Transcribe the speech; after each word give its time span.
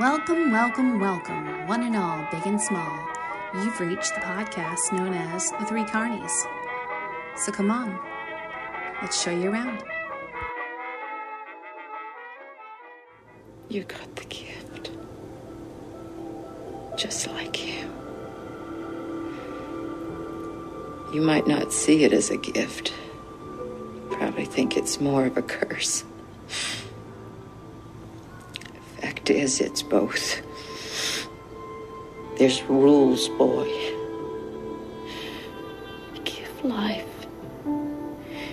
Welcome, 0.00 0.50
welcome, 0.50 0.98
welcome, 0.98 1.66
one 1.66 1.82
and 1.82 1.94
all, 1.94 2.26
big 2.30 2.46
and 2.46 2.58
small. 2.58 3.06
You've 3.52 3.78
reached 3.80 4.14
the 4.14 4.22
podcast 4.22 4.94
known 4.94 5.12
as 5.12 5.50
The 5.50 5.66
Three 5.66 5.84
Carnies. 5.84 6.32
So 7.36 7.52
come 7.52 7.70
on, 7.70 7.98
let's 9.02 9.22
show 9.22 9.30
you 9.30 9.50
around. 9.50 9.84
You 13.68 13.84
got 13.84 14.16
the 14.16 14.24
gift. 14.24 14.90
Just 16.96 17.26
like 17.26 17.62
you. 17.62 17.80
You 21.12 21.20
might 21.20 21.46
not 21.46 21.74
see 21.74 22.04
it 22.04 22.14
as 22.14 22.30
a 22.30 22.38
gift. 22.38 22.94
Probably 24.12 24.46
think 24.46 24.78
it's 24.78 24.98
more 24.98 25.26
of 25.26 25.36
a 25.36 25.42
curse. 25.42 26.04
Fact 29.30 29.42
is, 29.42 29.60
it's 29.60 29.80
both. 29.80 30.42
There's 32.36 32.64
rules, 32.64 33.28
boy. 33.28 33.70
Give 36.24 36.64
life. 36.64 37.06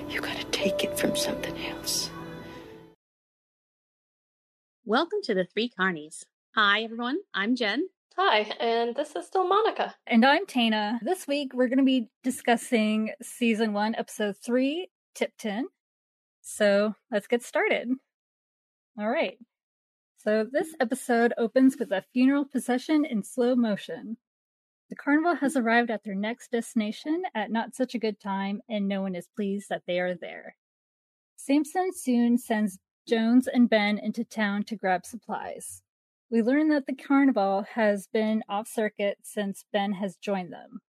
You 0.08 0.22
gotta 0.22 0.44
take 0.52 0.84
it 0.84 1.00
from 1.00 1.16
something 1.16 1.58
else. 1.66 2.12
Welcome 4.86 5.22
to 5.24 5.34
the 5.34 5.46
Three 5.46 5.68
Carnies. 5.68 6.26
Hi, 6.54 6.84
everyone. 6.84 7.22
I'm 7.34 7.56
Jen. 7.56 7.88
Hi, 8.16 8.42
and 8.60 8.96
this 8.96 9.16
is 9.16 9.26
still 9.26 9.48
Monica. 9.48 9.96
And 10.06 10.24
I'm 10.24 10.46
Tana. 10.46 11.00
This 11.02 11.28
week 11.28 11.56
we're 11.56 11.70
going 11.70 11.80
to 11.80 11.84
be 11.84 12.10
discussing 12.24 13.14
season 13.20 13.74
one, 13.74 13.96
episode 13.96 14.38
three, 14.38 14.90
Tipton. 15.16 15.70
So 16.44 16.94
let's 17.10 17.26
get 17.26 17.42
started. 17.42 17.90
All 19.00 19.10
right. 19.10 19.40
So 20.20 20.44
this 20.52 20.76
episode 20.80 21.34
opens 21.38 21.78
with 21.78 21.92
a 21.92 22.04
funeral 22.12 22.44
procession 22.44 23.06
in 23.06 23.24
slow 23.24 23.56
motion. 23.56 24.18
The 24.90 24.96
carnival 24.96 25.36
has 25.36 25.56
arrived 25.56 25.92
at 25.92 26.04
their 26.04 26.16
next 26.16 26.52
destination 26.52 27.24
at 27.36 27.52
not 27.52 27.76
such 27.76 27.94
a 27.94 28.00
good 28.00 28.20
time, 28.20 28.62
and 28.68 28.88
no 28.88 29.02
one 29.02 29.16
is 29.16 29.28
pleased 29.36 29.70
that 29.70 29.84
they 29.86 30.00
are 30.00 30.16
there. 30.16 30.56
Samson 31.36 31.92
soon 31.94 32.40
sends 32.40 32.80
Jones 33.08 33.48
and 33.48 33.70
Ben 33.70 34.00
into 34.00 34.24
town 34.24 34.64
to 34.64 34.76
grab 34.76 35.06
supplies. 35.06 35.84
We 36.32 36.42
learn 36.42 36.70
that 36.70 36.88
the 36.88 36.96
carnival 36.96 37.66
has 37.76 38.08
been 38.12 38.44
off 38.50 38.68
circuit 38.68 39.20
since 39.22 39.66
Ben 39.72 39.94
has 39.94 40.18
joined 40.18 40.52
them. 40.52 40.82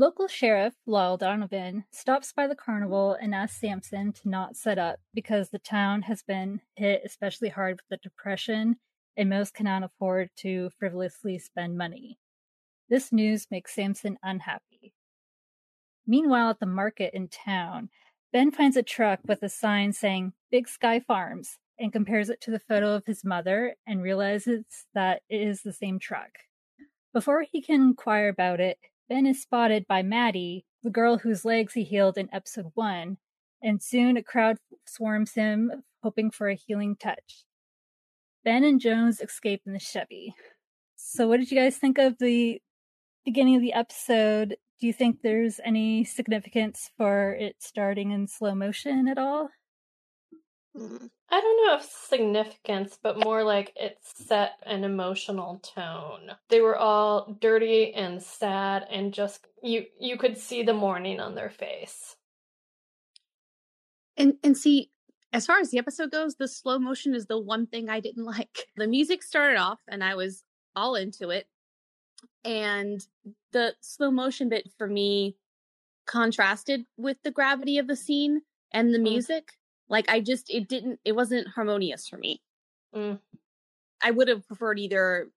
Local 0.00 0.28
sheriff 0.28 0.72
Lyle 0.86 1.18
Donovan 1.18 1.84
stops 1.90 2.32
by 2.32 2.46
the 2.46 2.54
carnival 2.54 3.18
and 3.20 3.34
asks 3.34 3.60
Samson 3.60 4.14
to 4.14 4.30
not 4.30 4.56
set 4.56 4.78
up 4.78 4.98
because 5.12 5.50
the 5.50 5.58
town 5.58 6.00
has 6.00 6.22
been 6.22 6.62
hit 6.74 7.02
especially 7.04 7.50
hard 7.50 7.74
with 7.74 7.88
the 7.90 7.98
depression 7.98 8.76
and 9.14 9.28
most 9.28 9.52
cannot 9.52 9.82
afford 9.82 10.30
to 10.36 10.70
frivolously 10.78 11.38
spend 11.38 11.76
money. 11.76 12.18
This 12.88 13.12
news 13.12 13.46
makes 13.50 13.74
Samson 13.74 14.16
unhappy. 14.22 14.94
Meanwhile, 16.06 16.48
at 16.48 16.60
the 16.60 16.64
market 16.64 17.12
in 17.12 17.28
town, 17.28 17.90
Ben 18.32 18.52
finds 18.52 18.78
a 18.78 18.82
truck 18.82 19.20
with 19.26 19.42
a 19.42 19.50
sign 19.50 19.92
saying 19.92 20.32
Big 20.50 20.66
Sky 20.66 21.00
Farms 21.00 21.58
and 21.78 21.92
compares 21.92 22.30
it 22.30 22.40
to 22.40 22.50
the 22.50 22.58
photo 22.58 22.94
of 22.94 23.04
his 23.04 23.22
mother 23.22 23.74
and 23.86 24.02
realizes 24.02 24.64
that 24.94 25.20
it 25.28 25.42
is 25.42 25.60
the 25.60 25.74
same 25.74 25.98
truck. 25.98 26.30
Before 27.12 27.42
he 27.42 27.60
can 27.60 27.82
inquire 27.82 28.30
about 28.30 28.60
it, 28.60 28.78
Ben 29.10 29.26
is 29.26 29.42
spotted 29.42 29.88
by 29.88 30.04
Maddie, 30.04 30.64
the 30.84 30.88
girl 30.88 31.18
whose 31.18 31.44
legs 31.44 31.74
he 31.74 31.82
healed 31.82 32.16
in 32.16 32.32
episode 32.32 32.70
1, 32.74 33.16
and 33.60 33.82
soon 33.82 34.16
a 34.16 34.22
crowd 34.22 34.58
swarms 34.86 35.34
him, 35.34 35.82
hoping 36.00 36.30
for 36.30 36.48
a 36.48 36.54
healing 36.54 36.94
touch. 36.94 37.44
Ben 38.44 38.62
and 38.62 38.80
Jones 38.80 39.20
escape 39.20 39.62
in 39.66 39.72
the 39.72 39.80
Chevy. 39.80 40.36
So, 40.94 41.26
what 41.26 41.40
did 41.40 41.50
you 41.50 41.58
guys 41.58 41.76
think 41.76 41.98
of 41.98 42.18
the 42.18 42.62
beginning 43.24 43.56
of 43.56 43.62
the 43.62 43.72
episode? 43.72 44.56
Do 44.80 44.86
you 44.86 44.92
think 44.92 45.22
there's 45.22 45.58
any 45.64 46.04
significance 46.04 46.92
for 46.96 47.32
it 47.32 47.56
starting 47.58 48.12
in 48.12 48.28
slow 48.28 48.54
motion 48.54 49.08
at 49.08 49.18
all? 49.18 49.50
I 50.76 51.40
don't 51.40 51.66
know 51.66 51.76
if 51.76 51.82
significance, 51.84 52.98
but 53.02 53.18
more 53.18 53.44
like 53.44 53.72
it 53.76 53.98
set 54.02 54.58
an 54.64 54.84
emotional 54.84 55.58
tone. 55.60 56.32
They 56.48 56.60
were 56.60 56.76
all 56.76 57.36
dirty 57.40 57.92
and 57.94 58.22
sad 58.22 58.86
and 58.90 59.12
just 59.12 59.46
you 59.62 59.86
you 59.98 60.16
could 60.16 60.36
see 60.38 60.62
the 60.62 60.74
mourning 60.74 61.20
on 61.20 61.34
their 61.34 61.50
face. 61.50 62.16
And 64.16 64.34
and 64.42 64.56
see, 64.56 64.90
as 65.32 65.46
far 65.46 65.58
as 65.58 65.70
the 65.70 65.78
episode 65.78 66.10
goes, 66.10 66.34
the 66.36 66.48
slow 66.48 66.78
motion 66.78 67.14
is 67.14 67.26
the 67.26 67.38
one 67.38 67.66
thing 67.66 67.88
I 67.88 68.00
didn't 68.00 68.24
like. 68.36 68.66
The 68.76 68.86
music 68.86 69.22
started 69.22 69.58
off 69.58 69.80
and 69.88 70.02
I 70.04 70.14
was 70.14 70.42
all 70.76 70.94
into 70.94 71.30
it. 71.30 71.46
And 72.44 73.00
the 73.52 73.74
slow 73.80 74.10
motion 74.10 74.48
bit 74.48 74.68
for 74.78 74.86
me 74.88 75.36
contrasted 76.06 76.84
with 76.96 77.18
the 77.22 77.30
gravity 77.30 77.78
of 77.78 77.86
the 77.86 77.96
scene 77.96 78.42
and 78.72 78.92
the 78.94 78.98
Mm. 78.98 79.04
music. 79.04 79.52
Like 79.90 80.08
I 80.08 80.20
just 80.20 80.48
it 80.48 80.68
didn't 80.68 81.00
it 81.04 81.14
wasn't 81.14 81.48
harmonious 81.48 82.08
for 82.08 82.16
me. 82.16 82.40
Mm. 82.94 83.18
I 84.02 84.10
would 84.12 84.28
have 84.28 84.46
preferred 84.46 84.78
either 84.78 85.28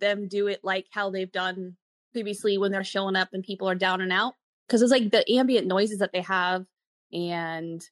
them 0.00 0.26
do 0.26 0.48
it 0.48 0.60
like 0.64 0.86
how 0.90 1.10
they've 1.10 1.30
done 1.30 1.76
previously 2.12 2.58
when 2.58 2.72
they're 2.72 2.82
showing 2.82 3.16
up 3.16 3.28
and 3.32 3.44
people 3.44 3.68
are 3.68 3.74
down 3.74 4.00
and 4.00 4.12
out 4.12 4.34
because 4.66 4.82
it's 4.82 4.90
like 4.90 5.10
the 5.10 5.30
ambient 5.30 5.66
noises 5.66 5.98
that 5.98 6.12
they 6.12 6.22
have 6.22 6.64
and 7.12 7.82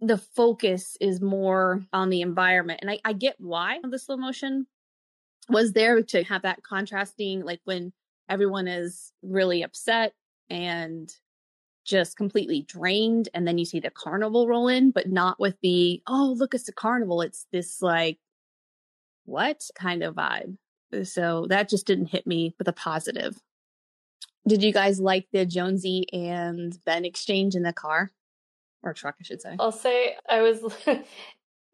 the 0.00 0.18
focus 0.18 0.96
is 1.00 1.20
more 1.20 1.82
on 1.92 2.10
the 2.10 2.20
environment 2.20 2.80
and 2.82 2.90
I, 2.90 2.98
I 3.04 3.12
get 3.12 3.36
why 3.38 3.78
the 3.82 3.98
slow 3.98 4.16
motion 4.16 4.66
was 5.48 5.72
there 5.72 6.02
to 6.02 6.24
have 6.24 6.42
that 6.42 6.62
contrasting 6.62 7.44
like 7.44 7.60
when 7.64 7.92
everyone 8.28 8.68
is 8.68 9.12
really 9.22 9.62
upset 9.62 10.12
and 10.50 11.10
just 11.84 12.16
completely 12.16 12.62
drained 12.62 13.28
and 13.34 13.46
then 13.46 13.58
you 13.58 13.64
see 13.64 13.80
the 13.80 13.90
carnival 13.90 14.48
roll 14.48 14.68
in 14.68 14.90
but 14.90 15.10
not 15.10 15.38
with 15.38 15.54
the 15.62 16.02
oh 16.06 16.34
look 16.36 16.54
it's 16.54 16.68
a 16.68 16.72
carnival. 16.72 17.20
It's 17.22 17.46
this 17.52 17.82
like 17.82 18.18
what 19.24 19.68
kind 19.74 20.02
of 20.02 20.14
vibe? 20.14 20.56
So 21.04 21.46
that 21.48 21.68
just 21.68 21.86
didn't 21.86 22.06
hit 22.06 22.26
me 22.26 22.54
with 22.58 22.68
a 22.68 22.72
positive. 22.72 23.36
Did 24.46 24.62
you 24.62 24.72
guys 24.72 25.00
like 25.00 25.26
the 25.32 25.46
jonesy 25.46 26.06
and 26.12 26.76
ben 26.84 27.04
exchange 27.04 27.54
in 27.54 27.62
the 27.62 27.72
car? 27.72 28.10
Or 28.82 28.92
truck 28.92 29.16
i 29.18 29.22
should 29.22 29.40
say. 29.40 29.56
I'll 29.58 29.72
say 29.72 30.16
I 30.28 30.42
was 30.42 30.60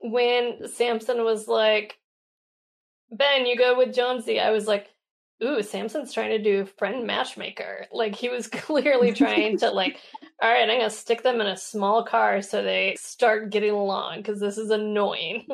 when 0.01 0.69
Samson 0.69 1.25
was 1.25 1.49
like, 1.49 1.99
Ben, 3.11 3.47
you 3.47 3.57
go 3.57 3.77
with 3.77 3.95
Jonesy. 3.95 4.41
I 4.41 4.51
was 4.51 4.67
like, 4.67 4.89
ooh, 5.43 5.63
Samson's 5.63 6.13
trying 6.13 6.31
to 6.31 6.43
do 6.43 6.65
friend 6.65 7.07
matchmaker. 7.07 7.87
Like 7.93 8.15
he 8.15 8.29
was 8.29 8.47
clearly 8.49 9.13
trying 9.15 9.59
to 9.59 9.71
like, 9.71 10.01
all 10.43 10.51
right, 10.51 10.69
I'm 10.69 10.79
gonna 10.79 10.91
stick 10.91 11.23
them 11.23 11.41
in 11.41 11.47
a 11.47 11.57
small 11.57 12.05
car 12.05 12.43
so 12.43 12.63
they 12.63 12.97
start 12.99 13.51
getting 13.51 13.73
along 13.73 14.19
because 14.19 14.41
this 14.41 14.59
is 14.59 14.71
annoying. 14.71 15.47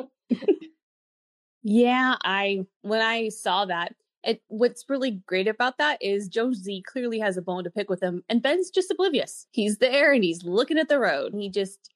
Yeah, 1.69 2.15
I 2.23 2.65
when 2.83 3.01
I 3.01 3.27
saw 3.27 3.65
that, 3.65 3.93
it 4.23 4.41
what's 4.47 4.85
really 4.87 5.21
great 5.25 5.49
about 5.49 5.77
that 5.79 6.01
is 6.01 6.29
Jonesy 6.29 6.81
clearly 6.81 7.19
has 7.19 7.35
a 7.35 7.41
bone 7.41 7.65
to 7.65 7.69
pick 7.69 7.89
with 7.89 8.01
him, 8.01 8.23
and 8.29 8.41
Ben's 8.41 8.69
just 8.69 8.89
oblivious. 8.89 9.47
He's 9.51 9.77
there 9.79 10.13
and 10.13 10.23
he's 10.23 10.45
looking 10.45 10.77
at 10.77 10.87
the 10.87 10.97
road. 10.97 11.33
He 11.33 11.49
just 11.49 11.91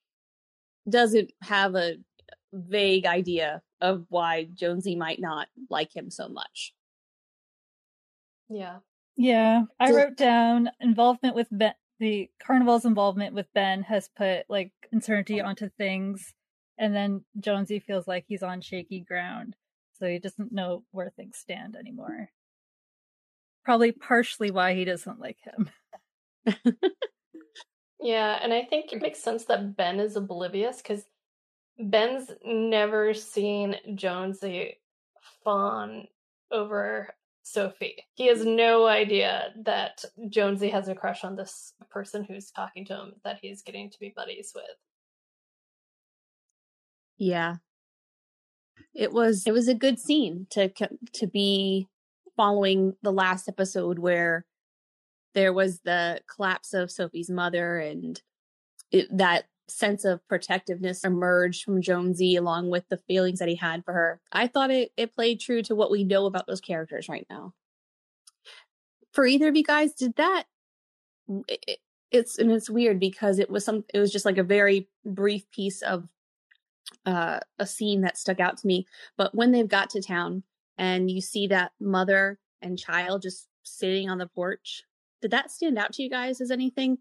doesn't 0.90 1.32
have 1.42 1.76
a 1.76 1.96
vague 2.52 3.06
idea 3.06 3.62
of 3.80 4.06
why 4.10 4.50
Jonesy 4.54 4.98
might 4.98 5.22
not 5.22 5.48
like 5.70 5.96
him 5.96 6.10
so 6.12 6.28
much. 6.28 6.74
Yeah. 8.52 8.78
Yeah, 9.16 9.64
I 9.80 9.88
Does- 9.88 9.96
wrote 9.96 10.18
down 10.18 10.70
involvement 10.80 11.36
with 11.36 11.48
Ben. 11.52 11.74
The 12.00 12.32
carnival's 12.42 12.86
involvement 12.86 13.36
with 13.36 13.46
Ben 13.54 13.84
has 13.84 14.10
put 14.16 14.50
like 14.50 14.72
uncertainty 14.92 15.40
oh. 15.40 15.46
onto 15.46 15.70
things, 15.70 16.34
and 16.78 16.96
then 16.96 17.24
Jonesy 17.40 17.80
feels 17.80 18.08
like 18.08 18.26
he's 18.28 18.42
on 18.42 18.62
shaky 18.62 19.02
ground, 19.02 19.56
so 20.00 20.08
he 20.08 20.18
doesn't 20.18 20.52
know 20.52 20.84
where 20.92 21.12
things 21.12 21.38
stand 21.38 21.76
anymore. 21.76 22.30
Probably 23.64 23.92
partially 23.92 24.50
why 24.50 24.74
he 24.74 24.84
doesn't 24.84 25.20
like 25.20 25.38
him. 25.44 25.70
Yeah, 28.02 28.40
and 28.42 28.52
I 28.52 28.64
think 28.64 28.92
it 28.92 29.02
makes 29.02 29.20
sense 29.20 29.46
that 29.46 29.78
Ben 29.78 30.00
is 30.00 30.16
oblivious 30.16 30.78
because 30.78 31.06
Ben's 31.78 32.32
never 32.44 33.14
seen 33.14 33.76
Jonesy 33.94 34.80
fawn 35.44 36.08
over 36.52 37.14
Sophie. 37.44 38.06
He 38.14 38.28
has 38.28 38.46
no 38.46 38.88
idea 38.88 39.54
that 39.64 40.04
Jonesy 40.30 40.70
has 40.70 40.88
a 40.88 40.96
crush 40.96 41.24
on 41.24 41.36
this 41.36 41.74
person 41.90 42.24
who's 42.24 42.52
talking 42.52 42.86
to 42.86 42.94
him 42.94 43.14
that 43.24 43.40
he's 43.42 43.62
getting 43.62 43.90
to 43.90 44.00
be 44.00 44.14
buddies 44.16 44.52
with. 44.54 44.66
Yeah. 47.18 47.58
It 48.94 49.12
was 49.14 49.44
it 49.46 49.52
was 49.52 49.68
a 49.68 49.74
good 49.74 50.00
scene 50.00 50.48
to 50.52 50.70
to 51.14 51.28
be 51.28 51.88
following 52.36 52.96
the 53.02 53.12
last 53.12 53.48
episode 53.48 54.00
where 54.00 54.46
there 55.34 55.54
was 55.54 55.82
the 55.82 56.22
collapse 56.34 56.74
of 56.74 56.92
Sophie's 56.92 57.30
mother 57.30 57.78
and 57.78 58.22
it, 58.92 59.08
that 59.16 59.46
sense 59.72 60.06
of 60.06 60.26
protectiveness 60.28 61.04
emerged 61.04 61.64
from 61.64 61.82
Jonesy 61.82 62.36
along 62.36 62.70
with 62.70 62.88
the 62.90 62.98
feelings 62.98 63.40
that 63.40 63.50
he 63.50 63.56
had 63.56 63.84
for 63.86 63.94
her. 63.94 64.22
I 64.32 64.48
thought 64.48 64.72
it, 64.72 64.92
it 64.98 65.16
played 65.16 65.40
true 65.40 65.62
to 65.64 65.76
what 65.76 65.92
we 65.92 66.04
know 66.04 66.26
about 66.26 66.48
those 66.48 66.62
characters 66.62 67.10
right 67.10 67.26
now. 67.30 67.54
For 69.12 69.26
either 69.26 69.50
of 69.50 69.58
you 69.58 69.64
guys, 69.64 69.94
did 69.94 70.16
that 70.16 70.46
it, 71.48 71.80
it's 72.12 72.38
and 72.38 72.52
it's 72.52 72.70
weird 72.70 73.00
because 73.00 73.40
it 73.40 73.50
was 73.50 73.64
some 73.66 73.86
it 73.94 74.00
was 74.00 74.12
just 74.12 74.26
like 74.26 74.38
a 74.38 74.44
very 74.44 74.88
brief 75.06 75.50
piece 75.52 75.82
of 75.82 76.08
uh 77.06 77.40
a 77.58 77.66
scene 77.66 78.02
that 78.02 78.18
stuck 78.18 78.40
out 78.40 78.58
to 78.58 78.68
me. 78.68 78.86
But 79.18 79.34
when 79.34 79.52
they've 79.52 79.68
got 79.68 79.90
to 79.92 80.02
town 80.02 80.44
and 80.78 81.10
you 81.10 81.22
see 81.22 81.48
that 81.48 81.72
mother 81.80 82.40
and 82.62 82.78
child 82.78 83.22
just 83.22 83.48
sitting 83.64 84.10
on 84.10 84.18
the 84.18 84.28
porch, 84.28 84.84
did 85.22 85.32
that 85.32 85.52
stand 85.52 85.78
out 85.78 85.94
to 85.94 86.04
you 86.04 86.10
guys 86.10 86.42
as 86.42 86.52
anything? 86.52 86.98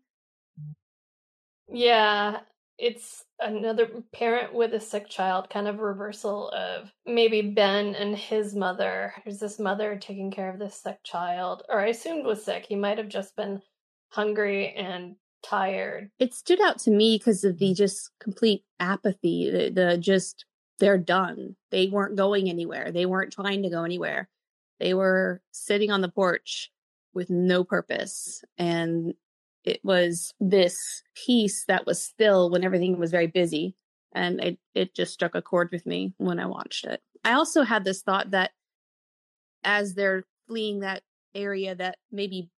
Yeah, 1.68 2.40
it's 2.80 3.24
another 3.38 3.88
parent 4.12 4.54
with 4.54 4.72
a 4.72 4.80
sick 4.80 5.08
child, 5.08 5.50
kind 5.50 5.68
of 5.68 5.78
reversal 5.78 6.48
of 6.50 6.90
maybe 7.04 7.42
Ben 7.42 7.94
and 7.94 8.16
his 8.16 8.54
mother. 8.54 9.12
There's 9.24 9.38
this 9.38 9.58
mother 9.58 9.98
taking 10.00 10.30
care 10.30 10.50
of 10.50 10.58
this 10.58 10.80
sick 10.82 10.98
child, 11.04 11.62
or 11.68 11.80
I 11.80 11.88
assumed 11.88 12.24
was 12.24 12.44
sick. 12.44 12.64
He 12.66 12.76
might 12.76 12.98
have 12.98 13.08
just 13.08 13.36
been 13.36 13.60
hungry 14.08 14.72
and 14.74 15.16
tired. 15.42 16.10
It 16.18 16.34
stood 16.34 16.60
out 16.60 16.78
to 16.80 16.90
me 16.90 17.18
because 17.18 17.44
of 17.44 17.58
the 17.58 17.72
mm. 17.72 17.76
just 17.76 18.10
complete 18.18 18.64
apathy, 18.78 19.50
the, 19.50 19.70
the 19.70 19.98
just 19.98 20.46
they're 20.78 20.98
done. 20.98 21.56
They 21.70 21.88
weren't 21.88 22.16
going 22.16 22.48
anywhere. 22.48 22.90
They 22.90 23.04
weren't 23.04 23.32
trying 23.32 23.62
to 23.62 23.70
go 23.70 23.84
anywhere. 23.84 24.30
They 24.78 24.94
were 24.94 25.42
sitting 25.52 25.90
on 25.90 26.00
the 26.00 26.08
porch 26.08 26.70
with 27.12 27.28
no 27.28 27.64
purpose. 27.64 28.42
And 28.56 29.12
it 29.64 29.80
was 29.84 30.32
this 30.40 31.02
piece 31.14 31.64
that 31.66 31.86
was 31.86 32.02
still 32.02 32.50
when 32.50 32.64
everything 32.64 32.98
was 32.98 33.10
very 33.10 33.26
busy. 33.26 33.74
And 34.12 34.40
it, 34.40 34.58
it 34.74 34.94
just 34.94 35.12
struck 35.12 35.34
a 35.34 35.42
chord 35.42 35.70
with 35.70 35.86
me 35.86 36.12
when 36.18 36.40
I 36.40 36.46
watched 36.46 36.84
it. 36.84 37.00
I 37.24 37.32
also 37.32 37.62
had 37.62 37.84
this 37.84 38.02
thought 38.02 38.32
that 38.32 38.52
as 39.62 39.94
they're 39.94 40.24
fleeing 40.48 40.80
that 40.80 41.02
area, 41.34 41.74
that 41.74 41.98
maybe 42.10 42.50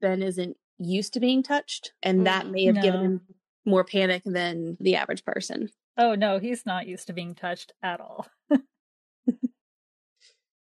Ben 0.00 0.22
isn't 0.22 0.56
used 0.78 1.14
to 1.14 1.20
being 1.20 1.42
touched. 1.42 1.92
And 2.02 2.26
that 2.26 2.46
Mm, 2.46 2.50
may 2.52 2.64
have 2.66 2.80
given 2.80 3.02
him 3.02 3.20
more 3.64 3.84
panic 3.84 4.22
than 4.24 4.76
the 4.80 4.96
average 4.96 5.24
person. 5.24 5.70
Oh 5.96 6.14
no, 6.14 6.38
he's 6.38 6.64
not 6.64 6.86
used 6.86 7.08
to 7.08 7.12
being 7.12 7.34
touched 7.34 7.72
at 7.82 8.00
all. 8.00 8.26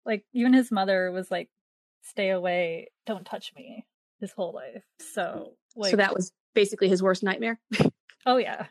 like 0.06 0.26
even 0.34 0.54
his 0.54 0.72
mother 0.72 1.12
was 1.12 1.32
like, 1.32 1.50
"Stay 2.02 2.30
away, 2.30 2.90
don't 3.06 3.26
touch 3.26 3.54
me." 3.56 3.86
His 4.20 4.34
whole 4.34 4.54
life. 4.54 4.84
So 5.00 5.54
like, 5.76 5.92
so 5.92 5.98
that 5.98 6.14
was 6.14 6.32
basically 6.54 6.90
his 6.90 7.04
worst 7.04 7.24
nightmare. 7.24 7.60
oh 8.26 8.38
yeah, 8.38 8.68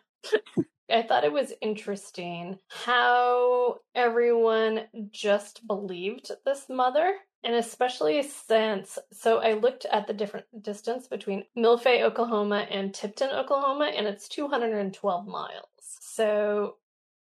I 0.91 1.03
thought 1.03 1.25
it 1.25 1.33
was 1.33 1.53
interesting 1.61 2.59
how 2.69 3.81
everyone 3.95 4.87
just 5.11 5.67
believed 5.67 6.31
this 6.45 6.67
mother. 6.69 7.15
And 7.45 7.55
especially 7.55 8.23
since, 8.23 8.99
so 9.13 9.39
I 9.39 9.53
looked 9.53 9.85
at 9.85 10.07
the 10.07 10.13
different 10.13 10.47
distance 10.61 11.07
between 11.07 11.45
Milfay, 11.57 12.03
Oklahoma 12.03 12.67
and 12.71 12.93
Tipton, 12.93 13.31
Oklahoma, 13.31 13.93
and 13.95 14.07
it's 14.07 14.29
212 14.29 15.27
miles. 15.27 15.65
So 15.81 16.77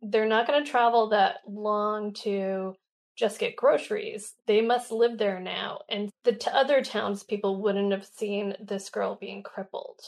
they're 0.01 0.27
not 0.27 0.47
going 0.47 0.65
to 0.65 0.71
travel 0.71 1.09
that 1.09 1.41
long 1.47 2.15
to 2.15 2.75
just 3.19 3.41
get 3.41 3.57
groceries. 3.57 4.35
They 4.47 4.61
must 4.61 4.93
live 4.93 5.19
there 5.19 5.41
now. 5.41 5.81
And 5.89 6.11
the 6.25 6.33
t- 6.33 6.51
other 6.53 6.83
townspeople 6.83 7.61
wouldn't 7.61 7.93
have 7.93 8.07
seen 8.07 8.55
this 8.61 8.89
girl 8.91 9.17
being 9.21 9.43
crippled 9.43 10.01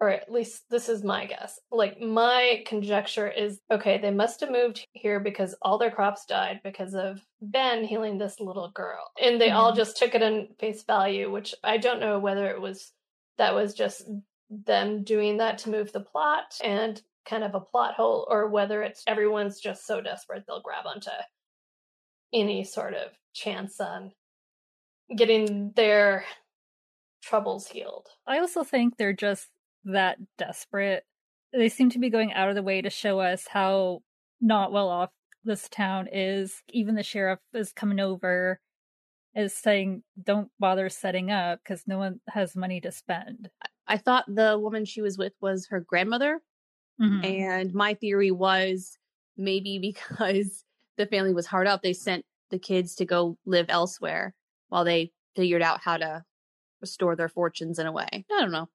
or 0.00 0.10
at 0.10 0.30
least 0.30 0.62
this 0.70 0.88
is 0.88 1.02
my 1.02 1.26
guess. 1.26 1.58
Like 1.72 2.00
my 2.00 2.62
conjecture 2.66 3.28
is 3.28 3.60
okay, 3.70 3.98
they 3.98 4.12
must 4.12 4.40
have 4.40 4.50
moved 4.50 4.86
here 4.92 5.18
because 5.20 5.56
all 5.60 5.76
their 5.76 5.90
crops 5.90 6.24
died 6.24 6.60
because 6.62 6.94
of 6.94 7.20
Ben 7.42 7.84
healing 7.84 8.16
this 8.16 8.38
little 8.38 8.70
girl. 8.70 9.10
And 9.20 9.40
they 9.40 9.50
all 9.50 9.72
Mhm. 9.72 9.76
just 9.76 9.96
took 9.96 10.14
it 10.14 10.22
in 10.22 10.54
face 10.60 10.84
value, 10.84 11.30
which 11.30 11.54
I 11.64 11.78
don't 11.78 12.00
know 12.00 12.18
whether 12.18 12.48
it 12.48 12.60
was 12.60 12.92
that 13.38 13.54
was 13.54 13.74
just 13.74 14.08
them 14.50 15.02
doing 15.02 15.38
that 15.38 15.58
to 15.58 15.70
move 15.70 15.92
the 15.92 16.00
plot 16.00 16.56
and 16.62 17.02
kind 17.26 17.44
of 17.44 17.54
a 17.54 17.60
plot 17.60 17.94
hole 17.94 18.26
or 18.30 18.48
whether 18.48 18.82
it's 18.82 19.02
everyone's 19.06 19.60
just 19.60 19.84
so 19.86 20.00
desperate 20.00 20.44
they'll 20.46 20.62
grab 20.62 20.86
onto 20.86 21.10
any 22.32 22.64
sort 22.64 22.94
of 22.94 23.12
chance 23.34 23.80
on 23.80 24.12
getting 25.16 25.72
their 25.72 26.24
troubles 27.22 27.68
healed. 27.68 28.08
I 28.26 28.38
also 28.38 28.64
think 28.64 28.96
they're 28.96 29.12
just 29.12 29.48
that 29.84 30.18
desperate. 30.36 31.04
They 31.52 31.68
seem 31.68 31.90
to 31.90 31.98
be 31.98 32.10
going 32.10 32.32
out 32.32 32.48
of 32.48 32.54
the 32.54 32.62
way 32.62 32.82
to 32.82 32.90
show 32.90 33.20
us 33.20 33.46
how 33.48 34.02
not 34.40 34.72
well 34.72 34.88
off 34.88 35.10
this 35.44 35.68
town 35.68 36.08
is. 36.12 36.62
Even 36.70 36.94
the 36.94 37.02
sheriff 37.02 37.40
is 37.54 37.72
coming 37.72 38.00
over, 38.00 38.60
is 39.34 39.54
saying, 39.54 40.04
"Don't 40.22 40.50
bother 40.58 40.88
setting 40.88 41.30
up 41.30 41.60
because 41.62 41.86
no 41.86 41.98
one 41.98 42.20
has 42.28 42.56
money 42.56 42.80
to 42.82 42.92
spend." 42.92 43.50
I 43.86 43.98
thought 43.98 44.26
the 44.28 44.58
woman 44.58 44.84
she 44.84 45.02
was 45.02 45.18
with 45.18 45.34
was 45.40 45.68
her 45.68 45.80
grandmother. 45.80 46.42
Mhm. 47.00 47.24
And 47.24 47.74
my 47.74 47.94
theory 47.94 48.30
was 48.30 48.98
maybe 49.36 49.78
because 50.18 50.64
the 50.98 51.06
family 51.06 51.32
was 51.32 51.46
hard 51.46 51.66
up, 51.66 51.82
they 51.82 51.94
sent 51.94 52.26
the 52.50 52.58
kids 52.58 52.94
to 52.96 53.06
go 53.06 53.38
live 53.46 53.66
elsewhere 53.68 54.34
while 54.68 54.84
they 54.84 55.12
figured 55.34 55.62
out 55.62 55.80
how 55.82 55.96
to 55.96 56.24
restore 56.80 57.16
their 57.16 57.28
fortunes 57.28 57.78
in 57.78 57.86
a 57.86 57.92
way. 57.92 58.08
I 58.12 58.40
don't 58.40 58.52
know. 58.52 58.68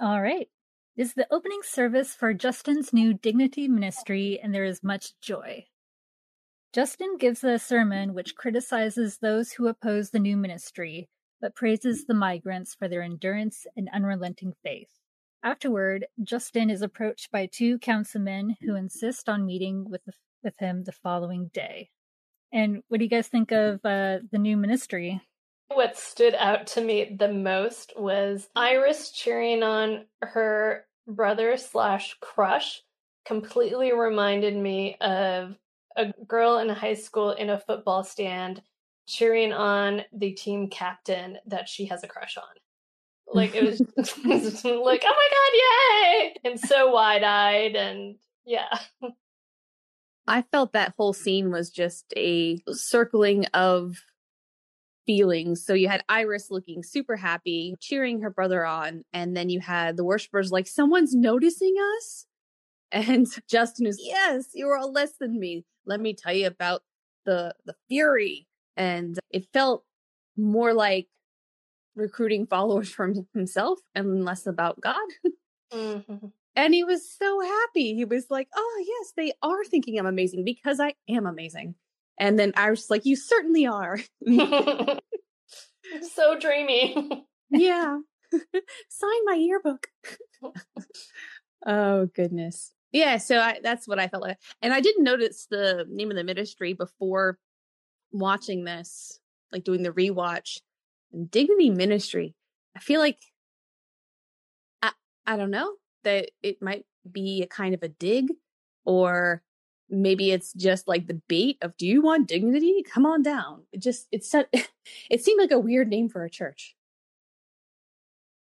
All 0.00 0.22
right. 0.22 0.48
This 0.96 1.08
is 1.08 1.14
the 1.14 1.32
opening 1.32 1.60
service 1.62 2.14
for 2.14 2.34
Justin's 2.34 2.92
new 2.92 3.14
Dignity 3.14 3.68
Ministry, 3.68 4.38
and 4.42 4.54
there 4.54 4.64
is 4.64 4.82
much 4.82 5.12
joy. 5.20 5.66
Justin 6.72 7.16
gives 7.18 7.42
a 7.42 7.58
sermon 7.58 8.14
which 8.14 8.36
criticizes 8.36 9.18
those 9.18 9.52
who 9.52 9.66
oppose 9.66 10.10
the 10.10 10.18
new 10.18 10.36
ministry, 10.36 11.08
but 11.40 11.56
praises 11.56 12.04
the 12.04 12.14
migrants 12.14 12.74
for 12.74 12.86
their 12.86 13.02
endurance 13.02 13.66
and 13.76 13.88
unrelenting 13.92 14.52
faith. 14.62 14.90
Afterward, 15.42 16.06
Justin 16.22 16.70
is 16.70 16.82
approached 16.82 17.30
by 17.32 17.46
two 17.46 17.78
councilmen 17.78 18.56
who 18.60 18.76
insist 18.76 19.28
on 19.28 19.46
meeting 19.46 19.88
with, 19.88 20.04
the, 20.04 20.12
with 20.42 20.54
him 20.58 20.84
the 20.84 20.92
following 20.92 21.50
day. 21.52 21.90
And 22.52 22.82
what 22.88 22.98
do 22.98 23.04
you 23.04 23.10
guys 23.10 23.28
think 23.28 23.52
of 23.52 23.76
uh, 23.84 24.18
the 24.30 24.38
new 24.38 24.56
ministry? 24.56 25.20
What 25.68 25.96
stood 25.96 26.34
out 26.34 26.66
to 26.68 26.80
me 26.80 27.16
the 27.18 27.32
most 27.32 27.92
was 27.96 28.48
Iris 28.56 29.12
cheering 29.12 29.62
on 29.62 30.06
her 30.22 30.84
brother 31.06 31.56
slash 31.56 32.16
crush. 32.20 32.82
Completely 33.24 33.92
reminded 33.92 34.56
me 34.56 34.96
of 35.00 35.56
a 35.96 36.12
girl 36.26 36.58
in 36.58 36.68
high 36.68 36.94
school 36.94 37.30
in 37.32 37.50
a 37.50 37.60
football 37.60 38.02
stand 38.02 38.62
cheering 39.06 39.52
on 39.52 40.02
the 40.12 40.32
team 40.32 40.68
captain 40.68 41.38
that 41.46 41.68
she 41.68 41.86
has 41.86 42.02
a 42.02 42.08
crush 42.08 42.36
on. 42.36 42.44
Like 43.32 43.54
it 43.54 43.64
was 43.64 43.80
like, 44.64 45.04
oh 45.04 45.14
my 45.14 45.28
god, 45.30 45.52
yay! 45.54 46.34
And 46.44 46.58
so 46.58 46.90
wide 46.90 47.22
eyed 47.22 47.76
and 47.76 48.16
yeah. 48.44 48.78
I 50.26 50.42
felt 50.42 50.72
that 50.72 50.94
whole 50.96 51.12
scene 51.12 51.50
was 51.50 51.70
just 51.70 52.12
a 52.16 52.58
circling 52.68 53.46
of 53.46 53.96
feelings. 55.06 55.64
So 55.64 55.74
you 55.74 55.88
had 55.88 56.04
Iris 56.08 56.50
looking 56.50 56.82
super 56.82 57.16
happy, 57.16 57.74
cheering 57.80 58.20
her 58.20 58.30
brother 58.30 58.64
on, 58.64 59.04
and 59.12 59.36
then 59.36 59.48
you 59.50 59.60
had 59.60 59.96
the 59.96 60.04
worshippers 60.04 60.52
like, 60.52 60.66
someone's 60.66 61.14
noticing 61.14 61.74
us? 61.98 62.26
And 62.92 63.28
Justin 63.48 63.86
is, 63.86 64.00
yes, 64.02 64.46
you're 64.52 64.76
all 64.76 64.90
less 64.90 65.12
than 65.20 65.38
me. 65.38 65.64
Let 65.86 66.00
me 66.00 66.12
tell 66.12 66.32
you 66.34 66.48
about 66.48 66.82
the 67.24 67.54
the 67.64 67.76
fury. 67.88 68.48
And 68.76 69.16
it 69.30 69.46
felt 69.52 69.84
more 70.36 70.74
like 70.74 71.06
recruiting 71.94 72.48
followers 72.48 72.90
from 72.90 73.28
himself 73.34 73.78
and 73.94 74.24
less 74.24 74.46
about 74.46 74.80
God. 74.80 74.96
Mhm. 75.72 76.32
And 76.56 76.74
he 76.74 76.84
was 76.84 77.10
so 77.10 77.40
happy. 77.40 77.94
He 77.94 78.04
was 78.04 78.26
like, 78.30 78.48
Oh, 78.54 78.84
yes, 78.86 79.12
they 79.16 79.32
are 79.42 79.64
thinking 79.64 79.98
I'm 79.98 80.06
amazing 80.06 80.44
because 80.44 80.80
I 80.80 80.94
am 81.08 81.26
amazing. 81.26 81.74
And 82.18 82.38
then 82.38 82.52
I 82.56 82.70
was 82.70 82.90
like, 82.90 83.04
You 83.04 83.16
certainly 83.16 83.66
are. 83.66 83.98
so 86.14 86.38
dreamy. 86.38 87.24
yeah. 87.50 87.98
Sign 88.88 89.24
my 89.24 89.34
yearbook. 89.34 89.88
oh, 91.66 92.06
goodness. 92.14 92.72
Yeah. 92.92 93.18
So 93.18 93.38
I, 93.38 93.60
that's 93.62 93.86
what 93.86 93.98
I 93.98 94.08
felt 94.08 94.22
like. 94.22 94.38
And 94.62 94.72
I 94.72 94.80
didn't 94.80 95.04
notice 95.04 95.46
the 95.50 95.86
name 95.88 96.10
of 96.10 96.16
the 96.16 96.24
ministry 96.24 96.72
before 96.72 97.38
watching 98.12 98.64
this, 98.64 99.20
like 99.52 99.64
doing 99.64 99.82
the 99.82 99.92
rewatch. 99.92 100.58
And 101.12 101.30
Dignity 101.30 101.70
Ministry. 101.70 102.34
I 102.76 102.80
feel 102.80 103.00
like, 103.00 103.18
I, 104.82 104.92
I 105.26 105.36
don't 105.36 105.50
know, 105.50 105.72
that 106.04 106.30
it 106.42 106.60
might 106.62 106.86
be 107.10 107.42
a 107.42 107.46
kind 107.46 107.74
of 107.74 107.82
a 107.82 107.88
dig 107.88 108.28
or 108.84 109.42
maybe 109.88 110.30
it's 110.30 110.52
just 110.52 110.86
like 110.86 111.06
the 111.06 111.20
bait 111.28 111.58
of 111.62 111.76
do 111.76 111.86
you 111.86 112.00
want 112.02 112.28
dignity 112.28 112.82
come 112.88 113.04
on 113.06 113.22
down 113.22 113.62
it 113.72 113.80
just 113.80 114.06
it's 114.12 114.30
set 114.30 114.48
it 115.10 115.24
seemed 115.24 115.40
like 115.40 115.50
a 115.50 115.58
weird 115.58 115.88
name 115.88 116.08
for 116.08 116.22
a 116.24 116.30
church 116.30 116.76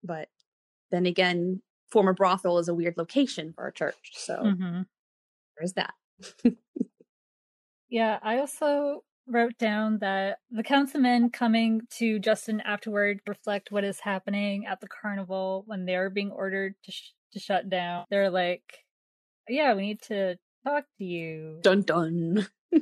but 0.04 0.28
then 0.92 1.06
again 1.06 1.62
former 1.90 2.14
brothel 2.14 2.58
is 2.58 2.68
a 2.68 2.74
weird 2.74 2.96
location 2.98 3.54
for 3.54 3.68
a 3.68 3.74
church. 3.74 4.12
So 4.14 4.38
Mhm. 4.38 4.86
there's 5.58 5.74
that. 5.74 5.94
Yeah, 7.90 8.18
I 8.24 8.40
also 8.40 9.04
wrote 9.28 9.58
down 9.58 10.00
that 10.00 10.40
the 10.50 10.64
councilmen 10.64 11.30
coming 11.30 11.82
to 11.98 12.20
Justin 12.20 12.62
afterward 12.62 13.20
reflect 13.28 13.72
what 13.72 13.84
is 13.84 14.00
happening 14.00 14.66
at 14.66 14.80
the 14.80 14.88
carnival 14.88 15.64
when 15.68 15.86
they're 15.86 16.10
being 16.10 16.32
ordered 16.32 16.76
to 16.84 16.92
sh- 16.92 17.12
to 17.34 17.40
shut 17.40 17.70
down. 17.70 18.06
They're 18.10 18.30
like, 18.30 18.86
"Yeah, 19.48 19.74
we 19.74 19.82
need 19.82 20.02
to 20.04 20.38
talk 20.66 20.86
to 20.98 21.04
you." 21.04 21.60
Dun 21.62 21.82
dun. 21.84 22.48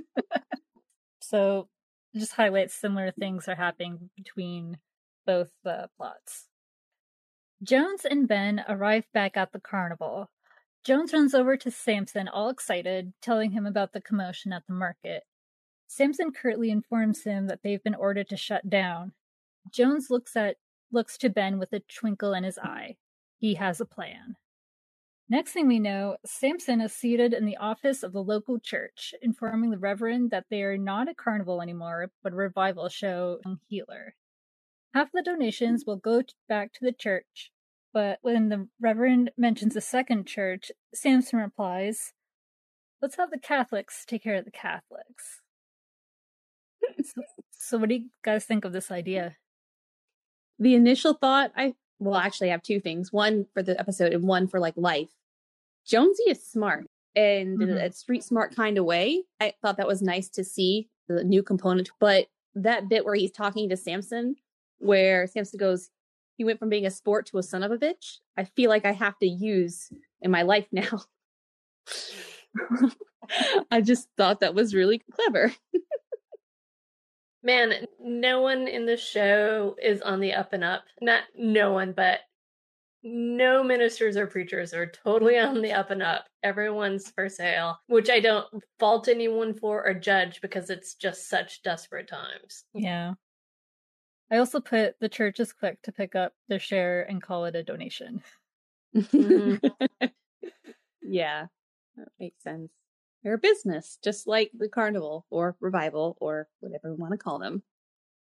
So, 1.30 1.70
just 2.16 2.34
highlights 2.34 2.74
similar 2.74 3.12
things 3.12 3.48
are 3.48 3.56
happening 3.56 4.10
between 4.18 4.80
both 5.28 5.52
uh, 5.64 5.86
plots. 5.96 6.48
Jones 7.62 8.04
and 8.04 8.28
Ben 8.28 8.66
arrive 8.68 9.06
back 9.14 9.38
at 9.38 9.52
the 9.52 9.60
carnival. 9.60 10.32
Jones 10.84 11.14
runs 11.14 11.36
over 11.36 11.56
to 11.58 11.70
Samson, 11.70 12.28
all 12.28 12.50
excited, 12.50 13.14
telling 13.22 13.52
him 13.52 13.68
about 13.68 13.94
the 13.94 14.02
commotion 14.02 14.52
at 14.52 14.66
the 14.66 14.74
market. 14.74 15.24
Samson 15.88 16.32
curtly 16.32 16.72
informs 16.72 17.24
him 17.26 17.46
that 17.46 17.60
they've 17.64 17.84
been 17.84 17.94
ordered 17.94 18.30
to 18.30 18.38
shut 18.38 18.68
down. 18.68 19.12
Jones 19.72 20.08
looks 20.10 20.36
at 20.36 20.56
looks 20.92 21.16
to 21.20 21.30
Ben 21.30 21.60
with 21.60 21.72
a 21.74 21.82
twinkle 21.82 22.34
in 22.34 22.44
his 22.44 22.58
eye. 22.58 22.96
He 23.40 23.56
has 23.56 23.80
a 23.80 23.86
plan. 23.86 24.36
Next 25.30 25.52
thing 25.52 25.68
we 25.68 25.80
know, 25.80 26.18
Samson 26.26 26.82
is 26.82 26.92
seated 26.92 27.34
in 27.34 27.46
the 27.46 27.58
office 27.58 28.04
of 28.04 28.14
the 28.14 28.24
local 28.24 28.60
church, 28.60 29.14
informing 29.22 29.70
the 29.70 29.78
Reverend 29.78 30.32
that 30.32 30.46
they 30.50 30.64
are 30.64 30.78
not 30.78 31.08
a 31.08 31.14
carnival 31.14 31.62
anymore, 31.62 32.12
but 32.22 32.34
a 32.34 32.36
revival 32.36 32.90
show 32.90 33.40
and 33.46 33.60
healer. 33.68 34.16
Half 34.94 35.12
the 35.14 35.22
donations 35.22 35.86
will 35.86 35.98
go 35.98 36.24
back 36.48 36.74
to 36.74 36.80
the 36.82 36.92
church, 36.92 37.52
but 37.94 38.18
when 38.24 38.50
the 38.50 38.68
Reverend 38.82 39.32
mentions 39.38 39.76
a 39.76 39.82
second 39.82 40.26
church, 40.26 40.72
Samson 40.94 41.40
replies, 41.40 42.14
Let's 43.02 43.16
have 43.16 43.32
the 43.32 43.40
Catholics 43.40 44.04
take 44.06 44.24
care 44.24 44.36
of 44.36 44.46
the 44.46 44.52
Catholics. 44.52 45.42
so, 47.04 47.22
so, 47.52 47.78
what 47.78 47.90
do 47.90 47.96
you 47.96 48.10
guys 48.24 48.46
think 48.46 48.66
of 48.66 48.74
this 48.74 48.92
idea? 48.92 49.38
The 50.58 50.76
initial 50.76 51.14
thought, 51.14 51.52
I 51.56 51.76
well, 52.00 52.16
actually, 52.16 52.50
I 52.50 52.52
have 52.52 52.64
two 52.64 52.80
things. 52.80 53.12
One 53.14 53.46
for 53.54 53.62
the 53.62 53.80
episode 53.80 54.14
and 54.14 54.24
one 54.24 54.48
for 54.48 54.60
like 54.60 54.76
life. 54.78 55.12
Jonesy 55.86 56.24
is 56.28 56.46
smart 56.46 56.88
and 57.16 57.62
in 57.62 57.70
Mhm. 57.70 57.84
a 57.84 57.92
street 57.92 58.24
smart 58.24 58.56
kind 58.56 58.78
of 58.78 58.86
way. 58.86 59.24
I 59.40 59.54
thought 59.62 59.78
that 59.78 59.88
was 59.88 60.02
nice 60.02 60.30
to 60.32 60.44
see 60.44 60.90
the 61.08 61.24
new 61.24 61.44
component. 61.44 61.90
But 62.00 62.28
that 62.56 62.88
bit 62.90 63.06
where 63.06 63.16
he's 63.16 63.32
talking 63.32 63.70
to 63.70 63.78
Samson, 63.78 64.36
where 64.78 65.28
Samson 65.28 65.58
goes, 65.58 65.90
he 66.38 66.44
went 66.46 66.60
from 66.60 66.70
being 66.70 66.86
a 66.86 66.92
sport 66.92 67.26
to 67.28 67.38
a 67.38 67.44
son 67.44 67.64
of 67.64 67.72
a 67.72 67.78
bitch. 67.78 68.20
I 68.38 68.44
feel 68.46 68.70
like 68.70 68.86
I 68.86 68.92
have 68.94 69.18
to 69.20 69.28
use 69.28 69.92
in 70.22 70.32
my 70.32 70.44
life 70.44 70.68
now. 70.72 71.02
I 73.72 73.82
just 73.82 74.08
thought 74.18 74.40
that 74.40 74.56
was 74.56 74.74
really 74.74 75.00
clever. 75.12 75.54
Man, 77.42 77.86
no 78.00 78.42
one 78.42 78.68
in 78.68 78.86
the 78.86 78.98
show 78.98 79.76
is 79.82 80.02
on 80.02 80.20
the 80.20 80.34
up 80.34 80.54
and 80.54 80.64
up. 80.64 80.84
Not 81.02 81.24
no 81.36 81.72
one, 81.72 81.94
but 81.94 82.20
no 83.02 83.64
ministers 83.64 84.18
or 84.18 84.28
preachers 84.28 84.74
are 84.74 84.86
totally 84.92 85.38
on 85.40 85.62
the 85.62 85.72
up 85.72 85.90
and 85.90 86.04
up. 86.04 86.26
Everyone's 86.44 87.10
for 87.12 87.30
sale, 87.30 87.80
which 87.88 88.10
I 88.10 88.20
don't 88.20 88.46
fault 88.78 89.08
anyone 89.08 89.54
for 89.54 89.86
or 89.88 89.94
judge 89.94 90.42
because 90.42 90.70
it's 90.70 90.96
just 90.96 91.30
such 91.30 91.62
desperate 91.64 92.10
times. 92.10 92.66
Yeah. 92.74 93.14
I 94.32 94.38
also 94.38 94.60
put 94.60 95.00
the 95.00 95.10
church 95.10 95.40
is 95.40 95.54
quick 95.54 95.82
to 95.84 95.92
pick 95.92 96.14
up 96.16 96.34
their 96.50 96.60
share 96.60 97.04
and 97.04 97.22
call 97.22 97.46
it 97.46 97.56
a 97.56 97.64
donation. 97.64 98.22
Mhm. 98.96 99.62
yeah, 101.04 101.46
that 101.96 102.08
makes 102.20 102.42
sense. 102.44 102.72
They're 103.24 103.34
a 103.34 103.40
business, 103.40 103.98
just 104.02 104.28
like 104.28 104.52
the 104.58 104.70
carnival 104.70 105.26
or 105.30 105.56
revival 105.60 106.18
or 106.22 106.48
whatever 106.62 106.92
we 106.92 107.00
want 107.00 107.12
to 107.12 107.18
call 107.18 107.40
them. 107.40 107.64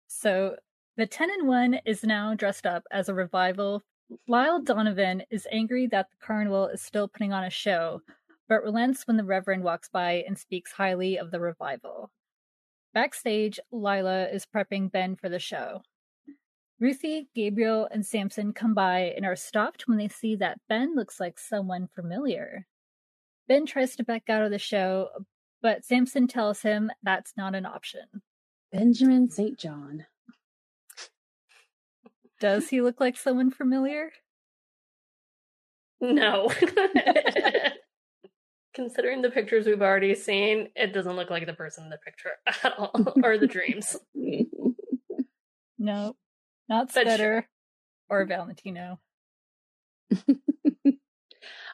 So 0.08 0.56
the 0.98 1.06
10 1.06 1.30
and 1.30 1.48
1 1.48 1.80
is 1.86 2.04
now 2.04 2.34
dressed 2.34 2.66
up 2.66 2.84
as 2.92 3.08
a 3.08 3.14
revival. 3.14 3.84
Lyle 4.28 4.62
Donovan 4.62 5.24
is 5.30 5.48
angry 5.52 5.88
that 5.88 6.10
the 6.10 6.26
carnival 6.26 6.68
is 6.68 6.82
still 6.82 7.08
putting 7.08 7.32
on 7.32 7.44
a 7.44 7.50
show, 7.50 8.02
but 8.50 8.64
relents 8.64 9.08
when 9.08 9.18
the 9.18 9.24
Reverend 9.24 9.64
walks 9.64 9.88
by 9.88 10.24
and 10.28 10.38
speaks 10.38 10.74
highly 10.74 11.18
of 11.18 11.32
the 11.32 11.40
revival. 11.40 12.10
Backstage, 12.94 13.60
Lila 13.72 14.28
is 14.28 14.46
prepping 14.46 14.92
Ben 14.92 15.16
for 15.16 15.30
the 15.30 15.40
show. 15.40 15.82
Ruthie, 16.80 17.30
Gabriel, 17.36 17.88
and 17.92 18.06
Samson 18.06 18.52
come 18.52 18.74
by 18.74 19.14
and 19.16 19.26
are 19.26 19.36
stopped 19.36 19.88
when 19.88 19.98
they 19.98 20.08
see 20.08 20.36
that 20.38 20.60
Ben 20.68 20.96
looks 20.96 21.20
like 21.20 21.38
someone 21.38 21.88
familiar. 21.88 22.66
Ben 23.48 23.65
tries 23.65 23.95
to 23.95 24.03
back 24.03 24.29
out 24.29 24.43
of 24.43 24.51
the 24.51 24.60
show, 24.60 25.10
but 25.62 25.86
Samson 25.86 26.27
tells 26.27 26.62
him 26.62 26.91
that's 27.03 27.33
not 27.36 27.55
an 27.55 27.65
option. 27.65 28.01
Benjamin 28.71 29.29
St. 29.29 29.57
John. 29.57 30.05
Does 32.39 32.69
he 32.69 32.81
look 32.81 33.00
like 33.00 33.17
someone 33.17 33.51
familiar? 33.51 34.12
No. 36.00 36.51
Considering 38.74 39.21
the 39.21 39.29
pictures 39.29 39.67
we've 39.67 39.81
already 39.81 40.15
seen, 40.15 40.69
it 40.75 40.93
doesn't 40.93 41.15
look 41.15 41.29
like 41.29 41.45
the 41.45 41.53
person 41.53 41.83
in 41.83 41.89
the 41.89 41.98
picture 41.98 42.31
at 42.63 42.74
all, 42.77 42.91
or 43.24 43.38
the 43.38 43.48
dreams. 43.48 43.98
No, 45.77 46.15
not 46.69 46.93
But 46.93 47.07
Scudder 47.07 47.48
or 48.10 48.25
Valentino. 48.25 49.00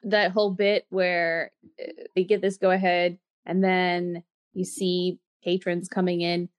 That 0.03 0.31
whole 0.31 0.51
bit 0.51 0.85
where 0.89 1.51
uh, 1.81 1.91
they 2.15 2.23
get 2.23 2.41
this 2.41 2.57
go 2.57 2.71
ahead 2.71 3.17
and 3.45 3.63
then 3.63 4.23
you 4.53 4.65
see 4.65 5.19
patrons 5.43 5.87
coming 5.87 6.21
in. 6.21 6.49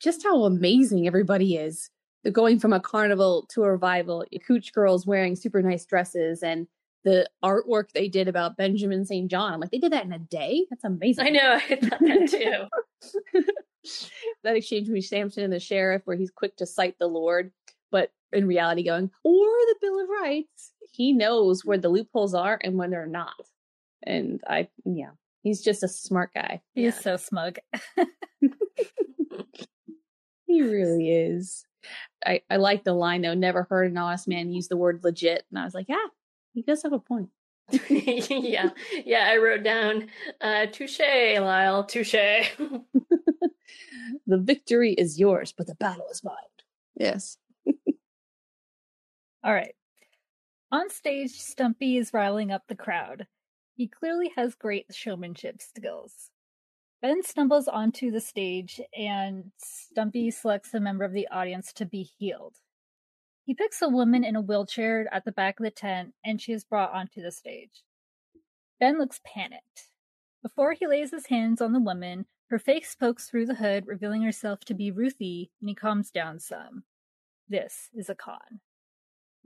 Just 0.00 0.22
how 0.22 0.44
amazing 0.44 1.06
everybody 1.06 1.56
is. 1.56 1.90
They're 2.22 2.32
going 2.32 2.58
from 2.58 2.72
a 2.72 2.80
carnival 2.80 3.46
to 3.50 3.62
a 3.62 3.70
revival 3.70 4.24
cooch 4.46 4.72
girls 4.72 5.06
wearing 5.06 5.36
super 5.36 5.62
nice 5.62 5.86
dresses 5.86 6.42
and 6.42 6.66
the 7.04 7.28
artwork 7.44 7.92
they 7.92 8.08
did 8.08 8.26
about 8.26 8.56
benjamin 8.56 9.06
st 9.06 9.30
john 9.30 9.54
i'm 9.54 9.60
like 9.60 9.70
they 9.70 9.78
did 9.78 9.92
that 9.92 10.04
in 10.04 10.12
a 10.12 10.18
day? 10.18 10.66
That's 10.68 10.82
amazing. 10.82 11.24
I 11.24 11.30
know, 11.30 11.60
I 11.70 11.76
thought 11.76 12.00
that 12.00 12.70
too. 13.32 13.42
that 14.42 14.56
exchange 14.56 14.86
between 14.86 15.02
samson 15.02 15.44
and 15.44 15.52
the 15.52 15.60
sheriff 15.60 16.02
where 16.04 16.16
he's 16.16 16.32
quick 16.32 16.56
to 16.56 16.66
cite 16.66 16.98
the 16.98 17.06
lord 17.06 17.52
but 17.92 18.10
in 18.32 18.46
reality 18.46 18.82
going 18.82 19.08
or 19.22 19.32
the 19.32 19.76
bill 19.80 20.00
of 20.00 20.08
rights 20.20 20.72
he 20.96 21.12
knows 21.12 21.64
where 21.64 21.78
the 21.78 21.88
loopholes 21.88 22.34
are 22.34 22.58
and 22.64 22.76
when 22.76 22.90
they're 22.90 23.06
not 23.06 23.34
and 24.02 24.40
i 24.48 24.66
yeah 24.84 25.10
he's 25.42 25.62
just 25.62 25.82
a 25.82 25.88
smart 25.88 26.32
guy 26.34 26.60
He 26.74 26.82
Yeah. 26.82 26.88
is 26.88 26.96
so 26.96 27.16
smug. 27.16 27.58
he 30.46 30.62
really 30.62 31.10
is 31.10 31.64
i 32.24 32.40
i 32.50 32.56
like 32.56 32.84
the 32.84 32.92
line 32.92 33.22
though 33.22 33.34
never 33.34 33.64
heard 33.64 33.90
an 33.90 33.98
honest 33.98 34.28
man 34.28 34.52
use 34.52 34.68
the 34.68 34.76
word 34.76 35.00
legit 35.04 35.44
and 35.50 35.58
i 35.58 35.64
was 35.64 35.74
like 35.74 35.86
yeah 35.88 36.06
he 36.54 36.62
does 36.62 36.82
have 36.82 36.92
a 36.92 36.98
point 36.98 37.28
yeah, 37.90 38.70
yeah. 39.04 39.26
I 39.28 39.38
wrote 39.38 39.64
down, 39.64 40.06
uh, 40.40 40.66
"Touche, 40.66 41.00
Lyle, 41.00 41.82
touche." 41.82 42.12
the 42.12 42.84
victory 44.38 44.92
is 44.92 45.18
yours 45.18 45.52
but 45.56 45.66
the 45.66 45.74
battle 45.74 46.06
is 46.12 46.22
mine 46.22 46.34
yes 46.96 47.38
All 49.42 49.52
right. 49.52 49.74
On 50.76 50.90
stage, 50.90 51.30
Stumpy 51.30 51.96
is 51.96 52.12
riling 52.12 52.52
up 52.52 52.64
the 52.68 52.74
crowd. 52.76 53.26
He 53.76 53.88
clearly 53.88 54.30
has 54.36 54.54
great 54.54 54.84
showmanship 54.90 55.62
skills. 55.62 56.28
Ben 57.00 57.22
stumbles 57.22 57.66
onto 57.66 58.10
the 58.10 58.20
stage 58.20 58.78
and 58.94 59.52
Stumpy 59.56 60.30
selects 60.30 60.74
a 60.74 60.80
member 60.80 61.02
of 61.06 61.14
the 61.14 61.28
audience 61.28 61.72
to 61.72 61.86
be 61.86 62.02
healed. 62.02 62.56
He 63.46 63.54
picks 63.54 63.80
a 63.80 63.88
woman 63.88 64.22
in 64.22 64.36
a 64.36 64.42
wheelchair 64.42 65.08
at 65.10 65.24
the 65.24 65.32
back 65.32 65.58
of 65.58 65.64
the 65.64 65.70
tent 65.70 66.12
and 66.22 66.42
she 66.42 66.52
is 66.52 66.66
brought 66.66 66.92
onto 66.92 67.22
the 67.22 67.32
stage. 67.32 67.82
Ben 68.78 68.98
looks 68.98 69.22
panicked. 69.24 69.88
Before 70.42 70.74
he 70.74 70.86
lays 70.86 71.10
his 71.10 71.28
hands 71.28 71.62
on 71.62 71.72
the 71.72 71.80
woman, 71.80 72.26
her 72.50 72.58
face 72.58 72.94
pokes 72.94 73.30
through 73.30 73.46
the 73.46 73.54
hood, 73.54 73.86
revealing 73.86 74.20
herself 74.20 74.60
to 74.66 74.74
be 74.74 74.90
Ruthie, 74.90 75.50
and 75.58 75.70
he 75.70 75.74
calms 75.74 76.10
down 76.10 76.38
some. 76.38 76.82
This 77.48 77.88
is 77.94 78.10
a 78.10 78.14
con. 78.14 78.60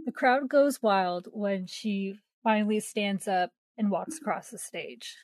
The 0.06 0.12
crowd 0.12 0.48
goes 0.48 0.82
wild 0.82 1.28
when 1.32 1.66
she 1.66 2.18
finally 2.42 2.80
stands 2.80 3.28
up 3.28 3.50
and 3.78 3.90
walks 3.90 4.18
across 4.18 4.50
the 4.50 4.58
stage. 4.58 5.16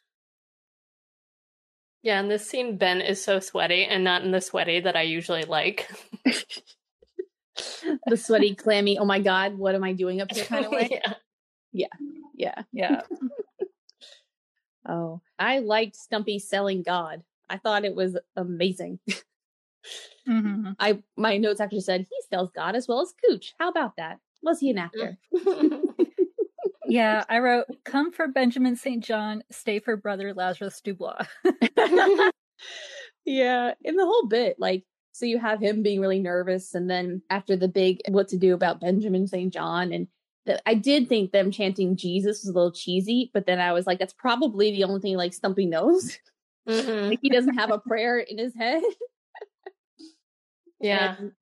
yeah, 2.03 2.21
in 2.21 2.29
this 2.29 2.49
scene, 2.49 2.77
Ben 2.79 3.01
is 3.01 3.23
so 3.25 3.41
sweaty, 3.41 3.85
and 3.85 4.05
not 4.05 4.23
in 4.23 4.31
the 4.31 4.41
sweaty 4.41 4.81
that 4.81 4.95
I 4.97 5.03
usually 5.03 5.43
like. 5.45 5.91
the 8.07 8.17
sweaty 8.17 8.55
clammy 8.55 8.99
oh 8.99 9.05
my 9.07 9.19
god 9.19 9.57
what 9.57 9.75
am 9.75 9.83
i 9.83 9.95
doing 9.95 10.21
up 10.21 10.31
here 10.31 10.45
kind 10.45 10.67
of 10.67 10.73
way 10.79 11.01
yeah. 11.73 11.89
yeah 12.35 12.63
Yeah. 12.71 13.01
oh 14.89 15.23
i 15.39 15.61
liked 15.61 15.97
stumpy 15.97 16.39
selling 16.39 16.83
god 16.83 17.23
i 17.49 17.57
thought 17.57 17.87
it 17.87 17.95
was 17.95 18.19
amazing 18.37 18.99
hmm 20.27 20.73
i 20.79 21.03
my 21.17 21.39
notes 21.39 21.61
actually 21.61 21.81
said 21.81 22.03
he 22.03 22.17
sells 22.29 22.51
god 22.51 22.77
as 22.77 22.87
well 22.87 23.01
as 23.01 23.15
cooch 23.27 23.55
how 23.59 23.71
about 23.71 23.97
that 23.97 24.19
was 24.47 24.61
he 24.61 24.71
an 24.71 24.79
actor 24.79 25.19
Yeah, 26.89 27.25
I 27.29 27.41
wrote, 27.41 27.67
come 27.85 28.13
for 28.13 28.29
Benjamin 28.29 28.77
St. 28.77 29.03
John, 29.03 29.43
stay 29.51 29.81
for 29.81 29.97
brother 29.97 30.33
Lazarus 30.33 30.81
Dubois. 30.81 31.27
yeah, 33.25 33.75
in 33.83 33.97
the 33.97 34.05
whole 34.05 34.29
bit, 34.29 34.57
like, 34.61 34.85
so 35.11 35.27
you 35.27 35.39
have 35.39 35.61
him 35.61 35.83
being 35.83 36.01
really 36.01 36.21
nervous, 36.21 36.75
and 36.75 36.89
then 36.89 37.23
after 37.29 37.57
the 37.57 37.67
big 37.67 38.01
what 38.09 38.29
to 38.29 38.37
do 38.37 38.55
about 38.55 38.81
Benjamin 38.81 39.27
St. 39.27 39.53
John, 39.53 39.93
and 39.93 40.07
the, 40.45 40.63
I 40.69 40.75
did 40.75 41.09
think 41.09 41.33
them 41.33 41.51
chanting 41.51 41.97
Jesus 41.97 42.43
was 42.45 42.51
a 42.51 42.53
little 42.53 42.71
cheesy, 42.71 43.33
but 43.35 43.47
then 43.47 43.59
I 43.59 43.73
was 43.73 43.85
like, 43.87 43.99
that's 43.99 44.15
probably 44.15 44.71
the 44.71 44.85
only 44.85 45.01
thing 45.01 45.17
like 45.17 45.35
Stumpy 45.35 45.67
knows. 45.67 46.17
Mhm. 46.69 47.11
like 47.11 47.21
he 47.23 47.31
doesn't 47.31 47.55
have 47.59 47.71
a 47.71 47.79
prayer 47.79 48.19
in 48.19 48.39
his 48.39 48.55
head. 48.55 48.83
Yeah. 50.81 51.17
And 51.19 51.33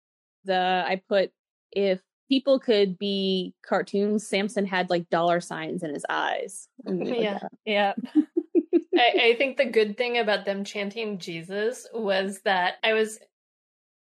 the 0.44 0.84
I 0.86 1.02
put 1.08 1.32
if 1.72 2.00
people 2.28 2.58
could 2.58 2.98
be 2.98 3.54
cartoons, 3.66 4.26
Samson 4.26 4.66
had 4.66 4.90
like 4.90 5.08
dollar 5.10 5.40
signs 5.40 5.82
in 5.82 5.92
his 5.92 6.04
eyes. 6.08 6.68
And 6.84 7.00
we 7.00 7.06
put 7.10 7.18
Yeah. 7.18 7.38
yeah. 7.64 7.92
I, 8.96 9.30
I 9.30 9.34
think 9.36 9.56
the 9.56 9.64
good 9.64 9.96
thing 9.96 10.18
about 10.18 10.44
them 10.44 10.64
chanting 10.64 11.18
Jesus 11.18 11.86
was 11.92 12.40
that 12.42 12.74
I 12.84 12.92
was 12.92 13.18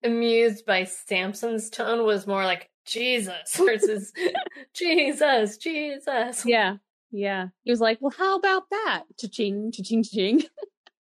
amused 0.03 0.65
by 0.65 0.85
Samson's 0.85 1.69
tone 1.69 2.05
was 2.05 2.27
more 2.27 2.45
like 2.45 2.71
Jesus 2.87 3.55
versus 3.57 4.13
Jesus, 4.75 5.59
Jesus. 5.59 6.47
Yeah. 6.47 6.77
Yeah. 7.11 7.49
He 7.65 7.71
was 7.71 7.81
like, 7.81 7.99
Well, 8.01 8.15
how 8.17 8.37
about 8.37 8.71
that? 8.71 9.03
Cha-ching, 9.19 9.73
cha-ching, 9.73 10.03
cha-ching. 10.03 10.43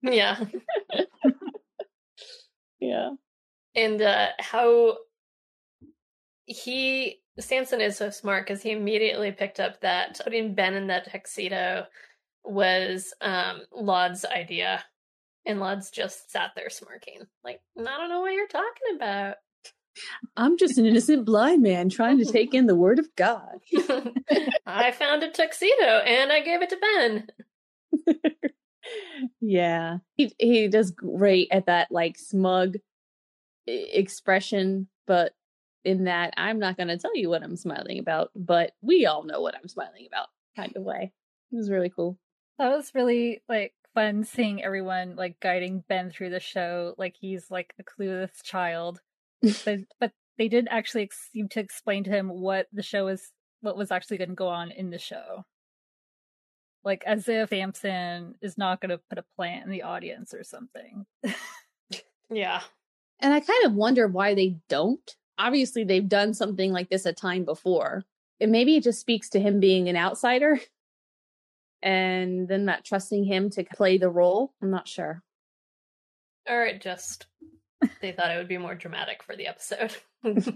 Yeah. 0.01 0.43
Yeah. 2.79 3.11
And 3.75 4.01
uh 4.01 4.27
how 4.39 4.97
he 6.45 7.21
Samson 7.39 7.81
is 7.81 7.97
so 7.97 8.09
smart 8.09 8.45
because 8.45 8.61
he 8.61 8.71
immediately 8.71 9.31
picked 9.31 9.59
up 9.59 9.81
that 9.81 10.21
putting 10.23 10.53
Ben 10.55 10.73
in 10.73 10.87
that 10.87 11.11
tuxedo 11.11 11.85
was 12.43 13.13
um 13.21 13.61
Lodz's 13.73 14.25
idea. 14.25 14.83
And 15.47 15.59
Lodz 15.59 15.91
just 15.91 16.31
sat 16.31 16.51
there 16.55 16.71
smirking. 16.71 17.19
Like, 17.43 17.61
I 17.77 17.83
don't 17.83 18.09
know 18.09 18.21
what 18.21 18.33
you're 18.33 18.47
talking 18.47 18.95
about. 18.95 19.35
I'm 20.35 20.57
just 20.57 20.77
an 20.77 20.85
innocent 20.85 21.25
blind 21.25 21.61
man 21.61 21.89
trying 21.89 22.17
to 22.17 22.25
take 22.25 22.53
in 22.53 22.65
the 22.65 22.75
word 22.75 22.99
of 22.99 23.07
God. 23.15 23.59
I 24.65 24.91
found 24.91 25.23
a 25.23 25.31
tuxedo 25.31 25.99
and 26.05 26.31
I 26.31 26.41
gave 26.41 26.61
it 26.61 26.69
to 26.69 26.77
Ben. 28.05 28.15
yeah. 29.39 29.97
He 30.15 30.33
he 30.37 30.67
does 30.67 30.91
great 30.91 31.49
at 31.51 31.67
that 31.67 31.91
like 31.91 32.17
smug 32.17 32.75
expression, 33.67 34.87
but 35.07 35.33
in 35.85 36.05
that 36.05 36.33
I'm 36.37 36.59
not 36.59 36.77
going 36.77 36.87
to 36.87 36.97
tell 36.97 37.15
you 37.15 37.29
what 37.29 37.43
I'm 37.43 37.55
smiling 37.55 37.99
about, 37.99 38.31
but 38.35 38.73
we 38.81 39.05
all 39.05 39.23
know 39.23 39.41
what 39.41 39.55
I'm 39.55 39.67
smiling 39.67 40.07
about 40.07 40.27
kind 40.55 40.75
of 40.75 40.83
way. 40.83 41.11
It 41.51 41.55
was 41.55 41.69
really 41.69 41.89
cool. 41.89 42.17
That 42.57 42.69
was 42.69 42.91
really 42.93 43.43
like 43.47 43.73
fun 43.93 44.23
seeing 44.23 44.63
everyone 44.63 45.15
like 45.15 45.39
guiding 45.39 45.83
Ben 45.87 46.11
through 46.11 46.29
the 46.29 46.39
show 46.39 46.95
like 46.97 47.15
he's 47.19 47.49
like 47.49 47.73
a 47.79 47.83
clueless 47.83 48.43
child. 48.43 49.01
but 49.65 49.79
but 49.99 50.11
they 50.37 50.47
did 50.47 50.67
actually 50.69 51.03
ex- 51.03 51.29
seem 51.31 51.47
to 51.49 51.59
explain 51.59 52.03
to 52.05 52.09
him 52.09 52.29
what 52.29 52.67
the 52.73 52.83
show 52.83 53.07
is 53.07 53.31
what 53.61 53.77
was 53.77 53.91
actually 53.91 54.17
going 54.17 54.29
to 54.29 54.35
go 54.35 54.47
on 54.47 54.71
in 54.71 54.89
the 54.89 54.99
show. 54.99 55.45
Like 56.83 57.03
as 57.05 57.27
if 57.27 57.49
Samson 57.49 58.35
is 58.41 58.57
not 58.57 58.79
going 58.79 58.89
to 58.89 59.01
put 59.09 59.17
a 59.17 59.25
plant 59.35 59.65
in 59.65 59.71
the 59.71 59.83
audience 59.83 60.33
or 60.33 60.43
something. 60.43 61.05
Yeah. 62.29 62.61
And 63.19 63.33
I 63.33 63.39
kind 63.39 63.65
of 63.65 63.73
wonder 63.73 64.07
why 64.07 64.33
they 64.33 64.57
don't. 64.69 65.15
Obviously, 65.37 65.83
they've 65.83 66.07
done 66.07 66.33
something 66.33 66.71
like 66.71 66.89
this 66.89 67.05
a 67.05 67.13
time 67.13 67.45
before. 67.45 68.03
And 68.39 68.51
maybe 68.51 68.75
it 68.75 68.83
just 68.83 68.99
speaks 68.99 69.29
to 69.29 69.39
him 69.39 69.59
being 69.59 69.87
an 69.89 69.95
outsider 69.95 70.59
and 71.81 72.47
then 72.47 72.65
not 72.65 72.83
trusting 72.83 73.23
him 73.23 73.49
to 73.51 73.63
play 73.63 73.97
the 73.97 74.09
role. 74.09 74.53
I'm 74.61 74.71
not 74.71 74.87
sure. 74.87 75.23
Or 76.47 76.65
it 76.65 76.81
just 76.81 77.27
they 78.01 78.11
thought 78.11 78.31
it 78.31 78.37
would 78.37 78.47
be 78.47 78.57
more 78.57 78.75
dramatic 78.75 79.23
for 79.23 79.35
the 79.35 79.47
episode. 79.47 79.95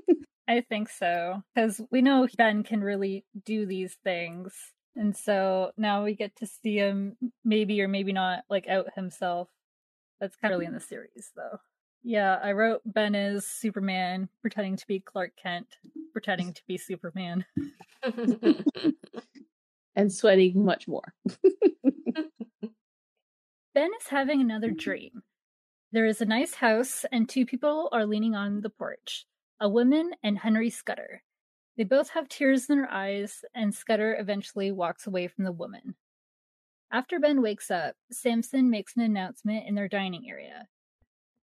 I 0.48 0.60
think 0.68 0.88
so 0.88 1.42
because 1.54 1.80
we 1.90 2.02
know 2.02 2.28
Ben 2.36 2.62
can 2.62 2.82
really 2.82 3.24
do 3.44 3.66
these 3.66 3.96
things. 4.04 4.52
And 4.96 5.16
so 5.16 5.72
now 5.76 6.04
we 6.04 6.14
get 6.14 6.36
to 6.36 6.46
see 6.46 6.76
him 6.76 7.16
maybe 7.44 7.80
or 7.80 7.88
maybe 7.88 8.12
not 8.12 8.44
like 8.50 8.68
out 8.68 8.88
himself. 8.94 9.48
That's 10.20 10.36
kind 10.36 10.52
of 10.52 10.58
early 10.58 10.66
in 10.66 10.74
the 10.74 10.80
series 10.80 11.32
though. 11.34 11.58
Yeah, 12.02 12.38
I 12.42 12.52
wrote 12.52 12.82
Ben 12.84 13.14
is 13.14 13.46
Superman 13.46 14.28
pretending 14.40 14.76
to 14.76 14.86
be 14.86 15.00
Clark 15.00 15.32
Kent, 15.40 15.78
pretending 16.12 16.52
to 16.52 16.62
be 16.66 16.76
Superman. 16.76 17.44
And 19.94 20.10
sweating 20.12 20.64
much 20.64 20.88
more. 20.88 21.12
Ben 23.74 23.90
is 24.00 24.08
having 24.08 24.40
another 24.40 24.70
dream. 24.70 25.22
There 25.92 26.06
is 26.06 26.22
a 26.22 26.26
nice 26.26 26.54
house, 26.54 27.04
and 27.12 27.28
two 27.28 27.44
people 27.44 27.90
are 27.92 28.06
leaning 28.06 28.34
on 28.34 28.62
the 28.62 28.70
porch 28.70 29.26
a 29.60 29.68
woman 29.68 30.12
and 30.22 30.38
Henry 30.38 30.70
Scudder. 30.70 31.22
They 31.76 31.84
both 31.84 32.10
have 32.10 32.28
tears 32.28 32.68
in 32.68 32.78
their 32.78 32.90
eyes, 32.90 33.44
and 33.54 33.74
Scudder 33.74 34.16
eventually 34.18 34.72
walks 34.72 35.06
away 35.06 35.28
from 35.28 35.44
the 35.44 35.52
woman. 35.52 35.94
After 36.90 37.20
Ben 37.20 37.42
wakes 37.42 37.70
up, 37.70 37.94
Samson 38.10 38.70
makes 38.70 38.96
an 38.96 39.02
announcement 39.02 39.66
in 39.68 39.74
their 39.74 39.88
dining 39.88 40.28
area. 40.28 40.66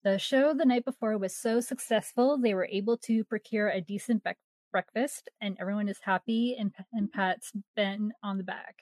The 0.02 0.18
show 0.18 0.54
the 0.54 0.64
night 0.64 0.86
before 0.86 1.18
was 1.18 1.36
so 1.36 1.60
successful, 1.60 2.38
they 2.38 2.54
were 2.54 2.68
able 2.72 2.96
to 2.98 3.22
procure 3.24 3.68
a 3.68 3.82
decent 3.82 4.24
bec- 4.24 4.38
breakfast, 4.72 5.28
and 5.42 5.58
everyone 5.60 5.88
is 5.88 5.98
happy 6.02 6.56
and, 6.58 6.72
and 6.92 7.12
pats 7.12 7.52
Ben 7.76 8.12
on 8.22 8.38
the 8.38 8.44
back. 8.44 8.76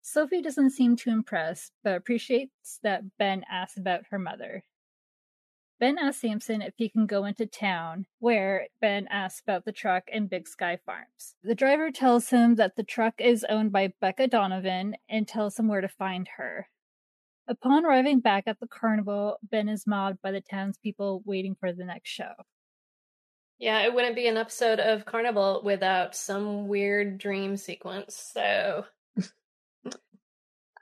Sophie 0.00 0.40
doesn't 0.40 0.70
seem 0.70 0.94
too 0.94 1.10
impressed, 1.10 1.72
but 1.82 1.96
appreciates 1.96 2.78
that 2.84 3.02
Ben 3.18 3.44
asks 3.50 3.76
about 3.76 4.02
her 4.10 4.18
mother. 4.18 4.62
Ben 5.80 5.98
asks 5.98 6.20
Samson 6.20 6.62
if 6.62 6.74
he 6.76 6.88
can 6.88 7.06
go 7.06 7.24
into 7.24 7.44
town, 7.44 8.06
where 8.20 8.68
Ben 8.80 9.08
asks 9.08 9.40
about 9.40 9.64
the 9.64 9.72
truck 9.72 10.04
and 10.12 10.30
Big 10.30 10.46
Sky 10.46 10.78
Farms. 10.86 11.34
The 11.42 11.56
driver 11.56 11.90
tells 11.90 12.30
him 12.30 12.54
that 12.54 12.76
the 12.76 12.84
truck 12.84 13.14
is 13.20 13.44
owned 13.48 13.72
by 13.72 13.92
Becca 14.00 14.28
Donovan 14.28 14.94
and 15.08 15.26
tells 15.26 15.58
him 15.58 15.66
where 15.66 15.80
to 15.80 15.88
find 15.88 16.28
her. 16.36 16.68
Upon 17.48 17.84
arriving 17.84 18.20
back 18.20 18.44
at 18.46 18.60
the 18.60 18.68
carnival, 18.68 19.38
Ben 19.42 19.68
is 19.68 19.86
mobbed 19.86 20.22
by 20.22 20.30
the 20.30 20.40
townspeople 20.40 21.22
waiting 21.24 21.56
for 21.58 21.72
the 21.72 21.84
next 21.84 22.10
show. 22.10 22.32
yeah, 23.58 23.80
it 23.80 23.94
wouldn't 23.94 24.16
be 24.16 24.26
an 24.26 24.36
episode 24.36 24.80
of 24.80 25.04
Carnival 25.04 25.60
without 25.64 26.14
some 26.16 26.66
weird 26.68 27.18
dream 27.18 27.56
sequence. 27.56 28.16
So 28.32 28.84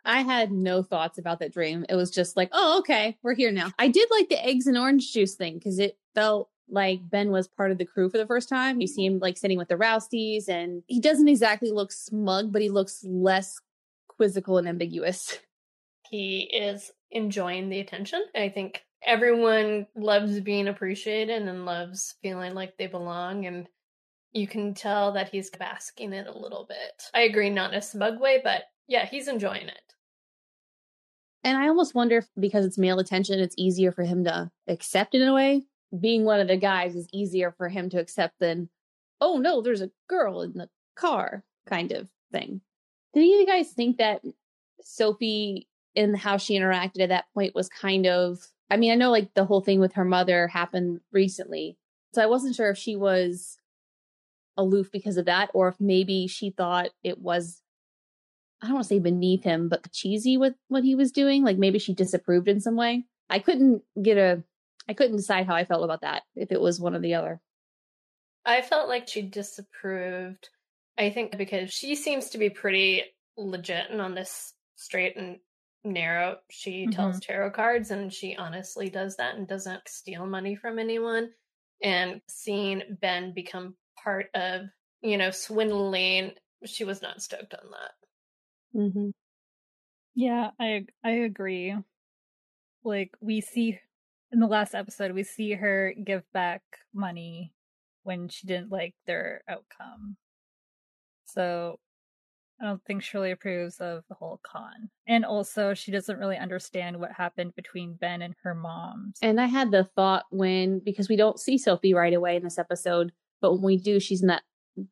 I 0.05 0.23
had 0.23 0.51
no 0.51 0.83
thoughts 0.83 1.19
about 1.19 1.41
that 1.41 1.53
dream. 1.53 1.85
It 1.89 1.95
was 1.95 2.11
just 2.11 2.37
like, 2.37 2.49
oh, 2.53 2.79
okay, 2.81 3.19
we're 3.23 3.35
here 3.35 3.53
now. 3.53 3.71
I 3.79 3.89
did 3.89 4.09
like 4.11 4.29
the 4.29 4.45
eggs 4.45 4.67
and 4.67 4.79
orange 4.79 5.13
juice 5.13 5.35
thing 5.35 5.59
because 5.59 5.79
it 5.79 5.99
felt 6.15 6.49
like 6.69 7.01
Ben 7.03 7.31
was 7.31 7.49
part 7.49 7.71
of 7.71 7.79
the 7.79 7.85
crew 7.85 8.09
for 8.09 8.19
the 8.19 8.27
first 8.27 8.49
time. 8.49 8.81
You 8.81 8.87
see 8.87 9.05
him 9.05 9.19
like 9.19 9.37
sitting 9.37 9.59
with 9.59 9.69
the 9.69 9.75
Rousties, 9.77 10.49
and 10.49 10.83
he 10.87 11.01
doesn't 11.01 11.29
exactly 11.29 11.71
look 11.71 11.93
smug, 11.93 12.53
but 12.53 12.63
he 12.63 12.71
looks 12.71 13.05
less 13.05 13.61
quizzical 14.09 14.59
and 14.59 14.69
ambiguous. 14.69 15.39
he 16.11 16.41
is 16.41 16.91
enjoying 17.13 17.69
the 17.69 17.79
attention. 17.79 18.25
I 18.35 18.49
think 18.49 18.83
everyone 19.07 19.87
loves 19.95 20.41
being 20.41 20.67
appreciated 20.67 21.43
and 21.43 21.65
loves 21.65 22.17
feeling 22.21 22.53
like 22.53 22.77
they 22.77 22.89
belong 22.89 23.47
and 23.47 23.69
you 24.33 24.47
can 24.47 24.75
tell 24.75 25.13
that 25.13 25.29
he's 25.29 25.51
basking 25.51 26.13
in 26.13 26.27
a 26.27 26.37
little 26.37 26.67
bit. 26.69 27.05
I 27.15 27.23
agree, 27.23 27.49
not 27.49 27.73
in 27.73 27.79
a 27.79 27.83
smug 27.83 28.21
way, 28.21 28.41
but 28.43 28.65
yeah, 28.89 29.07
he's 29.07 29.29
enjoying 29.29 29.69
it. 29.69 29.95
And 31.43 31.57
I 31.57 31.69
almost 31.69 31.95
wonder 31.95 32.19
if 32.19 32.29
because 32.39 32.65
it's 32.65 32.79
male 32.79 32.99
attention, 32.99 33.39
it's 33.39 33.55
easier 33.57 33.93
for 33.93 34.03
him 34.03 34.25
to 34.25 34.51
accept 34.69 35.15
it 35.15 35.23
in 35.23 35.29
a 35.29 35.35
way. 35.35 35.63
Being 35.99 36.25
one 36.25 36.41
of 36.41 36.49
the 36.49 36.57
guys 36.57 36.95
is 36.97 37.09
easier 37.13 37.53
for 37.57 37.69
him 37.69 37.89
to 37.91 38.01
accept 38.01 38.35
than, 38.41 38.69
oh 39.21 39.39
no, 39.39 39.63
there's 39.63 39.81
a 39.81 39.91
girl 40.09 40.43
in 40.43 40.53
the 40.55 40.69
car 40.97 41.45
kind 41.67 41.93
of 41.93 42.09
thing. 42.33 42.61
Did 43.15 43.21
any 43.21 43.35
of 43.35 43.41
you 43.41 43.47
guys 43.47 43.71
think 43.71 43.99
that 43.99 44.23
Sophie 44.83 45.69
and 45.97 46.17
how 46.17 46.37
she 46.37 46.59
interacted 46.59 47.01
at 47.01 47.09
that 47.09 47.27
point 47.35 47.55
was 47.55 47.69
kind 47.69 48.07
of, 48.07 48.39
I 48.71 48.77
mean, 48.77 48.93
I 48.93 48.95
know 48.95 49.11
like 49.11 49.35
the 49.35 49.45
whole 49.45 49.61
thing 49.61 49.81
with 49.81 49.95
her 49.95 50.05
mother 50.05 50.49
happened 50.49 51.01
recently. 51.13 51.77
So 52.15 52.23
I 52.23 52.27
wasn't 52.27 52.57
sure 52.57 52.71
if 52.71 52.79
she 52.79 52.97
was 52.97 53.59
aloof 54.57 54.91
because 54.93 55.17
of 55.17 55.27
that 55.27 55.51
or 55.55 55.69
if 55.69 55.77
maybe 55.81 56.27
she 56.27 56.51
thought 56.51 56.91
it 57.03 57.19
was 57.19 57.63
I 58.63 58.67
don't 58.67 58.75
want 58.75 58.85
to 58.85 58.89
say 58.89 58.99
beneath 58.99 59.43
him, 59.43 59.69
but 59.69 59.91
cheesy 59.91 60.37
with 60.37 60.55
what 60.69 60.85
he 60.85 60.95
was 60.95 61.13
doing. 61.13 61.43
Like 61.43 61.57
maybe 61.57 61.79
she 61.79 61.95
disapproved 61.95 62.47
in 62.47 62.61
some 62.61 62.77
way. 62.77 63.05
I 63.31 63.39
couldn't 63.39 63.83
get 64.01 64.19
a, 64.19 64.43
I 64.89 64.93
couldn't 64.93 65.17
decide 65.17 65.47
how 65.47 65.55
I 65.55 65.65
felt 65.65 65.85
about 65.85 66.03
that, 66.03 66.25
if 66.37 66.53
it 66.53 66.61
was 66.61 66.81
one 66.81 66.95
or 66.95 66.99
the 66.99 67.15
other. 67.15 67.41
I 68.45 68.61
felt 68.61 68.89
like 68.89 69.09
she 69.09 69.23
disapproved. 69.23 70.51
I 70.99 71.11
think 71.11 71.39
because 71.39 71.73
she 71.73 71.95
seems 71.95 72.31
to 72.31 72.39
be 72.39 72.51
pretty 72.51 73.05
legit 73.37 73.91
and 73.91 74.01
on 74.01 74.15
this 74.15 74.53
straight 74.77 75.17
and 75.17 75.39
narrow. 75.85 76.37
She 76.51 76.87
tells 76.89 77.21
tarot 77.21 77.51
cards 77.53 77.91
and 77.91 78.13
she 78.13 78.37
honestly 78.37 78.91
does 78.91 79.17
that 79.17 79.37
and 79.37 79.47
doesn't 79.47 79.89
steal 79.89 80.27
money 80.27 80.55
from 80.57 80.79
anyone. 80.79 81.31
And 81.83 82.21
seeing 82.29 82.83
Ben 83.01 83.33
become 83.35 83.75
part 84.03 84.27
of, 84.35 84.63
you 85.03 85.17
know, 85.17 85.31
swindling 85.31 86.33
she 86.65 86.85
was 86.85 87.03
not 87.03 87.23
stoked 87.23 87.55
on 87.55 87.71
that. 87.71 88.79
Mm-hmm. 88.79 89.11
Yeah, 90.15 90.51
I 90.59 90.85
I 91.05 91.11
agree. 91.11 91.75
Like 92.85 93.13
we 93.21 93.41
see 93.41 93.79
in 94.33 94.41
the 94.41 94.47
last 94.47 94.75
episode, 94.75 95.13
we 95.13 95.25
see 95.25 95.53
her 95.53 95.95
give 96.05 96.23
back 96.33 96.63
money 96.95 97.53
when 98.03 98.29
she 98.29 98.47
didn't 98.47 98.71
like 98.71 98.95
their 99.07 99.43
outcome. 99.49 100.17
So 101.27 101.79
I 102.61 102.67
don't 102.67 102.85
think 102.85 103.03
Shirley 103.03 103.31
approves 103.31 103.79
of 103.81 104.05
the 104.09 104.15
whole 104.15 104.39
con. 104.43 104.91
And 105.07 105.25
also, 105.25 105.73
she 105.73 105.91
doesn't 105.91 106.19
really 106.19 106.37
understand 106.37 107.01
what 107.01 107.13
happened 107.13 107.55
between 107.55 107.95
Ben 107.95 108.21
and 108.21 108.35
her 108.43 108.55
mom. 108.55 109.15
And 109.23 109.41
I 109.41 109.47
had 109.47 109.71
the 109.71 109.85
thought 109.85 110.27
when, 110.31 110.81
because 110.81 111.09
we 111.09 111.17
don't 111.17 111.41
see 111.41 111.57
Sophie 111.57 111.95
right 111.95 112.13
away 112.13 112.37
in 112.37 112.43
this 112.45 112.59
episode, 112.59 113.13
but 113.41 113.55
when 113.55 113.63
we 113.63 113.77
do, 113.79 113.99
she's 113.99 114.21
in 114.21 114.29
that 114.29 114.43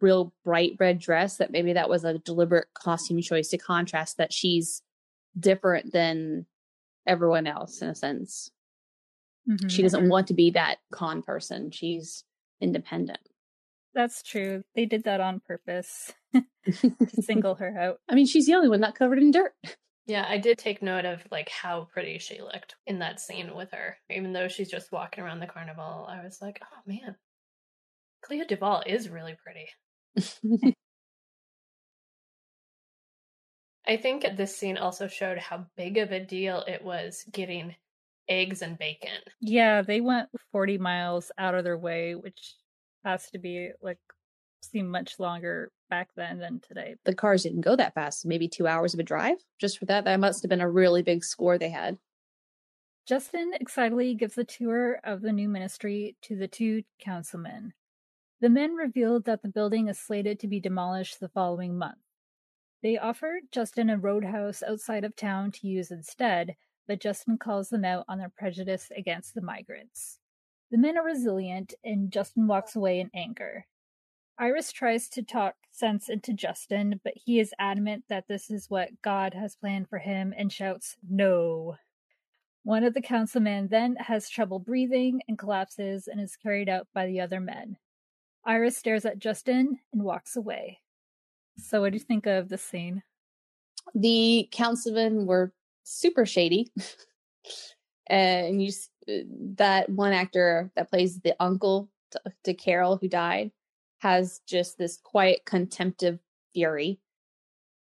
real 0.01 0.33
bright 0.45 0.77
red 0.81 0.99
dress, 0.99 1.37
that 1.37 1.51
maybe 1.51 1.75
that 1.75 1.91
was 1.91 2.05
a 2.05 2.19
deliberate 2.19 2.69
costume 2.75 3.21
choice 3.21 3.49
to 3.49 3.59
contrast 3.59 4.17
that 4.17 4.33
she's 4.33 4.83
different 5.39 5.93
than 5.93 6.47
everyone 7.07 7.47
else 7.47 7.83
in 7.83 7.89
a 7.89 7.95
sense. 7.95 8.51
Mhm. 9.49 9.71
She 9.71 9.83
doesn't 9.83 10.09
want 10.09 10.27
to 10.29 10.35
be 10.35 10.51
that 10.51 10.79
con 10.91 11.23
person. 11.23 11.71
She's 11.71 12.25
independent. 12.61 13.28
That's 13.95 14.23
true. 14.23 14.63
They 14.75 14.87
did 14.87 15.05
that 15.05 15.21
on 15.21 15.41
purpose 15.41 16.13
to 16.35 17.23
single 17.23 17.55
her 17.57 17.77
out. 17.79 18.01
I 18.09 18.15
mean, 18.15 18.27
she's 18.27 18.47
the 18.47 18.55
only 18.55 18.69
one 18.69 18.81
not 18.81 18.95
covered 18.95 19.19
in 19.19 19.31
dirt. 19.31 19.55
Yeah, 20.07 20.25
I 20.27 20.39
did 20.39 20.57
take 20.57 20.81
note 20.83 21.05
of 21.05 21.21
like 21.31 21.51
how 21.51 21.89
pretty 21.93 22.19
she 22.19 22.41
looked 22.41 22.77
in 22.87 23.01
that 23.01 23.21
scene 23.21 23.55
with 23.55 23.71
her. 23.73 23.99
Even 24.11 24.33
though 24.33 24.49
she's 24.49 24.71
just 24.71 24.91
walking 24.91 25.23
around 25.23 25.41
the 25.41 25.47
carnival, 25.47 26.07
I 26.09 26.23
was 26.25 26.39
like, 26.41 26.63
oh 26.65 26.79
man, 26.87 27.17
Clea 28.23 28.45
DuVall 28.45 28.87
is 28.87 29.09
really 29.09 29.37
pretty. 29.43 29.69
I 33.87 33.97
think 33.97 34.27
this 34.37 34.57
scene 34.57 34.77
also 34.77 35.09
showed 35.09 35.39
how 35.39 35.67
big 35.77 35.97
of 35.99 36.13
a 36.13 36.21
deal 36.21 36.63
it 36.67 36.85
was 36.85 37.25
getting 37.33 37.75
eggs 38.29 38.61
and 38.61 38.79
bacon. 38.79 39.21
Yeah, 39.41 39.83
they 39.83 40.01
went 40.01 40.29
40 40.53 40.79
miles 40.79 41.33
out 41.39 41.55
of 41.55 41.65
their 41.65 41.79
way, 41.79 42.15
which 42.15 42.55
has 43.05 43.31
to 43.31 43.39
be 43.39 43.71
like 43.83 43.99
seem 44.63 44.91
much 44.91 45.19
longer 45.19 45.71
back 45.89 46.09
then 46.17 46.39
than 46.39 46.61
today. 46.61 46.97
the 47.05 47.15
cars 47.15 47.45
didn't 47.45 47.61
go 47.61 47.77
that 47.77 47.95
fast. 47.95 48.27
Maybe 48.27 48.49
two 48.49 48.67
hours 48.67 48.93
of 48.93 49.01
a 49.01 49.05
drive 49.05 49.39
just 49.59 49.79
for 49.79 49.87
that. 49.87 50.05
That 50.05 50.21
must 50.21 50.43
have 50.43 50.51
been 50.51 50.61
a 50.61 50.71
really 50.71 51.03
big 51.03 51.25
score 51.25 51.57
they 51.59 51.71
had. 51.71 51.99
Justin 53.07 53.53
excitedly 53.59 54.15
gives 54.15 54.37
a 54.37 54.45
tour 54.45 55.01
of 55.03 55.23
the 55.23 55.33
new 55.33 55.49
ministry 55.49 56.17
to 56.23 56.37
the 56.37 56.49
two 56.49 56.83
councilmen. 57.01 57.73
The 58.41 58.51
men 58.51 58.75
revealed 58.75 59.25
that 59.25 59.43
the 59.43 59.49
building 59.49 59.89
is 59.89 59.99
slated 59.99 60.39
to 60.41 60.49
be 60.49 60.61
demolished 60.61 61.19
the 61.19 61.29
following 61.29 61.79
month. 61.79 61.99
They 62.83 62.99
offer 62.99 63.41
Justin 63.51 63.91
a 63.91 63.97
roadhouse 63.97 64.63
outside 64.63 65.05
of 65.05 65.17
town 65.17 65.53
to 65.53 65.67
use 65.67 65.91
instead, 65.91 66.55
but 66.87 67.01
Justin 67.01 67.39
calls 67.39 67.71
them 67.71 67.85
out 67.85 68.05
on 68.09 68.19
their 68.19 68.33
prejudice 68.37 68.91
against 68.97 69.35
the 69.35 69.41
migrants. 69.41 70.21
The 70.71 70.79
men 70.79 70.99
are 70.99 71.05
resilient, 71.05 71.75
and 71.83 72.13
Justin 72.13 72.47
walks 72.47 72.77
away 72.77 73.01
in 73.01 73.11
anger. 73.15 73.67
Iris 74.39 74.71
tries 74.71 75.09
to 75.11 75.23
talk 75.23 75.57
sense 75.71 76.09
into 76.09 76.33
Justin, 76.33 77.01
but 77.03 77.15
he 77.17 77.41
is 77.41 77.55
adamant 77.59 78.05
that 78.09 78.29
this 78.29 78.51
is 78.51 78.71
what 78.71 79.03
God 79.03 79.35
has 79.35 79.57
planned 79.57 79.89
for 79.89 79.99
him 79.99 80.33
and 80.37 80.53
shouts, 80.53 80.97
No. 81.09 81.77
One 82.63 82.85
of 82.85 82.95
the 82.95 83.01
councilmen 83.01 83.69
then 83.69 83.97
has 83.97 84.29
trouble 84.29 84.59
breathing 84.59 85.23
and 85.27 85.39
collapses 85.39 86.07
and 86.07 86.21
is 86.21 86.37
carried 86.37 86.69
out 86.69 86.87
by 86.95 87.07
the 87.07 87.21
other 87.21 87.41
men. 87.41 87.79
Iris 88.45 88.77
stares 88.77 89.05
at 89.05 89.19
Justin 89.19 89.79
and 89.93 90.03
walks 90.03 90.37
away. 90.37 90.81
So, 91.57 91.81
what 91.81 91.93
do 91.93 91.99
you 91.99 92.05
think 92.05 92.27
of 92.27 92.49
this 92.49 92.63
scene? 92.63 93.03
The 93.95 94.49
councilmen 94.53 95.27
were 95.27 95.53
super 95.83 96.27
shady. 96.27 96.71
and 98.07 98.63
you 98.63 98.71
that 99.57 99.89
one 99.89 100.13
actor 100.13 100.71
that 100.77 100.91
plays 100.91 101.21
the 101.21 101.35
uncle 101.41 101.89
to, 102.13 102.21
to 102.45 102.55
Carol 102.55 102.97
who 102.97 103.09
died 103.09 103.51
has 103.99 104.41
just 104.47 104.79
this 104.79 104.99
quiet 105.03 105.45
contemptive 105.45 106.21
fury. 106.53 107.01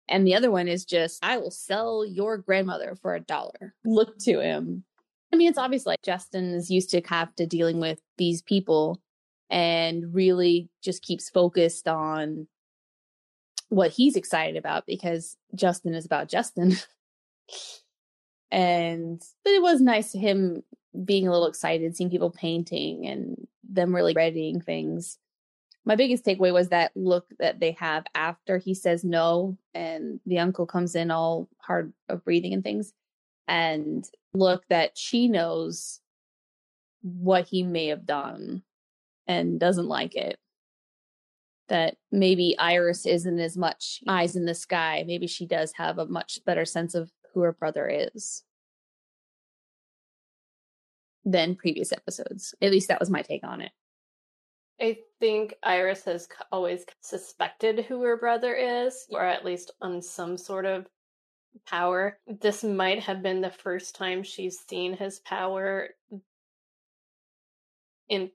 And 0.08 0.28
the 0.28 0.36
other 0.36 0.52
one 0.52 0.68
is 0.68 0.86
just, 0.86 1.24
I 1.24 1.38
will 1.38 1.52
sell 1.52 2.06
your 2.06 2.38
grandmother 2.38 2.96
for 3.02 3.16
a 3.16 3.20
dollar. 3.22 3.74
Look 3.86 4.18
to 4.20 4.42
him. 4.42 4.84
I 5.32 5.36
mean, 5.36 5.50
it's 5.50 5.58
obvious 5.58 5.86
like 5.86 6.02
Justin 6.04 6.54
is 6.54 6.70
used 6.70 6.92
to 6.92 7.02
have 7.08 7.34
to 7.36 7.48
dealing 7.48 7.80
with 7.80 8.00
these 8.18 8.42
people 8.42 9.02
and 9.50 10.14
really 10.14 10.70
just 10.84 11.02
keeps 11.02 11.30
focused 11.30 11.88
on 11.88 12.48
what 13.70 13.92
he's 13.92 14.16
excited 14.16 14.58
about 14.58 14.86
because 14.86 15.36
Justin 15.56 15.96
is 15.96 16.06
about 16.06 16.30
Justin. 16.30 16.76
and 18.52 19.20
but 19.44 19.54
it 19.54 19.62
was 19.62 19.82
nice 19.82 20.12
to 20.12 20.20
him 20.20 20.64
being 21.06 21.28
a 21.28 21.32
little 21.32 21.48
excited, 21.48 21.96
seeing 21.96 22.10
people 22.10 22.32
painting 22.32 23.08
and 23.08 23.48
them 23.64 23.94
really 23.94 24.14
readying 24.14 24.62
things. 24.62 25.18
My 25.86 25.96
biggest 25.96 26.24
takeaway 26.24 26.54
was 26.54 26.70
that 26.70 26.92
look 26.96 27.26
that 27.40 27.60
they 27.60 27.72
have 27.80 28.06
after 28.16 28.58
he 28.58 28.74
says 28.74 29.04
no 29.04 29.58
and 29.74 30.20
the 30.26 30.40
uncle 30.40 30.66
comes 30.66 30.96
in 30.96 31.12
all 31.12 31.50
hard 31.60 31.94
of 32.08 32.24
breathing 32.24 32.54
and 32.54 32.64
things. 32.64 32.94
And 33.48 34.06
look 34.34 34.64
that 34.70 34.98
she 34.98 35.28
knows 35.28 36.00
what 37.02 37.48
he 37.48 37.64
may 37.64 37.88
have 37.88 38.06
done 38.06 38.64
and 39.28 39.60
doesn't 39.60 39.88
like 39.88 40.16
it 40.16 40.40
that 41.70 41.98
maybe 42.12 42.58
Iris 42.60 43.06
isn't 43.06 43.40
as 43.40 43.58
much 43.58 44.02
eyes 44.08 44.36
in 44.36 44.46
the 44.46 44.54
sky. 44.54 45.04
Maybe 45.08 45.28
she 45.28 45.46
does 45.46 45.74
have 45.76 45.98
a 45.98 46.06
much 46.06 46.40
better 46.46 46.66
sense 46.66 46.94
of 46.94 47.12
who 47.34 47.42
her 47.42 47.54
brother 47.54 47.90
is 47.90 48.44
than 51.26 51.56
previous 51.56 51.92
episodes. 51.92 52.54
At 52.62 52.72
least 52.72 52.88
that 52.90 53.00
was 53.00 53.10
my 53.10 53.22
take 53.22 53.44
on 53.44 53.62
it. 53.62 53.72
I 54.82 54.98
think 55.20 55.54
Iris 55.64 56.04
has 56.06 56.28
always 56.52 56.86
suspected 57.02 57.86
who 57.86 58.02
her 58.04 58.18
brother 58.18 58.54
is, 58.56 59.06
or 59.12 59.24
at 59.24 59.46
least 59.46 59.72
on 59.82 60.02
some 60.02 60.38
sort 60.38 60.66
of 60.66 60.88
power. 61.68 62.18
This 62.28 62.64
might 62.64 63.00
have 63.04 63.22
been 63.22 63.42
the 63.42 63.52
first 63.52 63.96
time 63.96 64.24
she's 64.24 64.60
seen 64.68 64.98
his 64.98 65.20
power 65.20 65.90
in 68.10 68.32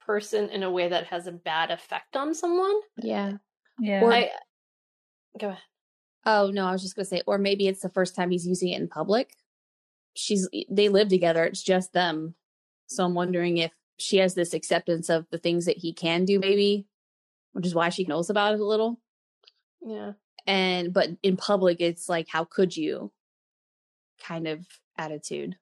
person 0.00 0.48
in 0.50 0.62
a 0.62 0.70
way 0.70 0.88
that 0.88 1.06
has 1.08 1.26
a 1.26 1.32
bad 1.32 1.70
effect 1.70 2.16
on 2.16 2.34
someone. 2.34 2.78
Yeah. 2.98 3.32
Yeah. 3.80 4.02
Or- 4.02 4.12
I 4.12 4.30
go 5.40 5.48
ahead. 5.48 5.62
Oh 6.24 6.50
no, 6.52 6.66
I 6.66 6.72
was 6.72 6.82
just 6.82 6.96
gonna 6.96 7.06
say, 7.06 7.22
or 7.26 7.38
maybe 7.38 7.66
it's 7.68 7.82
the 7.82 7.88
first 7.88 8.14
time 8.14 8.30
he's 8.30 8.46
using 8.46 8.70
it 8.70 8.80
in 8.80 8.88
public. 8.88 9.30
She's 10.16 10.48
they 10.70 10.88
live 10.88 11.08
together, 11.08 11.44
it's 11.44 11.62
just 11.62 11.92
them. 11.92 12.34
So 12.86 13.04
I'm 13.04 13.14
wondering 13.14 13.58
if 13.58 13.72
she 13.98 14.18
has 14.18 14.34
this 14.34 14.54
acceptance 14.54 15.08
of 15.08 15.26
the 15.30 15.38
things 15.38 15.66
that 15.66 15.78
he 15.78 15.92
can 15.92 16.24
do, 16.24 16.38
maybe, 16.38 16.86
which 17.52 17.66
is 17.66 17.74
why 17.74 17.88
she 17.88 18.04
knows 18.04 18.30
about 18.30 18.54
it 18.54 18.60
a 18.60 18.64
little. 18.64 19.00
Yeah. 19.80 20.12
And 20.46 20.92
but 20.92 21.10
in 21.22 21.36
public 21.36 21.80
it's 21.80 22.08
like, 22.08 22.26
how 22.28 22.44
could 22.44 22.76
you 22.76 23.12
kind 24.22 24.46
of 24.48 24.66
attitude. 24.98 25.56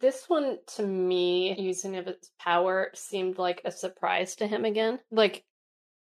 This 0.00 0.28
one, 0.28 0.58
to 0.76 0.86
me, 0.86 1.58
using 1.58 1.96
of 1.96 2.06
its 2.06 2.30
power 2.38 2.90
seemed 2.94 3.38
like 3.38 3.60
a 3.64 3.70
surprise 3.70 4.36
to 4.36 4.46
him 4.46 4.64
again. 4.64 4.98
Like 5.10 5.44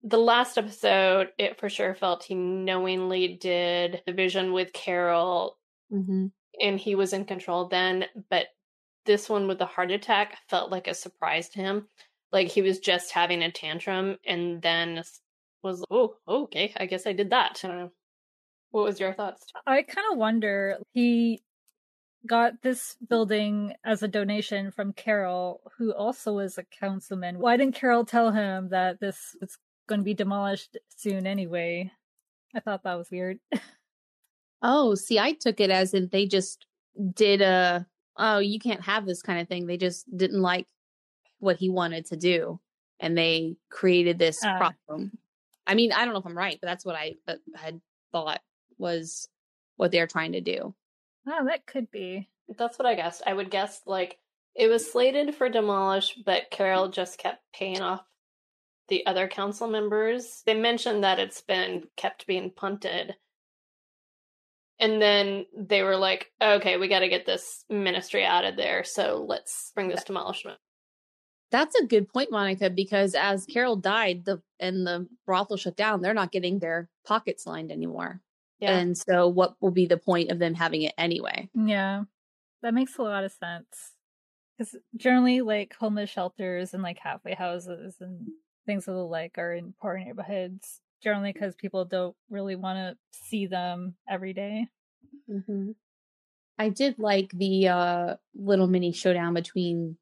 the 0.02 0.18
last 0.18 0.58
episode, 0.58 1.30
it 1.38 1.58
for 1.58 1.68
sure 1.68 1.94
felt 1.94 2.24
he 2.24 2.34
knowingly 2.34 3.38
did 3.40 4.02
the 4.06 4.12
vision 4.12 4.52
with 4.52 4.72
Carol 4.72 5.56
Mm-hmm. 5.92 6.26
And 6.60 6.78
he 6.78 6.94
was 6.94 7.12
in 7.12 7.24
control 7.24 7.68
then. 7.68 8.04
But 8.30 8.46
this 9.04 9.28
one 9.28 9.46
with 9.48 9.58
the 9.58 9.66
heart 9.66 9.90
attack 9.90 10.38
felt 10.48 10.70
like 10.70 10.88
a 10.88 10.94
surprise 10.94 11.48
to 11.50 11.60
him. 11.60 11.86
Like 12.32 12.48
he 12.48 12.62
was 12.62 12.78
just 12.78 13.12
having 13.12 13.42
a 13.42 13.50
tantrum 13.50 14.16
and 14.26 14.60
then 14.60 15.02
was, 15.62 15.84
oh, 15.90 16.16
okay, 16.28 16.72
I 16.76 16.86
guess 16.86 17.06
I 17.06 17.12
did 17.12 17.30
that. 17.30 17.60
I. 17.64 17.88
What 18.70 18.84
was 18.84 19.00
your 19.00 19.14
thoughts? 19.14 19.44
I 19.66 19.82
kind 19.82 20.06
of 20.12 20.18
wonder 20.18 20.78
he 20.92 21.42
got 22.26 22.62
this 22.62 22.96
building 23.08 23.72
as 23.84 24.02
a 24.02 24.08
donation 24.08 24.70
from 24.70 24.92
Carol, 24.92 25.60
who 25.78 25.94
also 25.94 26.38
is 26.40 26.58
a 26.58 26.64
councilman. 26.64 27.38
Why 27.38 27.56
didn't 27.56 27.76
Carol 27.76 28.04
tell 28.04 28.32
him 28.32 28.68
that 28.70 29.00
this 29.00 29.36
was 29.40 29.56
going 29.88 30.00
to 30.00 30.04
be 30.04 30.14
demolished 30.14 30.76
soon 30.96 31.26
anyway? 31.26 31.90
I 32.54 32.60
thought 32.60 32.82
that 32.82 32.94
was 32.94 33.10
weird. 33.10 33.38
Oh, 34.62 34.94
see, 34.94 35.18
I 35.18 35.32
took 35.32 35.60
it 35.60 35.70
as 35.70 35.94
if 35.94 36.10
they 36.10 36.26
just 36.26 36.66
did 37.14 37.42
a, 37.42 37.86
oh, 38.16 38.38
you 38.38 38.58
can't 38.58 38.80
have 38.82 39.06
this 39.06 39.22
kind 39.22 39.40
of 39.40 39.48
thing. 39.48 39.66
They 39.66 39.76
just 39.76 40.04
didn't 40.16 40.40
like 40.40 40.66
what 41.38 41.56
he 41.56 41.68
wanted 41.68 42.06
to 42.06 42.16
do. 42.16 42.58
And 43.00 43.16
they 43.16 43.56
created 43.70 44.18
this 44.18 44.38
Ah. 44.42 44.56
problem. 44.56 45.18
I 45.66 45.74
mean, 45.74 45.92
I 45.92 46.04
don't 46.04 46.14
know 46.14 46.20
if 46.20 46.26
I'm 46.26 46.36
right, 46.38 46.58
but 46.60 46.66
that's 46.68 46.84
what 46.84 46.96
I 46.96 47.14
uh, 47.28 47.34
had 47.54 47.80
thought 48.12 48.40
was 48.78 49.28
what 49.76 49.90
they're 49.92 50.06
trying 50.06 50.32
to 50.32 50.40
do. 50.40 50.74
oh, 51.28 51.44
that 51.44 51.66
could 51.66 51.90
be. 51.90 52.28
That's 52.56 52.78
what 52.78 52.86
I 52.86 52.94
guessed. 52.94 53.22
I 53.26 53.34
would 53.34 53.50
guess 53.50 53.80
like 53.84 54.18
it 54.54 54.68
was 54.68 54.90
slated 54.90 55.34
for 55.34 55.48
demolish, 55.50 56.14
but 56.24 56.50
Carol 56.50 56.88
just 56.88 57.18
kept 57.18 57.42
paying 57.52 57.80
off 57.82 58.04
the 58.88 59.04
other 59.06 59.26
council 59.28 59.66
members. 59.68 60.42
They 60.46 60.54
mentioned 60.54 61.02
that 61.04 61.18
it's 61.18 61.40
been 61.40 61.88
kept 61.96 62.26
being 62.28 62.50
punted. 62.52 63.16
And 64.78 65.00
then 65.00 65.46
they 65.56 65.82
were 65.82 65.96
like, 65.96 66.30
okay, 66.42 66.76
we 66.76 66.88
got 66.88 67.00
to 67.00 67.08
get 67.08 67.24
this 67.24 67.64
ministry 67.70 68.24
out 68.24 68.44
of 68.44 68.56
there. 68.56 68.84
So 68.84 69.24
let's 69.26 69.72
bring 69.74 69.88
this 69.88 70.04
demolishment. 70.04 70.58
That's 71.50 71.76
a 71.76 71.86
good 71.86 72.08
point, 72.08 72.30
Monica, 72.30 72.68
because 72.68 73.14
as 73.14 73.46
Carol 73.46 73.76
died, 73.76 74.24
the 74.24 74.42
and 74.58 74.86
the 74.86 75.08
brothel 75.24 75.56
shut 75.56 75.76
down, 75.76 76.02
they're 76.02 76.12
not 76.12 76.32
getting 76.32 76.58
their 76.58 76.90
pockets 77.06 77.46
lined 77.46 77.70
anymore. 77.70 78.20
Yeah. 78.58 78.76
And 78.76 78.98
so 78.98 79.28
what 79.28 79.54
will 79.60 79.70
be 79.70 79.86
the 79.86 79.96
point 79.96 80.30
of 80.30 80.38
them 80.38 80.54
having 80.54 80.82
it 80.82 80.94
anyway? 80.98 81.48
Yeah, 81.54 82.04
that 82.62 82.74
makes 82.74 82.98
a 82.98 83.02
lot 83.02 83.24
of 83.24 83.32
sense. 83.32 83.92
Because 84.58 84.76
generally, 84.96 85.40
like 85.40 85.74
homeless 85.78 86.10
shelters 86.10 86.74
and 86.74 86.82
like 86.82 86.98
halfway 86.98 87.34
houses 87.34 87.96
and 88.00 88.26
things 88.66 88.88
of 88.88 88.94
the 88.94 89.04
like 89.04 89.38
are 89.38 89.54
in 89.54 89.74
poor 89.80 89.96
neighborhoods. 89.96 90.80
Generally, 91.06 91.34
because 91.34 91.54
people 91.54 91.84
don't 91.84 92.16
really 92.30 92.56
want 92.56 92.78
to 92.78 92.96
see 93.12 93.46
them 93.46 93.94
every 94.10 94.32
day. 94.32 94.66
Mm-hmm. 95.30 95.70
I 96.58 96.68
did 96.68 96.98
like 96.98 97.30
the 97.30 97.68
uh, 97.68 98.14
little 98.34 98.66
mini 98.66 98.90
showdown 98.90 99.32
between 99.32 99.98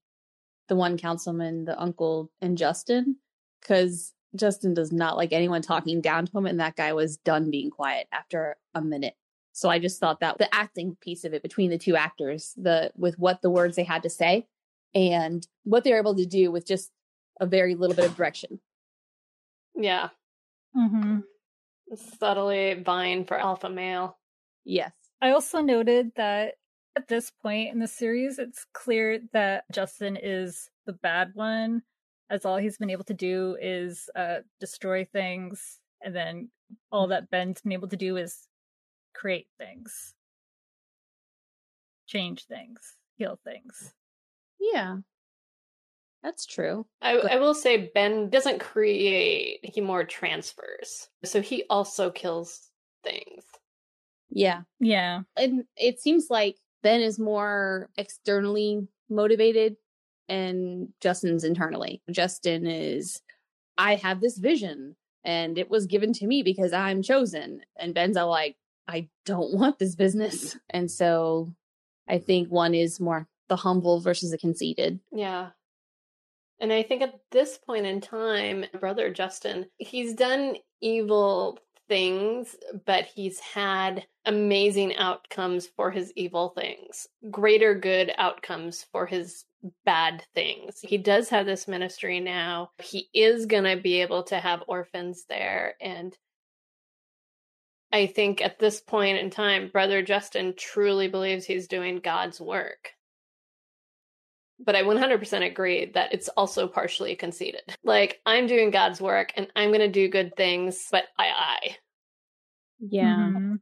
the 0.68 0.76
one 0.76 0.96
councilman, 0.96 1.66
the 1.66 1.78
uncle, 1.78 2.30
and 2.40 2.56
Justin, 2.56 3.16
because 3.60 4.14
Justin 4.34 4.72
does 4.72 4.92
not 4.92 5.18
like 5.18 5.34
anyone 5.34 5.60
talking 5.60 6.00
down 6.00 6.24
to 6.24 6.38
him, 6.38 6.46
and 6.46 6.58
that 6.58 6.76
guy 6.76 6.94
was 6.94 7.18
done 7.18 7.50
being 7.50 7.70
quiet 7.70 8.06
after 8.10 8.56
a 8.74 8.80
minute. 8.80 9.14
So 9.52 9.68
I 9.68 9.80
just 9.80 10.00
thought 10.00 10.20
that 10.20 10.38
the 10.38 10.52
acting 10.54 10.96
piece 11.02 11.24
of 11.24 11.34
it 11.34 11.42
between 11.42 11.68
the 11.68 11.76
two 11.76 11.96
actors, 11.96 12.54
the 12.56 12.92
with 12.96 13.18
what 13.18 13.42
the 13.42 13.50
words 13.50 13.76
they 13.76 13.84
had 13.84 14.04
to 14.04 14.10
say, 14.10 14.46
and 14.94 15.46
what 15.64 15.84
they 15.84 15.92
were 15.92 15.98
able 15.98 16.16
to 16.16 16.24
do 16.24 16.50
with 16.50 16.66
just 16.66 16.92
a 17.40 17.46
very 17.46 17.74
little 17.74 17.94
bit 17.94 18.06
of 18.06 18.16
direction. 18.16 18.58
Yeah. 19.76 20.08
Mm-hmm. 20.76 21.18
Subtly 22.18 22.74
vying 22.74 23.24
for 23.24 23.38
alpha 23.38 23.68
male. 23.68 24.18
Yes. 24.64 24.92
I 25.20 25.30
also 25.30 25.60
noted 25.60 26.12
that 26.16 26.54
at 26.96 27.08
this 27.08 27.30
point 27.42 27.72
in 27.72 27.78
the 27.78 27.88
series, 27.88 28.38
it's 28.38 28.66
clear 28.72 29.20
that 29.32 29.64
Justin 29.72 30.16
is 30.20 30.70
the 30.86 30.92
bad 30.92 31.30
one, 31.34 31.82
as 32.30 32.44
all 32.44 32.56
he's 32.56 32.78
been 32.78 32.90
able 32.90 33.04
to 33.04 33.14
do 33.14 33.56
is 33.60 34.08
uh, 34.16 34.38
destroy 34.60 35.04
things, 35.04 35.80
and 36.02 36.14
then 36.14 36.50
all 36.90 37.08
that 37.08 37.30
Ben's 37.30 37.60
been 37.62 37.72
able 37.72 37.88
to 37.88 37.96
do 37.96 38.16
is 38.16 38.48
create 39.14 39.48
things, 39.58 40.14
change 42.06 42.46
things, 42.46 42.80
heal 43.16 43.38
things. 43.44 43.92
Yeah. 44.58 44.96
That's 46.24 46.46
true. 46.46 46.86
I, 47.02 47.18
I 47.18 47.36
will 47.36 47.54
say 47.54 47.90
Ben 47.94 48.30
doesn't 48.30 48.58
create, 48.58 49.60
he 49.62 49.82
more 49.82 50.04
transfers. 50.04 51.08
So 51.22 51.42
he 51.42 51.64
also 51.68 52.10
kills 52.10 52.70
things. 53.04 53.44
Yeah. 54.30 54.62
Yeah. 54.80 55.20
And 55.36 55.64
it 55.76 56.00
seems 56.00 56.28
like 56.30 56.56
Ben 56.82 57.02
is 57.02 57.18
more 57.18 57.90
externally 57.98 58.88
motivated 59.10 59.76
and 60.26 60.88
Justin's 61.02 61.44
internally. 61.44 62.00
Justin 62.10 62.66
is, 62.66 63.20
I 63.76 63.96
have 63.96 64.22
this 64.22 64.38
vision 64.38 64.96
and 65.24 65.58
it 65.58 65.68
was 65.68 65.84
given 65.86 66.14
to 66.14 66.26
me 66.26 66.42
because 66.42 66.72
I'm 66.72 67.02
chosen. 67.02 67.60
And 67.78 67.92
Ben's 67.94 68.16
all 68.16 68.30
like, 68.30 68.56
I 68.88 69.08
don't 69.26 69.52
want 69.52 69.78
this 69.78 69.94
business. 69.94 70.56
And 70.70 70.90
so 70.90 71.52
I 72.08 72.16
think 72.16 72.48
one 72.48 72.74
is 72.74 72.98
more 72.98 73.28
the 73.48 73.56
humble 73.56 74.00
versus 74.00 74.30
the 74.30 74.38
conceited. 74.38 75.00
Yeah. 75.12 75.50
And 76.60 76.72
I 76.72 76.82
think 76.82 77.02
at 77.02 77.18
this 77.30 77.58
point 77.58 77.86
in 77.86 78.00
time, 78.00 78.64
brother 78.78 79.12
Justin, 79.12 79.66
he's 79.78 80.14
done 80.14 80.56
evil 80.80 81.58
things, 81.88 82.56
but 82.86 83.04
he's 83.04 83.38
had 83.40 84.06
amazing 84.24 84.96
outcomes 84.96 85.66
for 85.66 85.90
his 85.90 86.12
evil 86.16 86.50
things, 86.50 87.06
greater 87.30 87.74
good 87.74 88.12
outcomes 88.16 88.86
for 88.92 89.04
his 89.06 89.44
bad 89.84 90.24
things. 90.34 90.80
He 90.80 90.98
does 90.98 91.28
have 91.28 91.46
this 91.46 91.68
ministry 91.68 92.20
now. 92.20 92.70
He 92.82 93.08
is 93.12 93.46
going 93.46 93.64
to 93.64 93.82
be 93.82 94.00
able 94.00 94.22
to 94.24 94.38
have 94.38 94.62
orphans 94.66 95.24
there. 95.28 95.74
And 95.80 96.16
I 97.92 98.06
think 98.06 98.40
at 98.40 98.58
this 98.58 98.80
point 98.80 99.18
in 99.18 99.30
time, 99.30 99.68
Brother 99.68 100.02
Justin 100.02 100.54
truly 100.56 101.08
believes 101.08 101.44
he's 101.44 101.68
doing 101.68 102.00
God's 102.00 102.40
work. 102.40 102.93
But 104.60 104.76
I 104.76 104.82
100% 104.82 105.44
agree 105.44 105.86
that 105.94 106.12
it's 106.12 106.28
also 106.30 106.68
partially 106.68 107.16
conceited. 107.16 107.62
Like, 107.82 108.20
I'm 108.24 108.46
doing 108.46 108.70
God's 108.70 109.00
work 109.00 109.32
and 109.36 109.48
I'm 109.56 109.70
going 109.70 109.80
to 109.80 109.88
do 109.88 110.08
good 110.08 110.36
things, 110.36 110.88
but 110.90 111.04
I, 111.18 111.26
I. 111.28 111.76
Yeah. 112.80 113.16
Mhm. 113.16 113.60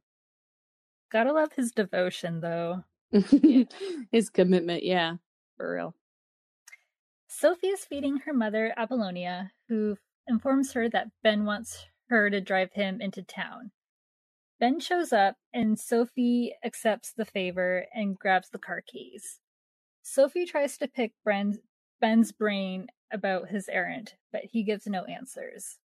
Gotta 1.11 1.31
love 1.33 1.53
his 1.53 1.71
devotion, 1.71 2.39
though. 2.41 2.83
His 4.11 4.29
commitment. 4.29 4.83
Yeah. 4.83 5.15
For 5.57 5.73
real. 5.75 5.95
Sophie 7.27 7.67
is 7.67 7.85
feeding 7.85 8.17
her 8.19 8.33
mother, 8.33 8.73
Apollonia, 8.77 9.51
who 9.69 9.97
informs 10.27 10.73
her 10.73 10.89
that 10.89 11.07
Ben 11.23 11.45
wants 11.45 11.85
her 12.09 12.29
to 12.29 12.41
drive 12.41 12.71
him 12.73 13.01
into 13.01 13.21
town. 13.23 13.71
Ben 14.59 14.79
shows 14.79 15.11
up, 15.13 15.35
and 15.53 15.77
Sophie 15.79 16.55
accepts 16.63 17.13
the 17.13 17.25
favor 17.25 17.85
and 17.93 18.17
grabs 18.17 18.49
the 18.49 18.59
car 18.59 18.81
keys. 18.85 19.39
Sophie 20.03 20.45
tries 20.45 20.77
to 20.77 20.87
pick 20.87 21.13
Ben's, 21.23 21.59
Ben's 22.01 22.33
brain 22.33 22.87
about 23.11 23.49
his 23.49 23.69
errand, 23.69 24.13
but 24.33 24.43
he 24.43 24.63
gives 24.63 24.85
no 24.85 25.05
answers. 25.05 25.79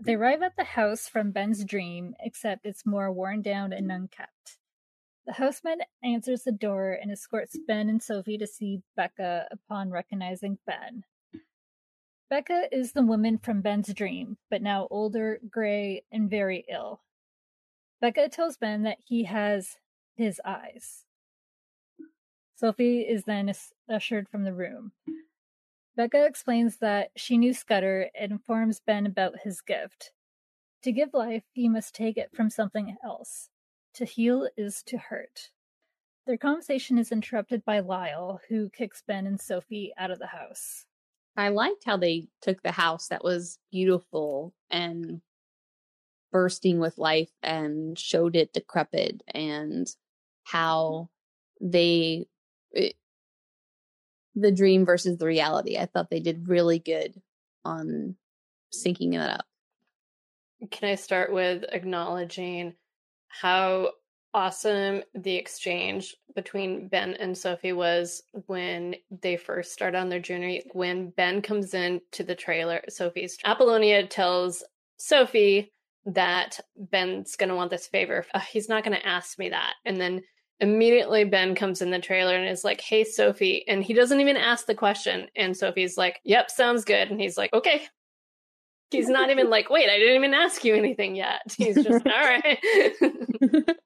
They 0.00 0.14
arrive 0.14 0.42
at 0.42 0.56
the 0.56 0.64
house 0.64 1.08
from 1.08 1.30
Ben's 1.30 1.64
dream, 1.64 2.14
except 2.20 2.64
it's 2.64 2.86
more 2.86 3.12
worn 3.12 3.42
down 3.42 3.72
and 3.72 3.92
unkept. 3.92 4.58
The 5.26 5.34
houseman 5.34 5.78
answers 6.02 6.42
the 6.42 6.52
door 6.52 6.92
and 6.92 7.12
escorts 7.12 7.58
Ben 7.66 7.88
and 7.88 8.02
Sophie 8.02 8.38
to 8.38 8.46
see 8.46 8.82
Becca 8.96 9.46
upon 9.50 9.90
recognizing 9.90 10.58
Ben. 10.66 11.04
Becca 12.30 12.68
is 12.72 12.92
the 12.92 13.02
woman 13.02 13.38
from 13.38 13.60
Ben's 13.60 13.92
dream, 13.92 14.38
but 14.50 14.62
now 14.62 14.88
older, 14.90 15.38
gray, 15.50 16.02
and 16.10 16.30
very 16.30 16.64
ill. 16.68 17.02
Becca 18.00 18.30
tells 18.30 18.56
Ben 18.56 18.82
that 18.82 18.98
he 19.04 19.24
has 19.24 19.76
his 20.14 20.40
eyes. 20.44 21.04
Sophie 22.64 23.02
is 23.02 23.24
then 23.24 23.52
ushered 23.90 24.26
from 24.30 24.42
the 24.42 24.54
room. 24.54 24.92
Becca 25.96 26.24
explains 26.24 26.78
that 26.78 27.10
she 27.14 27.36
knew 27.36 27.52
Scudder 27.52 28.08
and 28.18 28.32
informs 28.32 28.80
Ben 28.80 29.04
about 29.04 29.40
his 29.44 29.60
gift. 29.60 30.12
To 30.84 30.90
give 30.90 31.12
life, 31.12 31.42
you 31.52 31.68
must 31.68 31.94
take 31.94 32.16
it 32.16 32.30
from 32.32 32.48
something 32.48 32.96
else. 33.04 33.50
To 33.96 34.06
heal 34.06 34.48
is 34.56 34.82
to 34.84 34.96
hurt. 34.96 35.50
Their 36.26 36.38
conversation 36.38 36.96
is 36.96 37.12
interrupted 37.12 37.66
by 37.66 37.80
Lyle, 37.80 38.40
who 38.48 38.70
kicks 38.70 39.02
Ben 39.06 39.26
and 39.26 39.38
Sophie 39.38 39.92
out 39.98 40.10
of 40.10 40.18
the 40.18 40.28
house. 40.28 40.86
I 41.36 41.50
liked 41.50 41.84
how 41.84 41.98
they 41.98 42.28
took 42.40 42.62
the 42.62 42.72
house 42.72 43.08
that 43.08 43.22
was 43.22 43.58
beautiful 43.70 44.54
and 44.70 45.20
bursting 46.32 46.78
with 46.78 46.96
life 46.96 47.32
and 47.42 47.98
showed 47.98 48.34
it 48.34 48.54
decrepit 48.54 49.22
and 49.34 49.86
how 50.44 51.10
they 51.60 52.26
the 54.34 54.52
dream 54.52 54.84
versus 54.84 55.18
the 55.18 55.26
reality. 55.26 55.78
I 55.78 55.86
thought 55.86 56.10
they 56.10 56.20
did 56.20 56.48
really 56.48 56.78
good 56.78 57.20
on 57.64 58.16
syncing 58.74 59.12
that 59.12 59.40
up. 59.40 59.46
Can 60.70 60.88
I 60.88 60.94
start 60.94 61.32
with 61.32 61.64
acknowledging 61.70 62.74
how 63.28 63.90
awesome 64.32 65.02
the 65.14 65.36
exchange 65.36 66.16
between 66.34 66.88
Ben 66.88 67.14
and 67.14 67.36
Sophie 67.36 67.72
was 67.72 68.22
when 68.46 68.96
they 69.22 69.36
first 69.36 69.72
start 69.72 69.94
on 69.94 70.08
their 70.08 70.20
journey? 70.20 70.64
When 70.72 71.10
Ben 71.10 71.42
comes 71.42 71.74
in 71.74 72.00
to 72.12 72.24
the 72.24 72.34
trailer, 72.34 72.80
Sophie's 72.88 73.38
Apollonia 73.44 74.06
tells 74.06 74.64
Sophie 74.96 75.70
that 76.06 76.60
Ben's 76.76 77.36
going 77.36 77.48
to 77.48 77.54
want 77.56 77.70
this 77.70 77.86
favor. 77.86 78.26
Uh, 78.34 78.40
he's 78.40 78.68
not 78.68 78.84
going 78.84 78.96
to 78.96 79.06
ask 79.06 79.38
me 79.38 79.50
that. 79.50 79.74
And 79.84 80.00
then 80.00 80.22
immediately 80.60 81.24
Ben 81.24 81.54
comes 81.54 81.82
in 81.82 81.90
the 81.90 81.98
trailer 81.98 82.34
and 82.36 82.48
is 82.48 82.64
like, 82.64 82.80
Hey, 82.80 83.04
Sophie. 83.04 83.64
And 83.68 83.82
he 83.82 83.92
doesn't 83.92 84.20
even 84.20 84.36
ask 84.36 84.66
the 84.66 84.74
question. 84.74 85.26
And 85.36 85.56
Sophie's 85.56 85.96
like, 85.96 86.20
Yep, 86.24 86.50
sounds 86.50 86.84
good. 86.84 87.10
And 87.10 87.20
he's 87.20 87.36
like, 87.36 87.52
Okay. 87.52 87.82
He's 88.90 89.08
not 89.08 89.30
even 89.30 89.50
like, 89.50 89.70
Wait, 89.70 89.90
I 89.90 89.98
didn't 89.98 90.16
even 90.16 90.34
ask 90.34 90.64
you 90.64 90.74
anything 90.74 91.16
yet. 91.16 91.40
He's 91.56 91.74
just, 91.74 92.06
All 92.06 92.12
right. 92.12 92.58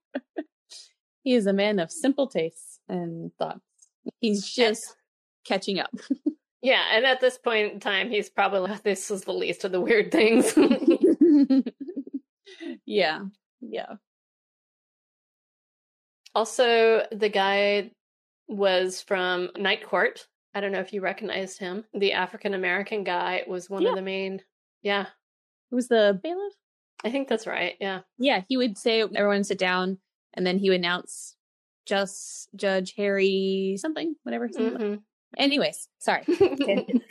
he 1.22 1.34
is 1.34 1.46
a 1.46 1.52
man 1.52 1.78
of 1.78 1.90
simple 1.90 2.26
tastes 2.26 2.78
and 2.88 3.32
thoughts. 3.38 3.60
He's 4.20 4.46
just 4.46 4.94
catching 5.46 5.78
up. 5.78 5.90
yeah. 6.62 6.82
And 6.92 7.06
at 7.06 7.20
this 7.20 7.38
point 7.38 7.72
in 7.72 7.80
time, 7.80 8.10
he's 8.10 8.28
probably 8.28 8.60
like, 8.60 8.82
This 8.82 9.10
is 9.10 9.22
the 9.22 9.32
least 9.32 9.64
of 9.64 9.72
the 9.72 9.80
weird 9.80 10.12
things. 10.12 10.52
yeah. 12.84 13.20
Yeah. 13.62 13.94
Also, 16.34 17.06
the 17.12 17.28
guy 17.28 17.90
was 18.48 19.02
from 19.02 19.50
Night 19.56 19.84
Court. 19.84 20.26
I 20.54 20.60
don't 20.60 20.72
know 20.72 20.80
if 20.80 20.92
you 20.92 21.00
recognized 21.00 21.58
him. 21.58 21.84
The 21.94 22.12
African 22.12 22.54
American 22.54 23.04
guy 23.04 23.44
was 23.46 23.68
one 23.68 23.82
Yeah. 23.82 23.90
of 23.90 23.96
the 23.96 24.02
main 24.02 24.42
Yeah. 24.82 25.06
Who 25.70 25.76
was 25.76 25.88
the 25.88 26.18
bailiff? 26.22 26.54
I 27.04 27.10
think 27.10 27.28
that's 27.28 27.46
right. 27.46 27.74
Yeah. 27.80 28.00
Yeah, 28.18 28.42
he 28.48 28.56
would 28.56 28.78
say 28.78 29.02
everyone 29.02 29.44
sit 29.44 29.58
down, 29.58 29.98
and 30.34 30.46
then 30.46 30.58
he 30.58 30.70
would 30.70 30.80
announce 30.80 31.36
just 31.86 32.48
Judge 32.56 32.94
Harry 32.96 33.76
something, 33.78 34.14
whatever. 34.22 34.48
something. 34.50 34.78
Mhm. 34.78 35.02
Anyways, 35.36 35.88
sorry. 35.98 36.24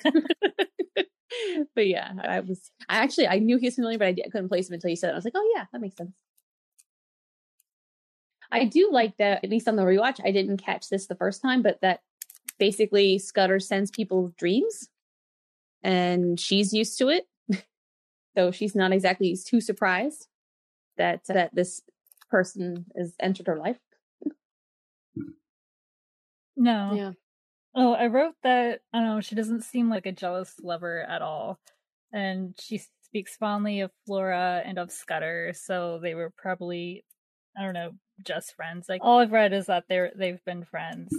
but 1.75 1.87
yeah, 1.87 2.11
I 2.23 2.39
was. 2.41 2.71
I 2.89 2.97
actually 2.99 3.27
I 3.27 3.39
knew 3.39 3.57
he 3.57 3.67
was 3.67 3.75
familiar, 3.75 3.97
but 3.99 4.07
I, 4.07 4.15
I 4.25 4.29
couldn't 4.31 4.49
place 4.49 4.69
him 4.69 4.73
until 4.73 4.89
you 4.89 4.95
said 4.95 5.09
it. 5.09 5.13
I 5.13 5.15
was 5.15 5.25
like, 5.25 5.33
oh 5.35 5.51
yeah, 5.55 5.65
that 5.71 5.81
makes 5.81 5.97
sense. 5.97 6.11
I 8.51 8.65
do 8.65 8.89
like 8.91 9.17
that. 9.17 9.43
At 9.43 9.49
least 9.49 9.67
on 9.67 9.75
the 9.75 9.83
rewatch, 9.83 10.19
I 10.23 10.31
didn't 10.31 10.57
catch 10.57 10.89
this 10.89 11.07
the 11.07 11.15
first 11.15 11.41
time, 11.41 11.61
but 11.61 11.79
that 11.81 12.01
basically 12.57 13.19
Scudder 13.19 13.59
sends 13.59 13.91
people 13.91 14.33
dreams, 14.37 14.89
and 15.83 16.39
she's 16.39 16.73
used 16.73 16.97
to 16.99 17.09
it, 17.09 17.27
so 18.37 18.51
she's 18.51 18.75
not 18.75 18.91
exactly 18.91 19.35
too 19.35 19.61
surprised 19.61 20.27
that 20.97 21.21
that 21.27 21.53
this 21.53 21.81
person 22.29 22.85
has 22.97 23.13
entered 23.19 23.47
her 23.47 23.57
life. 23.57 23.79
No. 26.59 26.93
yeah. 26.95 27.11
Oh, 27.75 27.93
I 27.93 28.07
wrote 28.07 28.33
that, 28.41 28.81
I 28.91 28.97
don't 28.97 29.07
know, 29.07 29.21
she 29.21 29.35
doesn't 29.35 29.61
seem 29.61 29.91
like 29.91 30.07
a 30.07 30.11
jealous 30.11 30.55
lover 30.59 31.01
at 31.01 31.21
all. 31.21 31.59
And 32.11 32.55
she 32.59 32.81
speaks 33.03 33.35
fondly 33.37 33.81
of 33.81 33.91
Flora 34.07 34.63
and 34.65 34.79
of 34.79 34.91
Scudder, 34.91 35.53
so 35.53 35.99
they 36.01 36.15
were 36.15 36.33
probably, 36.35 37.05
I 37.55 37.63
don't 37.63 37.75
know, 37.75 37.91
just 38.23 38.55
friends. 38.55 38.87
Like 38.89 39.01
all 39.03 39.19
I've 39.19 39.31
read 39.31 39.53
is 39.53 39.67
that 39.67 39.85
they're 39.87 40.11
they've 40.15 40.43
been 40.45 40.65
friends. 40.65 41.13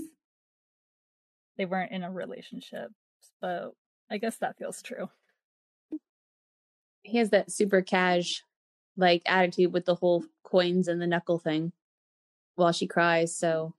They 1.57 1.65
weren't 1.65 1.93
in 1.93 2.05
a 2.05 2.11
relationship, 2.11 2.91
but 3.41 3.73
I 4.11 4.19
guess 4.19 4.37
that 4.39 4.57
feels 4.59 4.81
true. 4.83 5.09
he 7.03 7.19
has 7.19 7.31
that 7.31 7.51
super 7.51 7.83
cash 7.83 8.43
like 8.97 9.23
attitude 9.27 9.73
with 9.73 9.85
the 9.85 9.95
whole 9.95 10.25
coins 10.45 10.89
and 10.89 11.01
the 11.01 11.07
knuckle 11.07 11.39
thing 11.39 11.73
while 12.57 12.73
she 12.73 12.87
cries 12.87 13.35
so 13.37 13.75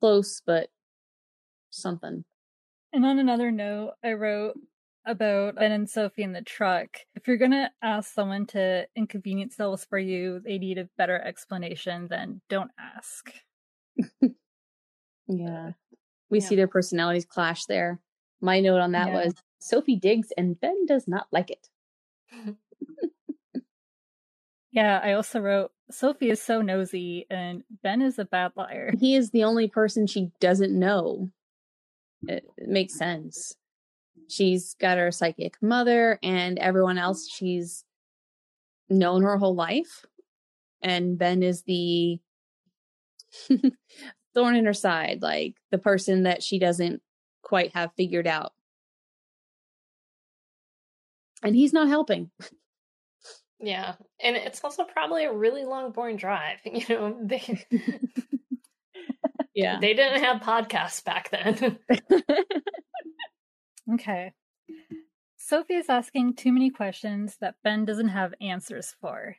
close 0.00 0.42
but 0.44 0.68
something 1.70 2.24
And 2.92 3.04
on 3.04 3.18
another 3.18 3.50
note, 3.50 3.92
I 4.02 4.14
wrote 4.14 4.58
about 5.08 5.56
Ben 5.56 5.72
and 5.72 5.88
Sophie 5.88 6.22
in 6.22 6.32
the 6.32 6.42
truck. 6.42 6.98
If 7.14 7.26
you're 7.26 7.36
gonna 7.38 7.70
ask 7.82 8.12
someone 8.12 8.46
to 8.48 8.86
inconvenience 8.94 9.56
themselves 9.56 9.84
for 9.84 9.98
you, 9.98 10.40
they 10.40 10.58
need 10.58 10.78
a 10.78 10.88
better 10.98 11.18
explanation 11.20 12.08
than 12.08 12.40
don't 12.48 12.70
ask. 12.78 13.32
yeah 15.28 15.72
we 16.30 16.40
Yeah. 16.40 16.46
see 16.46 16.56
their 16.56 16.68
personalities 16.68 17.24
clash 17.26 17.66
there 17.66 18.00
my 18.40 18.60
note 18.60 18.80
on 18.80 18.92
that 18.92 19.08
Yeah. 19.08 19.14
was 19.24 19.34
sophie 19.58 19.96
digs 19.96 20.32
and 20.38 20.58
ben 20.60 20.86
does 20.86 21.06
not 21.08 21.26
like 21.32 21.50
it 21.50 21.68
Yeah, 24.70 25.00
I 25.02 25.14
also 25.14 25.40
wrote 25.40 25.72
Sophie 25.90 26.28
is 26.30 26.42
so 26.42 26.60
nosy 26.60 27.26
and 27.30 27.64
Ben 27.82 28.02
is 28.02 28.18
a 28.18 28.24
bad 28.26 28.52
liar. 28.54 28.92
he 29.00 29.16
is 29.16 29.30
the 29.30 29.44
only 29.44 29.66
person 29.66 30.06
she 30.06 30.30
doesn't 30.40 30.78
know 30.78 31.30
it, 32.26 32.44
it 32.58 32.68
makes 32.68 32.94
sense 32.96 33.54
she's 34.28 34.74
got 34.74 34.98
her 34.98 35.10
psychic 35.10 35.56
mother 35.62 36.18
and 36.22 36.58
everyone 36.58 36.98
else 36.98 37.28
she's 37.28 37.84
known 38.88 39.22
her 39.22 39.36
whole 39.36 39.54
life 39.54 40.04
and 40.82 41.18
ben 41.18 41.42
is 41.42 41.62
the 41.62 42.18
thorn 44.34 44.54
in 44.54 44.64
her 44.64 44.74
side 44.74 45.20
like 45.20 45.54
the 45.70 45.78
person 45.78 46.22
that 46.22 46.42
she 46.42 46.58
doesn't 46.58 47.02
quite 47.42 47.74
have 47.74 47.92
figured 47.96 48.26
out 48.26 48.52
and 51.42 51.54
he's 51.54 51.72
not 51.72 51.88
helping 51.88 52.30
Yeah. 53.60 53.94
And 54.20 54.36
it's 54.36 54.62
also 54.62 54.84
probably 54.84 55.24
a 55.24 55.32
really 55.32 55.64
long, 55.64 55.90
boring 55.92 56.16
drive. 56.16 56.58
You 56.64 56.84
know, 56.88 57.18
they 57.22 57.64
yeah 59.54 59.78
they 59.80 59.94
didn't 59.94 60.22
have 60.22 60.42
podcasts 60.42 61.02
back 61.04 61.30
then. 61.30 61.78
Okay. 63.92 64.32
Sophie 65.36 65.74
is 65.74 65.88
asking 65.88 66.34
too 66.34 66.52
many 66.52 66.68
questions 66.68 67.36
that 67.40 67.54
Ben 67.62 67.84
doesn't 67.84 68.08
have 68.08 68.34
answers 68.40 68.94
for. 69.00 69.36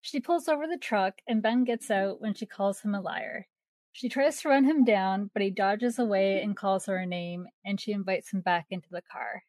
She 0.00 0.20
pulls 0.20 0.48
over 0.48 0.66
the 0.66 0.78
truck 0.78 1.14
and 1.28 1.42
Ben 1.42 1.64
gets 1.64 1.90
out 1.90 2.20
when 2.20 2.34
she 2.34 2.46
calls 2.46 2.80
him 2.80 2.94
a 2.94 3.00
liar. 3.00 3.46
She 3.92 4.08
tries 4.08 4.40
to 4.40 4.48
run 4.48 4.64
him 4.64 4.84
down, 4.84 5.30
but 5.32 5.42
he 5.42 5.50
dodges 5.50 5.98
away 5.98 6.42
and 6.42 6.56
calls 6.56 6.86
her 6.86 6.96
a 6.96 7.06
name, 7.06 7.46
and 7.64 7.80
she 7.80 7.92
invites 7.92 8.32
him 8.32 8.40
back 8.40 8.66
into 8.68 8.88
the 8.90 9.02
car. 9.02 9.44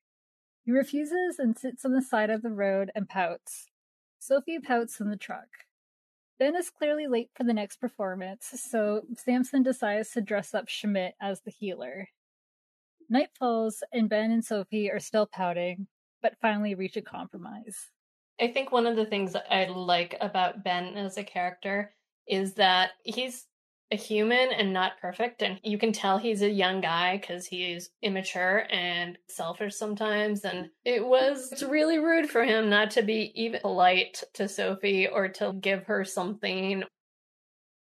He 0.63 0.71
refuses 0.71 1.39
and 1.39 1.57
sits 1.57 1.83
on 1.83 1.93
the 1.93 2.01
side 2.01 2.29
of 2.29 2.43
the 2.43 2.51
road 2.51 2.91
and 2.93 3.09
pouts. 3.09 3.71
Sophie 4.19 4.59
pouts 4.59 4.99
in 4.99 5.09
the 5.09 5.17
truck. 5.17 5.47
Ben 6.37 6.55
is 6.55 6.69
clearly 6.69 7.07
late 7.07 7.31
for 7.33 7.43
the 7.43 7.53
next 7.53 7.77
performance, 7.77 8.51
so 8.69 9.01
Samson 9.15 9.63
decides 9.63 10.11
to 10.11 10.21
dress 10.21 10.53
up 10.53 10.67
Schmidt 10.67 11.15
as 11.19 11.41
the 11.41 11.51
healer. 11.51 12.09
Night 13.09 13.29
falls, 13.37 13.83
and 13.91 14.09
Ben 14.09 14.31
and 14.31 14.43
Sophie 14.43 14.91
are 14.91 14.99
still 14.99 15.25
pouting, 15.25 15.87
but 16.21 16.37
finally 16.41 16.75
reach 16.75 16.97
a 16.97 17.01
compromise. 17.01 17.89
I 18.39 18.47
think 18.49 18.71
one 18.71 18.85
of 18.85 18.95
the 18.95 19.05
things 19.05 19.35
I 19.49 19.65
like 19.65 20.15
about 20.19 20.63
Ben 20.63 20.97
as 20.97 21.17
a 21.17 21.23
character 21.23 21.93
is 22.27 22.55
that 22.55 22.91
he's 23.03 23.45
a 23.91 23.95
human 23.95 24.51
and 24.51 24.73
not 24.73 24.99
perfect. 24.99 25.41
And 25.41 25.59
you 25.63 25.77
can 25.77 25.91
tell 25.91 26.17
he's 26.17 26.41
a 26.41 26.49
young 26.49 26.81
guy 26.81 27.17
because 27.17 27.45
he's 27.45 27.91
immature 28.01 28.65
and 28.71 29.17
selfish 29.29 29.75
sometimes. 29.75 30.43
And 30.43 30.69
it 30.83 31.05
was 31.05 31.63
really 31.69 31.99
rude 31.99 32.29
for 32.29 32.43
him 32.43 32.69
not 32.69 32.91
to 32.91 33.03
be 33.03 33.31
even 33.35 33.61
polite 33.61 34.23
to 34.33 34.47
Sophie 34.47 35.07
or 35.07 35.29
to 35.29 35.53
give 35.53 35.83
her 35.85 36.03
something. 36.03 36.83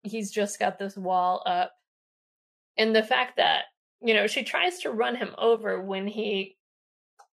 He's 0.02 0.30
just 0.32 0.58
got 0.58 0.78
this 0.78 0.96
wall 0.96 1.42
up. 1.46 1.72
And 2.76 2.94
the 2.94 3.04
fact 3.04 3.36
that, 3.36 3.64
you 4.04 4.14
know, 4.14 4.26
she 4.26 4.42
tries 4.42 4.80
to 4.80 4.90
run 4.90 5.16
him 5.16 5.34
over 5.38 5.80
when 5.80 6.06
he 6.06 6.56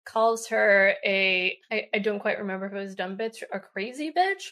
calls 0.05 0.47
her 0.47 0.95
a 1.05 1.57
I, 1.71 1.83
I 1.93 1.99
don't 1.99 2.19
quite 2.19 2.39
remember 2.39 2.65
if 2.65 2.73
it 2.73 2.77
was 2.77 2.95
dumb 2.95 3.17
bitch 3.17 3.43
or 3.51 3.59
crazy 3.59 4.11
bitch 4.15 4.51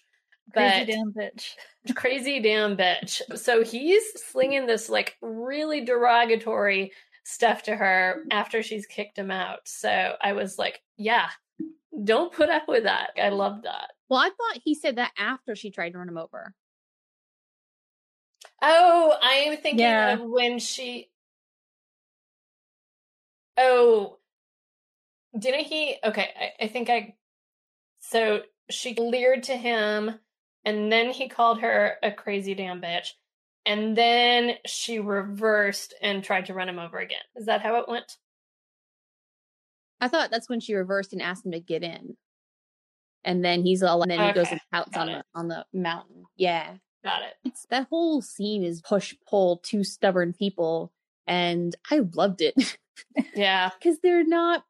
Crazy 0.54 0.86
but 0.86 0.86
damn 0.86 1.12
bitch. 1.14 1.56
crazy 1.96 2.40
damn 2.40 2.78
bitch. 2.78 3.22
So 3.36 3.64
he's 3.64 4.04
slinging 4.24 4.66
this 4.66 4.88
like 4.88 5.18
really 5.22 5.84
derogatory 5.84 6.92
stuff 7.24 7.64
to 7.64 7.76
her 7.76 8.24
after 8.32 8.64
she's 8.64 8.86
kicked 8.86 9.18
him 9.18 9.32
out. 9.32 9.60
So 9.66 10.14
i 10.22 10.34
was 10.34 10.58
like 10.60 10.82
yeah 10.98 11.30
don't 12.04 12.32
put 12.32 12.50
up 12.50 12.64
with 12.68 12.84
that. 12.84 13.12
I 13.22 13.30
love 13.30 13.64
that. 13.64 13.92
Well 14.10 14.20
i 14.20 14.30
thought 14.30 14.62
he 14.64 14.76
said 14.76 14.98
that 14.98 15.12
after 15.18 15.56
she 15.56 15.72
tried 15.72 15.92
to 15.94 15.98
run 15.98 16.08
him 16.10 16.18
over. 16.18 16.54
Oh 18.62 19.18
i 19.22 19.34
am 19.48 19.58
thinking 19.58 19.80
Yeah. 19.80 20.14
of 20.14 20.22
when 20.22 20.60
she 20.60 21.10
oh 23.58 24.18
didn't 25.38 25.66
he 25.66 25.98
okay 26.04 26.30
I, 26.40 26.66
I 26.66 26.68
think 26.68 26.90
i 26.90 27.16
so 28.00 28.42
she 28.70 28.96
leered 28.96 29.44
to 29.44 29.56
him 29.56 30.20
and 30.66 30.92
then 30.92 31.12
he 31.12 31.30
called 31.30 31.62
her 31.62 31.98
a 32.04 32.12
crazy 32.12 32.54
damn 32.54 32.82
bitch 32.82 33.10
and 33.66 33.98
then 33.98 34.54
she 34.66 35.00
reversed 35.00 35.94
and 36.02 36.24
tried 36.24 36.46
to 36.48 36.54
run 36.54 36.70
him 36.70 36.80
over 36.80 36.98
again 36.98 37.20
is 37.36 37.46
that 37.46 37.62
how 37.62 37.78
it 37.78 37.88
went 37.88 38.18
I 40.00 40.08
thought 40.08 40.32
that's 40.32 40.50
when 40.50 40.60
she 40.60 40.74
reversed 40.76 41.14
and 41.14 41.22
asked 41.22 41.46
him 41.46 41.52
to 41.52 41.60
get 41.60 41.84
in. 41.84 42.16
And 43.24 43.44
then 43.44 43.64
he's 43.64 43.84
all 43.84 44.02
and 44.04 44.12
then 44.12 44.28
he 44.28 44.34
goes 44.34 44.48
and 44.52 44.62
pouts 44.72 44.96
on 44.96 45.10
it. 45.10 45.26
the 45.34 45.40
on 45.40 45.48
the 45.48 45.66
mountain. 45.74 46.24
Yeah. 46.38 46.76
got 47.04 47.24
it 47.24 47.34
It's 47.44 47.66
that 47.70 47.88
whole 47.90 48.22
scene 48.22 48.64
is 48.64 48.82
push 48.82 49.14
pull 49.28 49.58
two 49.58 49.84
stubborn 49.84 50.34
people 50.34 50.94
and 51.26 51.76
I 51.92 52.02
loved 52.14 52.42
it. 52.42 52.78
yeah 53.36 53.70
Because 53.80 54.00
they're 54.02 54.26
not 54.26 54.64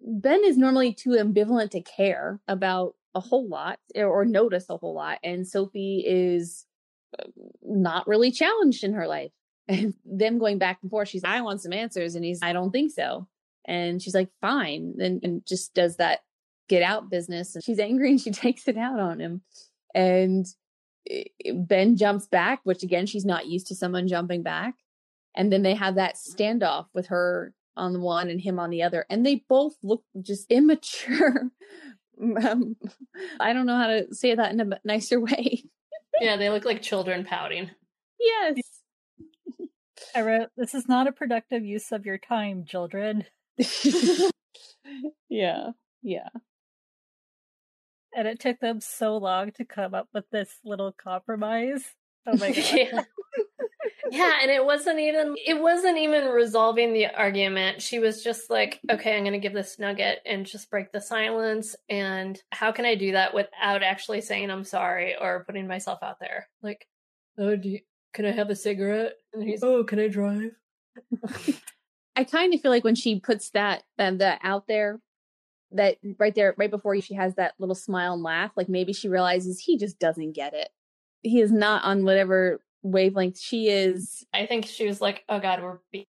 Ben 0.00 0.42
is 0.44 0.56
normally 0.56 0.92
too 0.92 1.10
ambivalent 1.10 1.70
to 1.70 1.80
care 1.80 2.40
about 2.46 2.94
a 3.16 3.20
whole 3.20 3.48
lot 3.48 3.78
or 3.96 4.24
notice 4.24 4.66
a 4.68 4.76
whole 4.76 4.94
lot. 4.94 5.18
And 5.24 5.48
Sophie 5.48 6.04
is 6.06 6.66
uh, 7.18 7.24
not 7.62 8.06
really 8.06 8.30
challenged 8.30 8.84
in 8.84 8.92
her 8.94 9.06
life. 9.06 9.32
And 9.68 9.94
them 10.04 10.38
going 10.38 10.58
back 10.58 10.78
and 10.82 10.88
forth, 10.92 11.08
she's 11.08 11.24
I 11.24 11.40
want 11.40 11.60
some 11.60 11.72
answers. 11.72 12.14
And 12.14 12.24
he's 12.24 12.38
I 12.40 12.52
don't 12.52 12.70
think 12.70 12.92
so. 12.92 13.26
And 13.64 14.00
she's 14.00 14.14
like, 14.14 14.30
fine. 14.40 14.94
And, 15.00 15.20
and 15.24 15.44
just 15.44 15.74
does 15.74 15.96
that 15.96 16.20
get 16.68 16.84
out 16.84 17.10
business. 17.10 17.52
And 17.52 17.64
she's 17.64 17.80
angry 17.80 18.10
and 18.10 18.20
she 18.20 18.30
takes 18.30 18.68
it 18.68 18.76
out 18.76 19.00
on 19.00 19.18
him. 19.18 19.42
And 19.92 20.46
eh, 21.10 21.24
Ben 21.52 21.96
jumps 21.96 22.28
back, 22.28 22.60
which 22.62 22.84
again, 22.84 23.06
she's 23.06 23.24
not 23.24 23.48
used 23.48 23.66
to 23.66 23.74
someone 23.74 24.06
jumping 24.06 24.44
back. 24.44 24.76
And 25.36 25.52
then 25.52 25.62
they 25.62 25.74
have 25.74 25.96
that 25.96 26.16
standoff 26.16 26.86
with 26.94 27.08
her 27.08 27.52
on 27.76 27.92
the 27.92 28.00
one 28.00 28.30
and 28.30 28.40
him 28.40 28.58
on 28.58 28.70
the 28.70 28.82
other. 28.82 29.04
And 29.10 29.24
they 29.24 29.44
both 29.48 29.74
look 29.82 30.02
just 30.22 30.46
immature. 30.50 31.50
um, 32.42 32.76
I 33.38 33.52
don't 33.52 33.66
know 33.66 33.76
how 33.76 33.88
to 33.88 34.14
say 34.14 34.34
that 34.34 34.52
in 34.52 34.60
a 34.60 34.80
nicer 34.84 35.20
way. 35.20 35.64
yeah 36.20 36.36
they 36.38 36.48
look 36.48 36.64
like 36.64 36.80
children 36.80 37.24
pouting 37.24 37.70
yes. 38.18 38.58
I 40.14 40.22
wrote, 40.22 40.48
This 40.56 40.74
is 40.74 40.88
not 40.88 41.06
a 41.06 41.12
productive 41.12 41.64
use 41.64 41.92
of 41.92 42.06
your 42.06 42.18
time, 42.18 42.64
children. 42.64 43.24
yeah. 45.28 45.70
Yeah. 46.02 46.28
and 48.14 48.26
it 48.28 48.40
took 48.40 48.60
them 48.60 48.80
so 48.80 49.16
long 49.16 49.50
to 49.52 49.64
come 49.64 49.94
up 49.94 50.08
with 50.14 50.24
this 50.30 50.58
little 50.64 50.92
compromise. 50.92 51.84
Oh 52.26 52.36
my 52.36 52.50
god. 52.52 52.64
yeah. 52.72 53.02
Yeah, 54.10 54.38
and 54.42 54.50
it 54.50 54.64
wasn't 54.64 54.98
even 54.98 55.34
it 55.44 55.60
wasn't 55.60 55.98
even 55.98 56.26
resolving 56.28 56.92
the 56.92 57.06
argument. 57.06 57.82
She 57.82 57.98
was 57.98 58.22
just 58.22 58.50
like, 58.50 58.80
"Okay, 58.90 59.16
I'm 59.16 59.22
going 59.22 59.32
to 59.32 59.38
give 59.38 59.52
this 59.52 59.78
nugget 59.78 60.20
and 60.26 60.46
just 60.46 60.70
break 60.70 60.92
the 60.92 61.00
silence 61.00 61.76
and 61.88 62.40
how 62.52 62.72
can 62.72 62.84
I 62.84 62.94
do 62.94 63.12
that 63.12 63.34
without 63.34 63.82
actually 63.82 64.20
saying 64.20 64.50
I'm 64.50 64.64
sorry 64.64 65.16
or 65.20 65.44
putting 65.44 65.66
myself 65.66 66.00
out 66.02 66.20
there?" 66.20 66.48
Like, 66.62 66.86
"Oh, 67.38 67.56
do 67.56 67.68
you, 67.68 67.80
can 68.12 68.26
I 68.26 68.32
have 68.32 68.50
a 68.50 68.56
cigarette?" 68.56 69.14
And 69.32 69.42
he's, 69.42 69.62
"Oh, 69.62 69.84
can 69.84 69.98
I 69.98 70.08
drive?" 70.08 70.52
I 72.16 72.24
kind 72.24 72.54
of 72.54 72.60
feel 72.60 72.70
like 72.70 72.84
when 72.84 72.94
she 72.94 73.20
puts 73.20 73.50
that 73.50 73.82
uh, 73.98 74.10
that, 74.10 74.18
that 74.18 74.40
out 74.42 74.66
there, 74.66 75.00
that 75.72 75.98
right 76.18 76.34
there, 76.34 76.54
right 76.56 76.70
before 76.70 77.00
she 77.00 77.14
has 77.14 77.34
that 77.34 77.54
little 77.58 77.74
smile 77.74 78.14
and 78.14 78.22
laugh, 78.22 78.52
like 78.56 78.68
maybe 78.68 78.92
she 78.92 79.08
realizes 79.08 79.60
he 79.60 79.76
just 79.76 79.98
doesn't 79.98 80.32
get 80.32 80.54
it. 80.54 80.70
He 81.22 81.40
is 81.40 81.52
not 81.52 81.84
on 81.84 82.04
whatever 82.04 82.60
wavelength 82.92 83.38
she 83.38 83.68
is. 83.68 84.24
I 84.32 84.46
think 84.46 84.66
she 84.66 84.86
was 84.86 85.00
like, 85.00 85.24
"Oh 85.28 85.38
God, 85.40 85.62
we're 85.62 85.78
being 85.92 86.06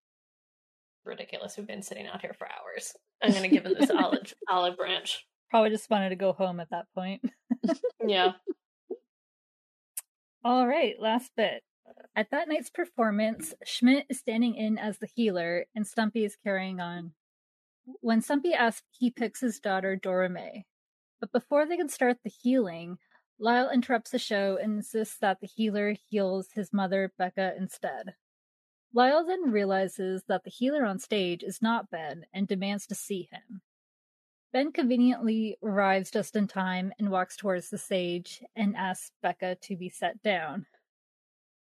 ridiculous. 1.05 1.57
We've 1.57 1.67
been 1.67 1.81
sitting 1.81 2.07
out 2.07 2.21
here 2.21 2.35
for 2.37 2.47
hours. 2.47 2.93
I'm 3.21 3.31
going 3.31 3.43
to 3.43 3.49
give 3.49 3.65
him 3.65 3.75
this 3.79 3.89
olive 3.89 4.33
olive 4.49 4.77
branch." 4.77 5.25
Probably 5.49 5.69
just 5.69 5.89
wanted 5.89 6.09
to 6.09 6.15
go 6.15 6.33
home 6.33 6.59
at 6.59 6.69
that 6.71 6.85
point. 6.95 7.21
Yeah. 8.05 8.33
All 10.45 10.65
right, 10.65 10.95
last 10.97 11.31
bit. 11.35 11.61
At 12.15 12.31
that 12.31 12.47
night's 12.47 12.69
performance, 12.69 13.53
Schmidt 13.65 14.05
is 14.09 14.19
standing 14.19 14.55
in 14.55 14.77
as 14.77 14.97
the 14.97 15.09
healer, 15.13 15.65
and 15.75 15.85
Stumpy 15.85 16.23
is 16.23 16.37
carrying 16.41 16.79
on. 16.79 17.11
When 18.01 18.21
Stumpy 18.21 18.53
asks, 18.53 18.83
he 18.91 19.09
picks 19.11 19.41
his 19.41 19.59
daughter, 19.59 19.95
Dora 19.95 20.29
Mae. 20.29 20.65
But 21.19 21.31
before 21.31 21.65
they 21.65 21.77
can 21.77 21.89
start 21.89 22.17
the 22.23 22.29
healing, 22.29 22.97
Lyle 23.39 23.69
interrupts 23.69 24.11
the 24.11 24.19
show 24.19 24.57
and 24.61 24.77
insists 24.77 25.17
that 25.19 25.41
the 25.41 25.47
healer 25.47 25.95
heals 26.09 26.49
his 26.53 26.73
mother, 26.73 27.13
Becca, 27.17 27.53
instead. 27.55 28.15
Lyle 28.93 29.25
then 29.25 29.51
realizes 29.51 30.23
that 30.27 30.43
the 30.43 30.49
healer 30.49 30.83
on 30.85 30.97
stage 30.97 31.43
is 31.43 31.61
not 31.61 31.91
Ben 31.91 32.25
and 32.33 32.47
demands 32.47 32.87
to 32.87 32.95
see 32.95 33.29
him. 33.31 33.61
Ben 34.51 34.71
conveniently 34.71 35.57
arrives 35.61 36.09
just 36.09 36.35
in 36.35 36.47
time 36.47 36.91
and 36.97 37.11
walks 37.11 37.37
towards 37.37 37.69
the 37.69 37.77
stage 37.77 38.41
and 38.55 38.75
asks 38.75 39.11
Becca 39.21 39.57
to 39.61 39.75
be 39.75 39.89
set 39.89 40.23
down. 40.23 40.65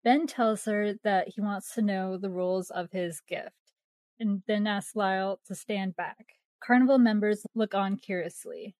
Ben 0.02 0.26
tells 0.26 0.64
her 0.64 0.94
that 1.04 1.28
he 1.28 1.42
wants 1.42 1.74
to 1.74 1.82
know 1.82 2.16
the 2.16 2.30
rules 2.30 2.70
of 2.70 2.90
his 2.90 3.20
gift, 3.20 3.74
and 4.18 4.42
then 4.46 4.66
asks 4.66 4.96
Lyle 4.96 5.40
to 5.46 5.54
stand 5.54 5.94
back. 5.94 6.36
Carnival 6.64 6.98
members 6.98 7.46
look 7.54 7.74
on 7.74 7.96
curiously. 7.96 8.76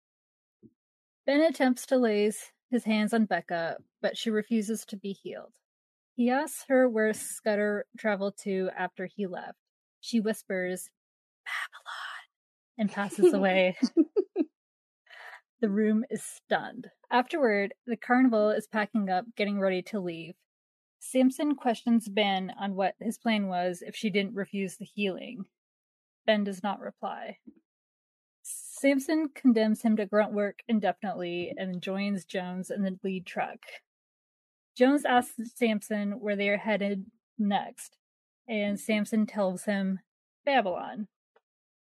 Ben 1.26 1.42
attempts 1.42 1.84
to 1.86 1.98
lay 1.98 2.32
his 2.70 2.84
hands 2.84 3.12
on 3.12 3.26
Becca, 3.26 3.76
but 4.00 4.16
she 4.16 4.30
refuses 4.30 4.84
to 4.86 4.96
be 4.96 5.12
healed. 5.12 5.52
He 6.14 6.30
asks 6.30 6.64
her 6.68 6.88
where 6.88 7.12
Scudder 7.12 7.86
traveled 7.98 8.34
to 8.44 8.70
after 8.76 9.06
he 9.06 9.26
left. 9.26 9.58
She 10.00 10.20
whispers, 10.20 10.88
Babylon, 11.44 12.78
and 12.78 12.92
passes 12.92 13.32
away. 13.34 13.76
the 15.60 15.70
room 15.70 16.04
is 16.10 16.22
stunned. 16.22 16.88
Afterward, 17.10 17.74
the 17.86 17.96
carnival 17.96 18.50
is 18.50 18.66
packing 18.66 19.10
up, 19.10 19.24
getting 19.36 19.60
ready 19.60 19.82
to 19.82 20.00
leave. 20.00 20.34
Samson 21.00 21.54
questions 21.54 22.08
Ben 22.08 22.52
on 22.60 22.74
what 22.74 22.94
his 23.00 23.18
plan 23.18 23.48
was 23.48 23.82
if 23.82 23.96
she 23.96 24.10
didn't 24.10 24.34
refuse 24.34 24.76
the 24.76 24.84
healing. 24.84 25.44
Ben 26.26 26.44
does 26.44 26.62
not 26.62 26.80
reply. 26.80 27.38
Samson 28.80 29.28
condemns 29.34 29.82
him 29.82 29.94
to 29.98 30.06
grunt 30.06 30.32
work 30.32 30.60
indefinitely 30.66 31.52
and 31.54 31.82
joins 31.82 32.24
Jones 32.24 32.70
in 32.70 32.82
the 32.82 32.98
lead 33.04 33.26
truck. 33.26 33.58
Jones 34.74 35.04
asks 35.04 35.34
Samson 35.54 36.12
where 36.12 36.34
they 36.34 36.48
are 36.48 36.56
headed 36.56 37.04
next, 37.38 37.98
and 38.48 38.80
Samson 38.80 39.26
tells 39.26 39.64
him 39.64 40.00
Babylon. 40.46 41.08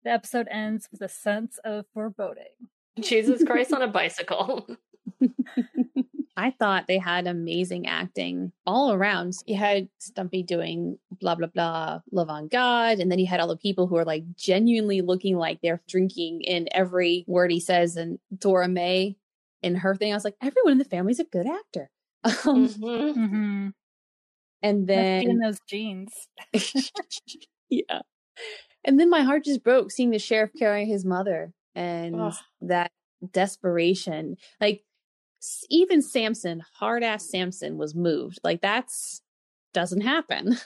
The 0.04 0.10
episode 0.10 0.48
ends 0.50 0.90
with 0.92 1.02
a 1.02 1.10
sense 1.10 1.60
of 1.64 1.86
foreboding. 1.94 2.70
Jesus 3.00 3.44
Christ 3.44 3.72
on 3.72 3.84
a 3.84 3.88
bicycle. 3.92 4.66
I 6.38 6.52
thought 6.52 6.88
they 6.88 6.98
had 7.00 7.28
amazing 7.28 7.86
acting 7.88 8.54
all 8.66 8.94
around. 8.94 9.34
You 9.46 9.58
had 9.58 9.90
Stumpy 10.00 10.42
doing 10.44 10.98
blah 11.20 11.36
blah 11.36 11.48
blah, 11.48 12.00
love 12.12 12.30
on 12.30 12.48
God, 12.48 13.00
and 13.00 13.12
then 13.12 13.20
you 13.20 13.28
had 13.28 13.40
all 13.42 13.48
the 13.50 13.58
people 13.58 13.88
who 13.88 13.98
are 13.98 14.06
like 14.06 14.24
genuinely 14.36 15.02
looking 15.02 15.38
like 15.38 15.60
they're 15.62 15.82
drinking 15.88 16.42
in 16.42 16.68
every 16.72 17.26
word 17.28 17.52
he 17.52 17.60
says. 17.60 17.98
And 17.98 18.20
Dora 18.38 18.68
Mae 18.70 19.18
in 19.62 19.76
her 19.76 19.96
thing, 19.96 20.14
I 20.14 20.16
was 20.16 20.24
like, 20.24 20.38
everyone 20.42 20.74
in 20.74 20.78
the 20.78 20.86
family's 20.86 21.20
a 21.20 21.26
good 21.26 21.48
actor. 21.48 21.90
Um, 22.48 22.68
Mhm. 22.68 23.16
Mm-hmm. 23.18 23.68
and 24.62 24.90
in 24.92 25.40
those 25.40 25.58
jeans. 25.68 26.14
yeah, 27.70 28.02
and 28.84 29.00
then 29.00 29.10
my 29.10 29.22
heart 29.22 29.44
just 29.46 29.64
broke 29.64 29.92
seeing 29.92 30.10
the 30.12 30.20
sheriff 30.20 30.52
carrying 30.58 30.88
his 30.88 31.06
mother 31.06 31.54
and 31.76 32.16
Ugh. 32.20 32.34
that 32.62 32.92
desperation. 33.32 34.38
Like 34.60 34.78
s- 34.78 34.89
even 35.70 36.02
Samson, 36.02 36.64
hard 36.74 37.04
ass 37.04 37.30
Samson, 37.30 37.78
was 37.78 37.96
moved. 37.96 38.40
Like 38.44 38.62
that's 38.62 39.22
doesn't 39.74 40.02
happen. 40.02 40.58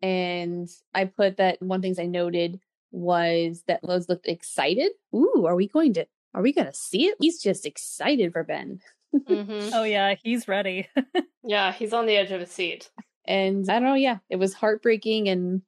And 0.00 0.68
I 0.94 1.04
put 1.04 1.36
that 1.36 1.62
one 1.62 1.80
things 1.80 1.98
I 1.98 2.06
noted 2.06 2.60
was 2.90 3.62
that 3.68 3.84
Lodz 3.84 4.08
looked 4.08 4.26
excited. 4.26 4.92
Ooh, 5.14 5.44
are 5.46 5.54
we 5.56 5.68
going 5.68 5.94
to 5.94 6.06
are 6.34 6.42
we 6.42 6.52
gonna 6.52 6.72
see 6.74 7.06
it? 7.06 7.16
He's 7.20 7.40
just 7.42 7.66
excited 7.66 8.32
for 8.32 8.42
Ben. 8.44 8.80
Mhm. 9.14 9.70
Oh 9.74 9.84
yeah, 9.84 10.14
he's 10.22 10.48
ready. 10.48 10.88
Yeah, 11.44 11.72
he's 11.72 11.92
on 11.92 12.06
the 12.06 12.16
edge 12.16 12.30
of 12.30 12.40
his 12.40 12.52
seat. 12.52 12.92
And 13.26 13.68
I 13.68 13.74
don't 13.74 13.82
know, 13.82 13.94
yeah, 13.94 14.18
it 14.30 14.36
was 14.36 14.54
heartbreaking 14.54 15.28
and 15.28 15.62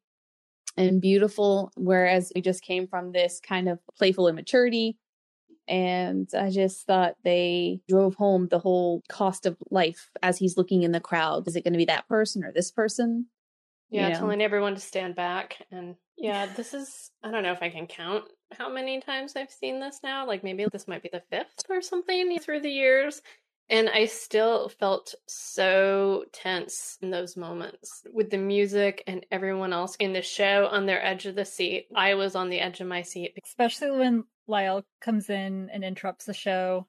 and 0.76 1.01
beautiful. 1.01 1.72
Whereas 1.76 2.30
we 2.35 2.43
just 2.43 2.62
came 2.62 2.87
from 2.87 3.11
this 3.11 3.41
kind 3.41 3.68
of 3.68 3.80
playful 3.99 4.28
immaturity. 4.28 4.97
And 5.66 6.28
I 6.38 6.50
just 6.50 6.86
thought 6.86 7.16
they 7.24 7.80
drove 7.88 8.14
home 8.16 8.48
the 8.48 8.58
whole 8.58 9.02
cost 9.08 9.46
of 9.46 9.56
life 9.70 10.10
as 10.22 10.38
he's 10.38 10.56
looking 10.56 10.82
in 10.82 10.92
the 10.92 11.00
crowd. 11.00 11.48
Is 11.48 11.56
it 11.56 11.64
going 11.64 11.72
to 11.72 11.78
be 11.78 11.86
that 11.86 12.08
person 12.08 12.44
or 12.44 12.52
this 12.52 12.70
person? 12.70 13.26
You 13.90 14.00
Yeah, 14.00 14.10
know? 14.10 14.18
telling 14.18 14.42
everyone 14.42 14.74
to 14.74 14.80
stand 14.80 15.14
back. 15.14 15.56
And 15.70 15.96
yeah, 16.16 16.46
this 16.46 16.74
is, 16.74 17.10
I 17.22 17.30
don't 17.30 17.42
know 17.42 17.52
if 17.52 17.62
I 17.62 17.70
can 17.70 17.86
count 17.86 18.24
how 18.52 18.68
many 18.68 19.00
times 19.00 19.34
I've 19.36 19.50
seen 19.50 19.80
this 19.80 20.00
now. 20.02 20.26
Like 20.26 20.44
maybe 20.44 20.66
this 20.70 20.88
might 20.88 21.02
be 21.02 21.10
the 21.12 21.22
fifth 21.30 21.64
or 21.68 21.80
something 21.80 22.38
through 22.38 22.60
the 22.60 22.70
years. 22.70 23.22
And 23.70 23.88
I 23.88 24.04
still 24.06 24.68
felt 24.68 25.14
so 25.26 26.24
tense 26.32 26.98
in 27.00 27.10
those 27.10 27.34
moments 27.34 28.02
with 28.12 28.28
the 28.28 28.36
music 28.36 29.02
and 29.06 29.24
everyone 29.30 29.72
else 29.72 29.96
in 29.96 30.12
the 30.12 30.20
show 30.20 30.66
on 30.66 30.84
their 30.84 31.02
edge 31.02 31.24
of 31.24 31.34
the 31.34 31.46
seat. 31.46 31.86
I 31.94 32.14
was 32.14 32.36
on 32.36 32.50
the 32.50 32.60
edge 32.60 32.82
of 32.82 32.86
my 32.86 33.00
seat. 33.00 33.38
Especially 33.42 33.90
when 33.90 34.24
Lyle 34.47 34.84
comes 35.01 35.30
in 35.30 35.70
and 35.72 35.84
interrupts 35.84 36.26
the 36.26 36.34
show. 36.34 36.86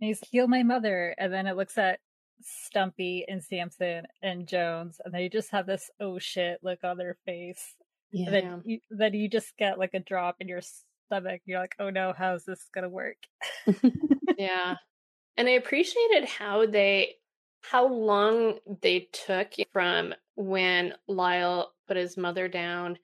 And 0.00 0.08
he's 0.08 0.20
heal 0.30 0.48
my 0.48 0.62
mother, 0.62 1.14
and 1.18 1.32
then 1.32 1.46
it 1.46 1.56
looks 1.56 1.76
at 1.76 2.00
Stumpy 2.42 3.26
and 3.28 3.42
Samson 3.42 4.06
and 4.22 4.46
Jones, 4.48 5.00
and 5.04 5.12
they 5.12 5.28
just 5.28 5.50
have 5.50 5.66
this 5.66 5.90
oh 6.00 6.18
shit 6.18 6.58
look 6.62 6.84
on 6.84 6.96
their 6.96 7.18
face. 7.26 7.74
And 8.12 8.34
then 8.34 8.62
you, 8.64 8.78
then 8.90 9.14
you 9.14 9.28
just 9.28 9.56
get 9.58 9.78
like 9.78 9.94
a 9.94 10.00
drop 10.00 10.36
in 10.40 10.48
your 10.48 10.62
stomach. 11.06 11.42
You're 11.44 11.60
like, 11.60 11.76
oh 11.78 11.90
no, 11.90 12.14
how's 12.16 12.44
this 12.44 12.68
gonna 12.74 12.88
work? 12.88 13.16
Yeah. 14.40 14.76
And 15.36 15.48
I 15.48 15.52
appreciated 15.52 16.24
how 16.26 16.66
they 16.66 17.16
how 17.62 17.86
long 17.86 18.58
they 18.80 19.08
took 19.12 19.52
from 19.70 20.14
when 20.34 20.94
Lyle 21.08 21.72
put 21.86 21.98
his 21.98 22.16
mother 22.16 22.48
down 22.48 22.98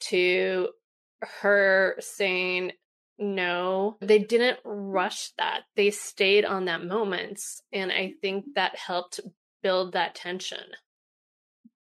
to 0.00 0.68
her 1.20 1.96
saying 2.00 2.72
no. 3.18 3.96
They 4.00 4.18
didn't 4.18 4.58
rush 4.64 5.32
that. 5.38 5.62
They 5.76 5.90
stayed 5.90 6.44
on 6.44 6.66
that 6.66 6.84
moment. 6.84 7.40
And 7.72 7.90
I 7.90 8.14
think 8.20 8.54
that 8.54 8.76
helped 8.76 9.20
build 9.62 9.92
that 9.92 10.14
tension. 10.14 10.64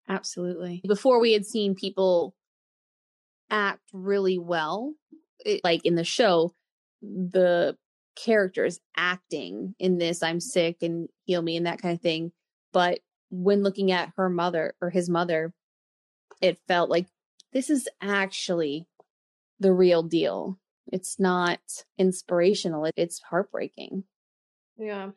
Absolutely. 0.08 0.82
Before 0.86 1.20
we 1.20 1.32
had 1.32 1.44
seen 1.44 1.74
people 1.74 2.34
act 3.50 3.82
really 3.92 4.38
well, 4.38 4.94
it, 5.44 5.60
like 5.64 5.84
in 5.84 5.94
the 5.94 6.04
show, 6.04 6.52
the 7.02 7.76
characters 8.16 8.80
acting 8.96 9.74
in 9.78 9.98
this, 9.98 10.22
I'm 10.22 10.40
sick 10.40 10.78
and 10.82 11.08
heal 11.24 11.42
me 11.42 11.56
and 11.56 11.66
that 11.66 11.82
kind 11.82 11.94
of 11.94 12.00
thing. 12.00 12.32
But 12.72 13.00
when 13.30 13.62
looking 13.62 13.92
at 13.92 14.12
her 14.16 14.30
mother 14.30 14.74
or 14.80 14.90
his 14.90 15.10
mother, 15.10 15.52
it 16.40 16.58
felt 16.68 16.88
like 16.88 17.06
this 17.52 17.68
is 17.70 17.88
actually 18.00 18.86
the 19.58 19.72
real 19.72 20.02
deal. 20.02 20.58
It's 20.92 21.18
not 21.18 21.60
inspirational, 21.98 22.90
it's 22.96 23.20
heartbreaking. 23.22 24.04
Yeah. 24.78 25.10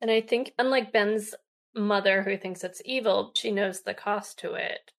And 0.00 0.10
I 0.10 0.20
think, 0.20 0.52
unlike 0.58 0.92
Ben's 0.92 1.34
mother, 1.74 2.22
who 2.22 2.36
thinks 2.36 2.62
it's 2.62 2.82
evil, 2.84 3.32
she 3.34 3.50
knows 3.50 3.80
the 3.80 3.94
cost 3.94 4.38
to 4.40 4.54
it. 4.54 4.92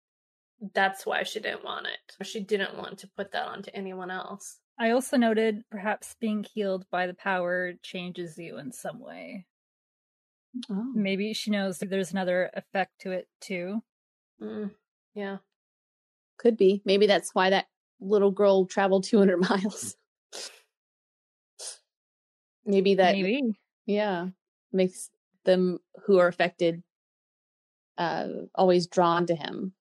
That's 0.72 1.04
why 1.04 1.24
she 1.24 1.40
didn't 1.40 1.64
want 1.64 1.86
it. 1.86 2.26
She 2.26 2.40
didn't 2.40 2.76
want 2.78 2.98
to 2.98 3.10
put 3.16 3.32
that 3.32 3.46
onto 3.46 3.70
anyone 3.74 4.10
else. 4.10 4.60
I 4.78 4.90
also 4.90 5.16
noted 5.16 5.64
perhaps 5.70 6.16
being 6.20 6.42
healed 6.42 6.86
by 6.90 7.06
the 7.06 7.14
power 7.14 7.74
changes 7.82 8.38
you 8.38 8.58
in 8.58 8.72
some 8.72 8.98
way. 8.98 9.46
Oh. 10.70 10.92
Maybe 10.94 11.32
she 11.34 11.50
knows 11.50 11.78
there's 11.78 12.12
another 12.12 12.50
effect 12.54 13.00
to 13.00 13.12
it 13.12 13.28
too. 13.40 13.82
Mm, 14.42 14.70
yeah. 15.14 15.38
Could 16.38 16.56
be. 16.56 16.82
Maybe 16.84 17.06
that's 17.06 17.34
why 17.34 17.50
that 17.50 17.66
little 18.00 18.30
girl 18.30 18.66
traveled 18.66 19.04
200 19.04 19.36
miles. 19.48 19.96
Maybe 22.66 22.94
that, 22.94 23.12
Maybe. 23.14 23.42
yeah, 23.86 24.28
makes 24.72 25.10
them 25.44 25.78
who 26.06 26.18
are 26.18 26.28
affected 26.28 26.82
uh 27.96 28.26
always 28.54 28.86
drawn 28.86 29.26
to 29.26 29.34
him. 29.34 29.72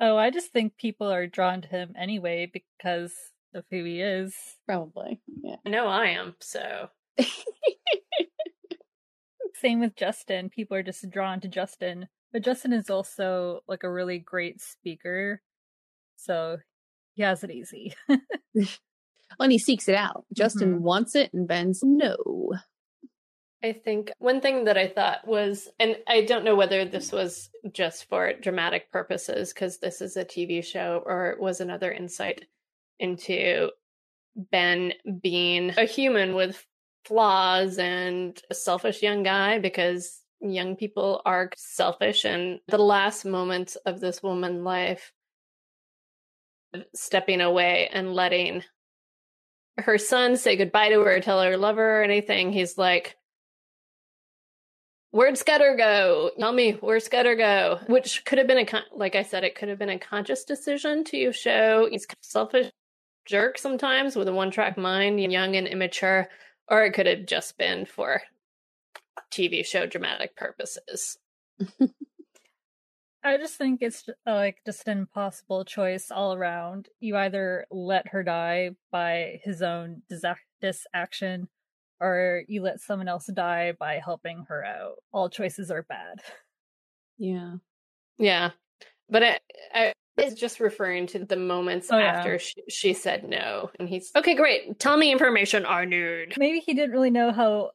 Oh, 0.00 0.16
I 0.16 0.30
just 0.30 0.52
think 0.52 0.76
people 0.76 1.10
are 1.12 1.26
drawn 1.26 1.60
to 1.62 1.68
him 1.68 1.94
anyway 1.98 2.50
because 2.52 3.14
of 3.54 3.64
who 3.70 3.84
he 3.84 4.00
is. 4.00 4.34
Probably. 4.66 5.20
Yeah. 5.42 5.56
I 5.66 5.70
know 5.70 5.86
I 5.88 6.06
am, 6.10 6.36
so. 6.40 6.88
Same 9.54 9.80
with 9.80 9.96
Justin. 9.96 10.50
People 10.50 10.76
are 10.76 10.84
just 10.84 11.10
drawn 11.10 11.40
to 11.40 11.48
Justin. 11.48 12.08
But 12.32 12.42
Justin 12.44 12.72
is 12.72 12.90
also 12.90 13.62
like 13.66 13.82
a 13.82 13.90
really 13.90 14.18
great 14.20 14.60
speaker. 14.60 15.42
So 16.18 16.58
he 17.14 17.22
has 17.22 17.44
it 17.44 17.50
easy. 17.50 17.94
and 19.40 19.52
he 19.52 19.58
seeks 19.58 19.88
it 19.88 19.94
out. 19.94 20.24
Justin 20.34 20.78
Mhm. 20.78 20.80
wants 20.80 21.14
it, 21.14 21.32
and 21.32 21.46
Ben's 21.48 21.82
no. 21.82 22.52
I 23.62 23.72
think 23.72 24.12
one 24.18 24.40
thing 24.40 24.64
that 24.64 24.78
I 24.78 24.86
thought 24.86 25.26
was, 25.26 25.68
and 25.80 25.96
I 26.06 26.22
don't 26.22 26.44
know 26.44 26.54
whether 26.54 26.84
this 26.84 27.10
was 27.10 27.50
just 27.72 28.08
for 28.08 28.32
dramatic 28.34 28.90
purposes, 28.92 29.52
because 29.52 29.78
this 29.78 30.00
is 30.00 30.16
a 30.16 30.24
TV 30.24 30.62
show, 30.62 31.02
or 31.04 31.30
it 31.30 31.40
was 31.40 31.60
another 31.60 31.90
insight 31.90 32.44
into 33.00 33.70
Ben 34.36 34.92
being 35.22 35.70
a 35.76 35.84
human 35.84 36.34
with 36.34 36.64
flaws 37.04 37.78
and 37.78 38.40
a 38.50 38.54
selfish 38.54 39.02
young 39.02 39.24
guy, 39.24 39.58
because 39.58 40.22
young 40.40 40.76
people 40.76 41.20
are 41.24 41.50
selfish. 41.56 42.24
And 42.24 42.60
the 42.68 42.78
last 42.78 43.24
moments 43.24 43.74
of 43.86 43.98
this 43.98 44.22
woman's 44.22 44.62
life, 44.62 45.12
stepping 46.94 47.40
away 47.40 47.88
and 47.92 48.14
letting 48.14 48.62
her 49.78 49.98
son 49.98 50.36
say 50.36 50.56
goodbye 50.56 50.90
to 50.90 51.00
her, 51.00 51.20
tell 51.20 51.42
her 51.42 51.56
love 51.56 51.76
her 51.76 52.00
or 52.00 52.02
anything, 52.02 52.52
he's 52.52 52.76
like, 52.76 53.16
Where'd 55.10 55.38
Scudder 55.38 55.74
go? 55.74 56.32
Tell 56.38 56.52
me, 56.52 56.72
where'd 56.72 57.02
Scudder 57.02 57.34
go? 57.34 57.80
Which 57.86 58.26
could 58.26 58.36
have 58.36 58.46
been 58.46 58.58
a, 58.58 58.66
con- 58.66 58.82
like 58.94 59.16
I 59.16 59.22
said, 59.22 59.42
it 59.42 59.54
could 59.54 59.70
have 59.70 59.78
been 59.78 59.88
a 59.88 59.98
conscious 59.98 60.44
decision 60.44 61.02
to 61.04 61.32
show 61.32 61.88
he's 61.90 62.04
kind 62.04 62.18
of 62.20 62.26
selfish 62.26 62.70
jerk 63.24 63.56
sometimes 63.56 64.16
with 64.16 64.28
a 64.28 64.32
one 64.32 64.50
track 64.50 64.76
mind, 64.76 65.20
young 65.20 65.56
and 65.56 65.66
immature, 65.66 66.28
or 66.68 66.84
it 66.84 66.92
could 66.92 67.06
have 67.06 67.24
just 67.24 67.56
been 67.56 67.86
for 67.86 68.20
TV 69.32 69.64
show 69.64 69.86
dramatic 69.86 70.36
purposes. 70.36 71.16
I 73.24 73.36
just 73.36 73.56
think 73.56 73.80
it's 73.82 74.08
like 74.26 74.58
just 74.64 74.86
an 74.86 74.98
impossible 74.98 75.64
choice 75.64 76.10
all 76.10 76.34
around. 76.34 76.88
You 77.00 77.16
either 77.16 77.66
let 77.70 78.08
her 78.08 78.22
die 78.22 78.70
by 78.92 79.40
his 79.42 79.60
own 79.60 80.02
disaction, 80.08 81.48
or 82.00 82.42
you 82.46 82.62
let 82.62 82.80
someone 82.80 83.08
else 83.08 83.26
die 83.26 83.72
by 83.78 84.00
helping 84.04 84.44
her 84.48 84.64
out. 84.64 84.96
All 85.12 85.28
choices 85.28 85.70
are 85.70 85.82
bad. 85.82 86.20
Yeah. 87.18 87.54
Yeah. 88.18 88.50
But 89.10 89.22
I, 89.24 89.38
I 89.74 89.92
is 90.16 90.34
just 90.34 90.60
referring 90.60 91.06
to 91.08 91.24
the 91.24 91.36
moments 91.36 91.88
Oh, 91.90 91.98
yeah. 91.98 92.06
after 92.06 92.38
she, 92.38 92.54
she 92.68 92.92
said 92.92 93.28
no. 93.28 93.70
And 93.78 93.88
he's, 93.88 94.10
okay, 94.16 94.34
great. 94.34 94.78
Tell 94.78 94.96
me 94.96 95.12
information 95.12 95.64
I 95.64 95.84
need. 95.84 96.34
Maybe 96.36 96.58
he 96.60 96.74
didn't 96.74 96.90
really 96.92 97.10
know 97.10 97.32
how 97.32 97.70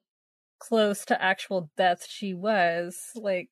close 0.60 1.06
to 1.06 1.22
actual 1.22 1.70
death 1.78 2.06
she 2.08 2.34
was. 2.34 2.98
Like, 3.16 3.50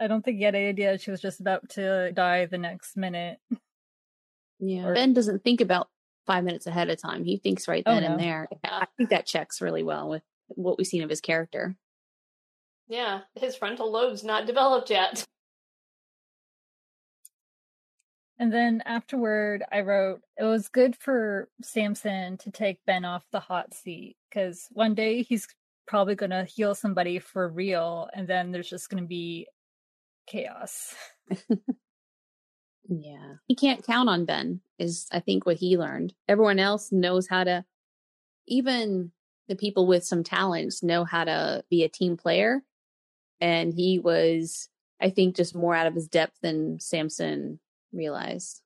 I 0.00 0.06
don't 0.08 0.24
think 0.24 0.38
he 0.38 0.44
had 0.44 0.54
any 0.54 0.68
idea 0.68 0.98
she 0.98 1.10
was 1.10 1.20
just 1.20 1.40
about 1.40 1.68
to 1.70 2.12
die 2.12 2.46
the 2.46 2.58
next 2.58 2.96
minute. 2.96 3.38
Yeah. 4.58 4.86
Or- 4.86 4.94
Ben 4.94 5.12
doesn't 5.12 5.44
think 5.44 5.60
about 5.60 5.88
five 6.26 6.44
minutes 6.44 6.66
ahead 6.66 6.88
of 6.90 7.00
time. 7.00 7.24
He 7.24 7.36
thinks 7.36 7.66
right 7.68 7.82
Oh, 7.86 7.94
then 7.94 8.02
no. 8.02 8.10
and 8.12 8.20
there. 8.20 8.48
I 8.64 8.86
think 8.96 9.10
that 9.10 9.26
checks 9.26 9.60
really 9.60 9.82
well 9.82 10.08
with 10.08 10.22
what 10.48 10.78
we've 10.78 10.86
seen 10.86 11.02
of 11.02 11.10
his 11.10 11.20
character. 11.20 11.76
Yeah. 12.88 13.20
His 13.34 13.56
frontal 13.56 13.90
lobe's 13.90 14.22
not 14.24 14.46
developed 14.46 14.90
yet. 14.90 15.24
And 18.38 18.52
then 18.52 18.82
afterward, 18.86 19.62
I 19.70 19.80
wrote, 19.82 20.20
it 20.36 20.44
was 20.44 20.68
good 20.68 20.96
for 20.96 21.48
Samson 21.62 22.38
to 22.38 22.50
take 22.50 22.80
Ben 22.86 23.04
off 23.04 23.24
the 23.30 23.40
hot 23.40 23.72
seat 23.72 24.16
because 24.28 24.66
one 24.72 24.94
day 24.94 25.22
he's 25.22 25.46
probably 25.86 26.14
going 26.16 26.30
to 26.30 26.44
heal 26.44 26.74
somebody 26.74 27.18
for 27.18 27.48
real, 27.48 28.08
and 28.14 28.26
then 28.26 28.50
there's 28.50 28.68
just 28.70 28.88
going 28.88 29.02
to 29.02 29.06
be 29.08 29.46
chaos. 30.32 30.94
Yeah. 32.88 33.34
He 33.46 33.54
can't 33.54 33.84
count 33.86 34.08
on 34.08 34.24
Ben, 34.24 34.60
is 34.78 35.06
I 35.12 35.20
think 35.20 35.46
what 35.46 35.56
he 35.56 35.78
learned. 35.78 36.14
Everyone 36.28 36.58
else 36.58 36.90
knows 36.90 37.28
how 37.28 37.44
to, 37.44 37.64
even 38.46 39.12
the 39.48 39.56
people 39.56 39.86
with 39.86 40.04
some 40.04 40.24
talents 40.24 40.82
know 40.82 41.04
how 41.04 41.24
to 41.24 41.64
be 41.70 41.84
a 41.84 41.88
team 41.88 42.16
player. 42.16 42.62
And 43.40 43.72
he 43.72 43.98
was, 43.98 44.68
I 45.00 45.10
think, 45.10 45.36
just 45.36 45.54
more 45.54 45.74
out 45.74 45.86
of 45.86 45.94
his 45.94 46.08
depth 46.08 46.38
than 46.42 46.80
Samson 46.80 47.60
realized. 47.92 48.62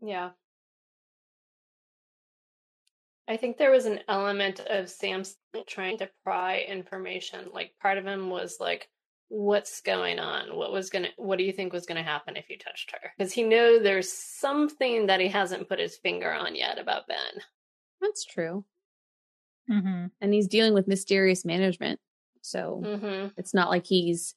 Yeah. 0.00 0.30
I 3.28 3.36
think 3.36 3.56
there 3.56 3.70
was 3.70 3.86
an 3.86 4.00
element 4.08 4.60
of 4.60 4.88
Samson 4.90 5.36
trying 5.66 5.98
to 5.98 6.10
pry 6.24 6.64
information. 6.68 7.48
Like 7.52 7.72
part 7.80 7.98
of 7.98 8.06
him 8.06 8.30
was 8.30 8.56
like, 8.60 8.88
what's 9.28 9.80
going 9.80 10.18
on? 10.18 10.56
What 10.56 10.72
was 10.72 10.90
gonna 10.90 11.08
what 11.16 11.38
do 11.38 11.44
you 11.44 11.52
think 11.52 11.72
was 11.72 11.86
gonna 11.86 12.02
happen 12.02 12.36
if 12.36 12.50
you 12.50 12.58
touched 12.58 12.92
her? 12.92 13.10
Because 13.16 13.32
he 13.32 13.42
knows 13.42 13.82
there's 13.82 14.12
something 14.12 15.06
that 15.06 15.20
he 15.20 15.28
hasn't 15.28 15.68
put 15.68 15.78
his 15.78 15.96
finger 15.96 16.32
on 16.32 16.54
yet 16.54 16.78
about 16.78 17.06
Ben. 17.08 17.42
That's 18.00 18.24
true. 18.24 18.64
Mm-hmm. 19.70 20.06
And 20.20 20.34
he's 20.34 20.48
dealing 20.48 20.74
with 20.74 20.88
mysterious 20.88 21.44
management. 21.44 22.00
So 22.42 22.82
Mm-hmm. 22.84 23.28
it's 23.36 23.54
not 23.54 23.70
like 23.70 23.86
he's 23.86 24.34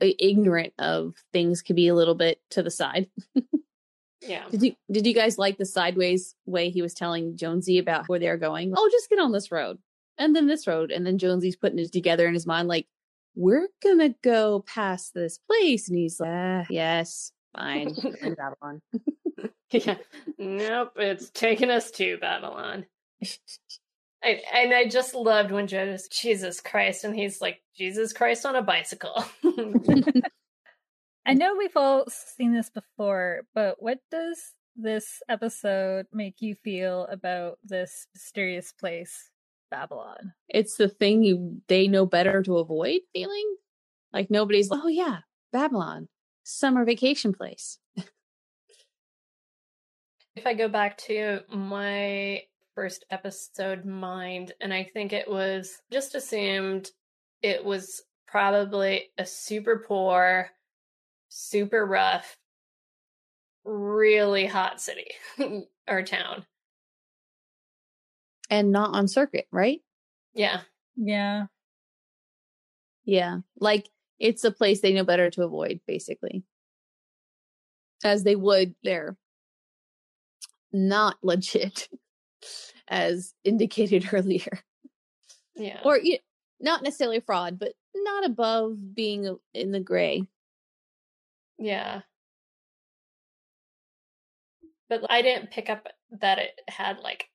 ignorant 0.00 0.72
of 0.78 1.14
things 1.32 1.62
could 1.62 1.76
be 1.76 1.88
a 1.88 1.94
little 1.94 2.14
bit 2.14 2.40
to 2.50 2.62
the 2.62 2.70
side. 2.70 3.08
Yeah. 4.26 4.44
Did 4.50 4.62
you 4.62 4.76
did 4.90 5.06
you 5.06 5.14
guys 5.14 5.38
like 5.38 5.58
the 5.58 5.66
sideways 5.66 6.34
way 6.46 6.70
he 6.70 6.82
was 6.82 6.94
telling 6.94 7.36
Jonesy 7.36 7.78
about 7.78 8.08
where 8.08 8.18
they're 8.18 8.36
going? 8.36 8.74
Oh, 8.76 8.88
just 8.90 9.08
get 9.08 9.18
on 9.18 9.32
this 9.32 9.50
road. 9.50 9.78
And 10.18 10.34
then 10.34 10.46
this 10.46 10.66
road. 10.66 10.90
And 10.90 11.06
then 11.06 11.18
Jonesy's 11.18 11.56
putting 11.56 11.78
it 11.78 11.92
together 11.92 12.26
in 12.26 12.34
his 12.34 12.46
mind 12.46 12.68
like, 12.68 12.86
we're 13.34 13.68
gonna 13.82 14.14
go 14.22 14.64
past 14.66 15.14
this 15.14 15.38
place. 15.38 15.88
And 15.88 15.98
he's 15.98 16.18
like, 16.18 16.30
ah, 16.32 16.64
yes, 16.70 17.32
fine. 17.54 17.94
Babylon. 18.22 18.82
yeah. 19.70 19.96
Nope, 20.38 20.92
it's 20.96 21.30
taking 21.30 21.70
us 21.70 21.90
to 21.92 22.16
Babylon. 22.18 22.86
I, 24.22 24.40
and 24.54 24.74
I 24.74 24.88
just 24.88 25.14
loved 25.14 25.52
when 25.52 25.66
Joe 25.66 25.96
Jesus 26.10 26.60
Christ, 26.60 27.04
and 27.04 27.14
he's 27.14 27.40
like 27.40 27.60
Jesus 27.76 28.12
Christ 28.12 28.44
on 28.46 28.56
a 28.56 28.62
bicycle. 28.62 29.24
I 31.28 31.34
know 31.34 31.56
we've 31.56 31.76
all 31.76 32.04
seen 32.08 32.54
this 32.54 32.70
before, 32.70 33.42
but 33.52 33.82
what 33.82 33.98
does 34.12 34.38
this 34.76 35.20
episode 35.28 36.06
make 36.12 36.36
you 36.38 36.54
feel 36.54 37.08
about 37.10 37.58
this 37.64 38.06
mysterious 38.14 38.70
place, 38.70 39.28
Babylon? 39.68 40.34
It's 40.48 40.76
the 40.76 40.88
thing 40.88 41.24
you 41.24 41.60
they 41.66 41.88
know 41.88 42.06
better 42.06 42.44
to 42.44 42.58
avoid 42.58 43.00
feeling. 43.12 43.56
Like 44.12 44.30
nobody's 44.30 44.70
like, 44.70 44.82
oh 44.84 44.88
yeah, 44.88 45.18
Babylon, 45.52 46.06
summer 46.44 46.84
vacation 46.84 47.32
place. 47.32 47.78
if 50.36 50.46
I 50.46 50.54
go 50.54 50.68
back 50.68 50.96
to 50.98 51.40
my 51.48 52.42
first 52.76 53.04
episode 53.10 53.84
mind, 53.84 54.52
and 54.60 54.72
I 54.72 54.84
think 54.84 55.12
it 55.12 55.28
was 55.28 55.82
just 55.90 56.14
assumed 56.14 56.88
it 57.42 57.64
was 57.64 58.00
probably 58.28 59.10
a 59.18 59.26
super 59.26 59.82
poor, 59.88 60.52
super 61.28 61.84
rough, 61.84 62.36
really 63.64 64.46
hot 64.46 64.80
city 64.80 65.10
or 65.88 66.02
town. 66.02 66.44
And 68.48 68.70
not 68.70 68.94
on 68.94 69.08
circuit, 69.08 69.46
right? 69.50 69.80
Yeah. 70.34 70.60
Yeah. 70.96 71.46
Yeah. 73.04 73.38
Like 73.58 73.88
it's 74.18 74.44
a 74.44 74.50
place 74.50 74.80
they 74.80 74.92
know 74.92 75.04
better 75.04 75.30
to 75.30 75.42
avoid, 75.42 75.80
basically. 75.86 76.44
As 78.04 78.22
they 78.22 78.36
would 78.36 78.74
their 78.84 79.16
not 80.72 81.16
legit, 81.22 81.88
as 82.88 83.34
indicated 83.44 84.08
earlier. 84.12 84.60
Yeah. 85.56 85.80
Or 85.84 85.98
you 85.98 86.18
not 86.60 86.82
necessarily 86.82 87.20
fraud, 87.20 87.58
but 87.58 87.72
not 87.94 88.24
above 88.24 88.94
being 88.94 89.36
in 89.54 89.72
the 89.72 89.80
gray. 89.80 90.24
Yeah. 91.58 92.00
But 94.88 95.10
I 95.10 95.22
didn't 95.22 95.50
pick 95.50 95.68
up 95.68 95.88
that 96.20 96.38
it 96.38 96.60
had 96.68 96.98
like 97.00 97.28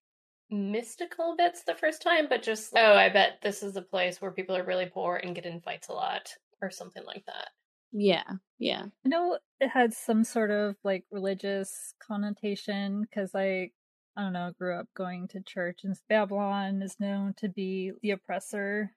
mystical 0.50 1.36
bits 1.38 1.64
the 1.64 1.76
first 1.76 2.02
time, 2.02 2.28
but 2.30 2.44
just, 2.44 2.74
oh, 2.76 2.94
I 2.94 3.10
bet 3.10 3.40
this 3.42 3.64
is 3.64 3.76
a 3.76 3.82
place 3.82 4.22
where 4.22 4.32
people 4.32 4.56
are 4.56 4.64
really 4.64 4.86
poor 4.86 5.16
and 5.16 5.36
get 5.36 5.46
in 5.46 5.62
fights 5.62 5.88
a 5.90 5.94
lot 5.94 6.34
or 6.62 6.70
something 6.70 7.04
like 7.06 7.26
that. 7.26 7.50
Yeah, 7.92 8.24
yeah. 8.58 8.86
I 9.06 9.10
know 9.10 9.38
it 9.60 9.70
had 9.70 9.94
some 9.94 10.24
sort 10.24 10.52
of 10.52 10.76
like 10.84 11.06
religious 11.12 11.94
connotation 12.06 13.02
because 13.02 13.32
I, 13.36 13.72
I 14.16 14.22
don't 14.22 14.34
know, 14.34 14.52
grew 14.58 14.78
up 14.78 14.88
going 14.96 15.28
to 15.30 15.42
church 15.42 15.82
and 15.84 15.96
Babylon 16.08 16.82
is 16.82 16.96
known 17.00 17.34
to 17.38 17.50
be 17.50 17.92
the 18.02 18.12
oppressor. 18.12 18.92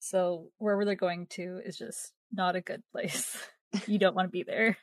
So 0.00 0.48
wherever 0.58 0.84
they're 0.84 0.96
going 0.96 1.26
to 1.30 1.60
is 1.64 1.78
just 1.78 2.12
not 2.32 2.56
a 2.56 2.60
good 2.60 2.82
place. 2.92 3.36
You 3.86 3.98
don't 3.98 4.14
want 4.14 4.28
to 4.28 4.32
be 4.32 4.42
there. 4.42 4.76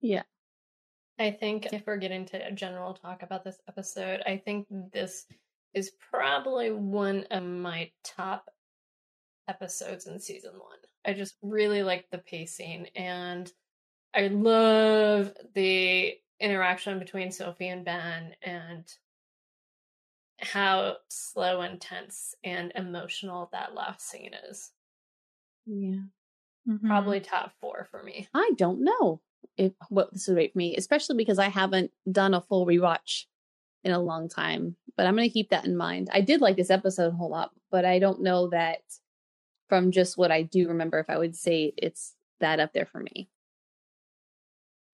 Yeah. 0.00 0.22
I 1.18 1.30
think 1.30 1.68
if 1.72 1.86
we're 1.86 1.98
getting 1.98 2.24
to 2.26 2.46
a 2.46 2.52
general 2.52 2.94
talk 2.94 3.22
about 3.22 3.44
this 3.44 3.58
episode, 3.68 4.22
I 4.26 4.38
think 4.38 4.66
this 4.92 5.26
is 5.74 5.92
probably 6.10 6.70
one 6.70 7.26
of 7.30 7.42
my 7.42 7.90
top 8.02 8.50
episodes 9.48 10.06
in 10.06 10.18
season 10.18 10.52
one. 10.52 10.78
I 11.04 11.12
just 11.12 11.36
really 11.42 11.82
like 11.82 12.06
the 12.10 12.18
pacing 12.18 12.86
and 12.96 13.50
I 14.14 14.28
love 14.28 15.32
the 15.54 16.14
interaction 16.40 16.98
between 16.98 17.30
Sophie 17.30 17.68
and 17.68 17.84
Ben 17.84 18.34
and 18.42 18.84
how 20.38 20.96
slow 21.08 21.60
and 21.60 21.80
tense 21.80 22.34
and 22.42 22.72
emotional 22.74 23.50
that 23.52 23.74
last 23.74 24.08
scene 24.08 24.32
is. 24.48 24.70
Yeah. 25.66 26.00
Mhm. 26.68 26.86
Probably 26.86 27.20
top 27.20 27.52
four 27.60 27.88
for 27.90 28.02
me. 28.02 28.28
I 28.34 28.52
don't 28.56 28.82
know 28.84 29.20
if 29.56 29.72
what 29.88 30.12
this 30.12 30.28
would 30.28 30.36
rate 30.36 30.52
for 30.52 30.58
me, 30.58 30.76
especially 30.76 31.16
because 31.16 31.38
I 31.38 31.48
haven't 31.48 31.90
done 32.10 32.34
a 32.34 32.40
full 32.40 32.66
rewatch 32.66 33.24
in 33.84 33.92
a 33.92 33.98
long 33.98 34.28
time. 34.28 34.76
But 34.96 35.06
I'm 35.06 35.16
going 35.16 35.28
to 35.28 35.32
keep 35.32 35.50
that 35.50 35.64
in 35.64 35.76
mind. 35.76 36.10
I 36.12 36.20
did 36.20 36.40
like 36.40 36.56
this 36.56 36.70
episode 36.70 37.08
a 37.12 37.16
whole 37.16 37.30
lot, 37.30 37.50
but 37.70 37.84
I 37.84 37.98
don't 37.98 38.22
know 38.22 38.48
that 38.50 38.82
from 39.68 39.90
just 39.92 40.18
what 40.18 40.30
I 40.30 40.42
do 40.42 40.68
remember 40.68 40.98
if 40.98 41.08
I 41.08 41.16
would 41.16 41.34
say 41.36 41.72
it's 41.76 42.14
that 42.40 42.60
up 42.60 42.72
there 42.72 42.86
for 42.86 43.00
me. 43.00 43.28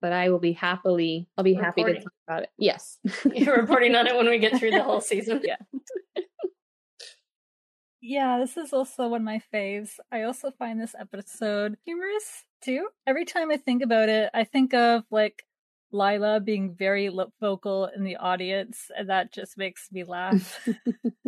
But 0.00 0.12
I 0.12 0.28
will 0.30 0.38
be 0.38 0.52
happily, 0.52 1.26
I'll 1.36 1.42
be 1.44 1.54
happy 1.54 1.82
to 1.82 1.94
talk 1.94 2.12
about 2.28 2.42
it. 2.44 2.50
Yes. 2.58 2.98
You're 3.34 3.56
reporting 3.60 3.94
on 3.96 4.06
it 4.06 4.14
when 4.14 4.28
we 4.28 4.38
get 4.38 4.58
through 4.58 4.72
the 4.72 4.82
whole 4.82 5.00
season. 5.12 5.40
Yeah. 5.42 5.56
Yeah, 8.08 8.38
this 8.38 8.56
is 8.56 8.72
also 8.72 9.08
one 9.08 9.22
of 9.22 9.24
my 9.24 9.40
faves. 9.52 9.98
I 10.12 10.22
also 10.22 10.52
find 10.52 10.80
this 10.80 10.94
episode 10.96 11.76
humorous 11.84 12.44
too. 12.62 12.86
Every 13.04 13.24
time 13.24 13.50
I 13.50 13.56
think 13.56 13.82
about 13.82 14.08
it, 14.08 14.30
I 14.32 14.44
think 14.44 14.74
of 14.74 15.02
like 15.10 15.42
Lila 15.90 16.38
being 16.38 16.76
very 16.76 17.10
lip 17.10 17.30
vocal 17.40 17.86
in 17.86 18.04
the 18.04 18.14
audience, 18.14 18.92
and 18.96 19.10
that 19.10 19.32
just 19.32 19.58
makes 19.58 19.88
me 19.90 20.04
laugh. 20.04 20.68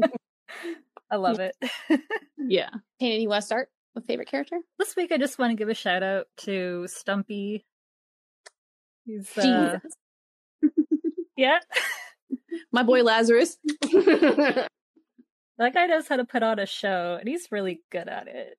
I 1.11 1.17
love 1.17 1.41
it. 1.41 1.57
yeah. 2.39 2.71
Hey, 3.01 3.19
you 3.19 3.29
want 3.29 3.43
to 3.43 3.47
start 3.47 3.71
with 3.97 4.07
favorite 4.07 4.31
character? 4.31 4.59
this 4.79 4.95
week, 4.95 5.11
I 5.11 5.19
just 5.19 5.37
want 5.37 5.51
to 5.51 5.57
give 5.57 5.69
a 5.69 5.75
shout 5.75 6.05
out 6.05 6.29
to 6.43 6.87
Stumpy. 6.87 7.65
He's 9.05 9.37
uh, 9.37 9.81
Jesus. 10.63 10.73
yeah, 11.37 11.59
My 12.71 12.85
boy 12.85 13.03
Lazarus. 13.03 13.59
That 15.59 15.75
guy 15.75 15.87
knows 15.87 16.09
how 16.09 16.17
to 16.17 16.25
put 16.25 16.43
on 16.43 16.59
a 16.59 16.67
show, 16.67 17.17
and 17.19 17.29
he's 17.29 17.49
really 17.51 17.81
good 17.91 18.09
at 18.09 18.29
it. 18.29 18.57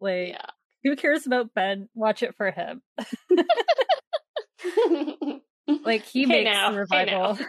Like, 0.00 0.28
yeah. 0.28 0.46
who 0.82 0.96
cares 0.96 1.26
about 1.26 1.54
Ben? 1.54 1.88
Watch 1.94 2.22
it 2.22 2.34
for 2.36 2.50
him. 2.50 2.82
Like 5.84 6.04
he 6.04 6.22
Hey 6.22 6.44
makes 6.44 6.50
now, 6.50 6.70
hey 6.70 6.78
revival. 6.78 7.38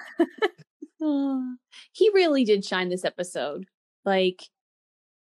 Oh, 1.05 1.55
he 1.91 2.09
really 2.13 2.45
did 2.45 2.63
shine 2.63 2.87
this 2.87 3.03
episode. 3.03 3.65
Like 4.05 4.41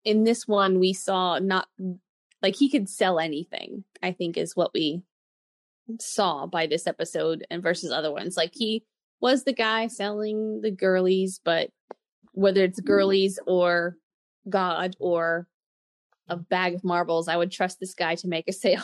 in 0.04 0.22
this 0.22 0.46
one, 0.46 0.78
we 0.78 0.92
saw 0.92 1.40
not 1.40 1.66
like 2.42 2.54
he 2.54 2.70
could 2.70 2.88
sell 2.88 3.18
anything. 3.18 3.82
I 4.00 4.12
think 4.12 4.36
is 4.36 4.54
what 4.54 4.70
we 4.72 5.02
saw 6.00 6.46
by 6.46 6.68
this 6.68 6.86
episode 6.86 7.44
and 7.50 7.60
versus 7.60 7.90
other 7.90 8.12
ones. 8.12 8.36
Like 8.36 8.52
he 8.54 8.84
was 9.20 9.42
the 9.42 9.52
guy 9.52 9.88
selling 9.88 10.60
the 10.60 10.70
girlies, 10.70 11.40
but 11.44 11.70
whether 12.34 12.62
it's 12.62 12.80
girlies 12.80 13.38
or 13.46 13.96
God 14.48 14.96
or 14.98 15.48
a 16.28 16.36
bag 16.36 16.74
of 16.74 16.84
marbles, 16.84 17.28
I 17.28 17.36
would 17.36 17.50
trust 17.50 17.80
this 17.80 17.94
guy 17.94 18.14
to 18.16 18.28
make 18.28 18.48
a 18.48 18.52
sale. 18.64 18.82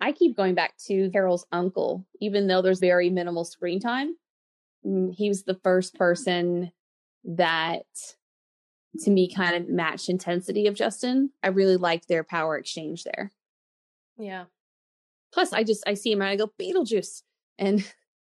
I 0.00 0.12
keep 0.12 0.36
going 0.36 0.54
back 0.54 0.74
to 0.86 1.10
Carol's 1.10 1.44
uncle, 1.50 2.06
even 2.20 2.46
though 2.46 2.62
there's 2.62 2.78
very 2.78 3.10
minimal 3.10 3.44
screen 3.44 3.80
time. 3.80 4.14
Mm, 4.86 5.12
He 5.12 5.28
was 5.28 5.42
the 5.42 5.58
first 5.64 5.94
person 5.96 6.70
that 7.24 7.82
to 9.00 9.10
me 9.10 9.32
kind 9.32 9.56
of 9.56 9.68
matched 9.68 10.08
intensity 10.08 10.66
of 10.66 10.74
Justin. 10.74 11.30
I 11.42 11.48
really 11.48 11.76
liked 11.76 12.08
their 12.08 12.24
power 12.24 12.56
exchange 12.56 13.04
there. 13.04 13.32
yeah. 14.18 14.44
Plus, 15.32 15.52
I 15.52 15.62
just 15.62 15.84
I 15.86 15.92
see 15.94 16.10
him 16.12 16.22
and 16.22 16.30
I 16.30 16.36
go 16.36 16.50
Beetlejuice, 16.58 17.22
and 17.58 17.84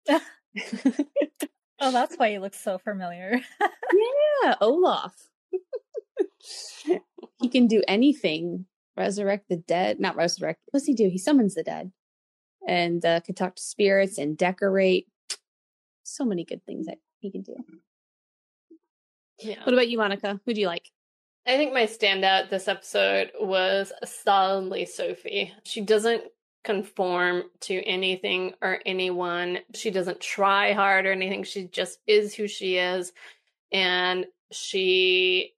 Oh, 1.79 1.91
that's 1.91 2.15
why 2.15 2.31
he 2.31 2.39
looks 2.39 2.59
so 2.59 2.77
familiar. 2.77 3.39
yeah, 4.43 4.55
Olaf. 4.61 5.13
he 7.41 7.49
can 7.49 7.67
do 7.67 7.83
anything. 7.87 8.65
Resurrect 8.97 9.49
the 9.49 9.57
dead, 9.57 9.99
not 9.99 10.15
resurrect. 10.15 10.61
What's 10.71 10.85
he 10.85 10.93
do? 10.93 11.09
He 11.09 11.17
summons 11.17 11.55
the 11.55 11.63
dead, 11.63 11.91
and 12.65 13.03
uh, 13.05 13.19
can 13.19 13.35
talk 13.35 13.55
to 13.55 13.61
spirits 13.61 14.17
and 14.17 14.37
decorate. 14.37 15.07
So 16.03 16.23
many 16.23 16.45
good 16.45 16.65
things 16.65 16.85
that 16.85 16.99
he 17.19 17.31
can 17.31 17.41
do. 17.41 17.55
Yeah. 19.39 19.59
What 19.63 19.73
about 19.73 19.89
you, 19.89 19.97
Monica? 19.97 20.39
Who 20.45 20.53
do 20.53 20.61
you 20.61 20.67
like? 20.67 20.91
I 21.47 21.57
think 21.57 21.73
my 21.73 21.83
standout 21.83 22.49
this 22.49 22.67
episode 22.67 23.31
was 23.39 23.91
solidly 24.03 24.85
Sophie. 24.85 25.53
She 25.63 25.81
doesn't 25.81 26.23
conform 26.65 27.43
to 27.61 27.81
anything 27.83 28.53
or 28.61 28.79
anyone. 28.85 29.59
She 29.73 29.91
doesn't 29.91 30.19
try 30.19 30.73
hard 30.73 31.05
or 31.05 31.11
anything. 31.11 31.43
She 31.43 31.67
just 31.67 31.99
is 32.07 32.33
who 32.33 32.47
she 32.47 32.77
is. 32.77 33.13
And 33.71 34.25
she 34.51 35.53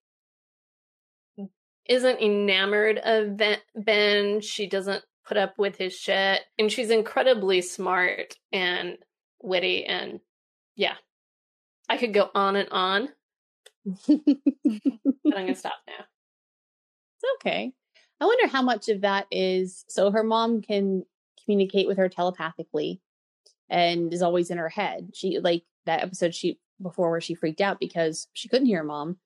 isn't 1.87 2.19
enamored 2.19 2.97
of 2.99 3.37
Ben- 3.37 3.61
Ben. 3.75 4.41
She 4.41 4.67
doesn't 4.67 5.03
put 5.25 5.37
up 5.37 5.57
with 5.57 5.77
his 5.77 5.93
shit. 5.97 6.41
And 6.59 6.71
she's 6.71 6.91
incredibly 6.91 7.61
smart 7.61 8.35
and 8.51 8.97
witty. 9.41 9.85
And 9.85 10.19
yeah, 10.75 10.95
I 11.89 11.97
could 11.97 12.13
go 12.13 12.29
on 12.35 12.55
and 12.57 12.69
on, 12.69 13.09
but 13.85 14.19
I'm 14.67 15.31
going 15.31 15.47
to 15.47 15.55
stop 15.55 15.73
now. 15.87 16.05
It's 17.15 17.31
okay. 17.39 17.71
I 18.19 18.25
wonder 18.25 18.47
how 18.47 18.61
much 18.61 18.89
of 18.89 19.01
that 19.01 19.27
is 19.31 19.85
so 19.87 20.11
her 20.11 20.23
mom 20.23 20.61
can 20.61 21.05
communicate 21.43 21.87
with 21.87 21.97
her 21.97 22.09
telepathically 22.09 23.01
and 23.69 24.13
is 24.13 24.21
always 24.21 24.49
in 24.49 24.57
her 24.57 24.69
head. 24.69 25.11
She 25.13 25.39
like 25.39 25.63
that 25.85 26.01
episode 26.01 26.33
she 26.33 26.59
before 26.81 27.09
where 27.09 27.21
she 27.21 27.35
freaked 27.35 27.61
out 27.61 27.79
because 27.79 28.27
she 28.33 28.49
couldn't 28.49 28.67
hear 28.67 28.83
mom 28.83 29.17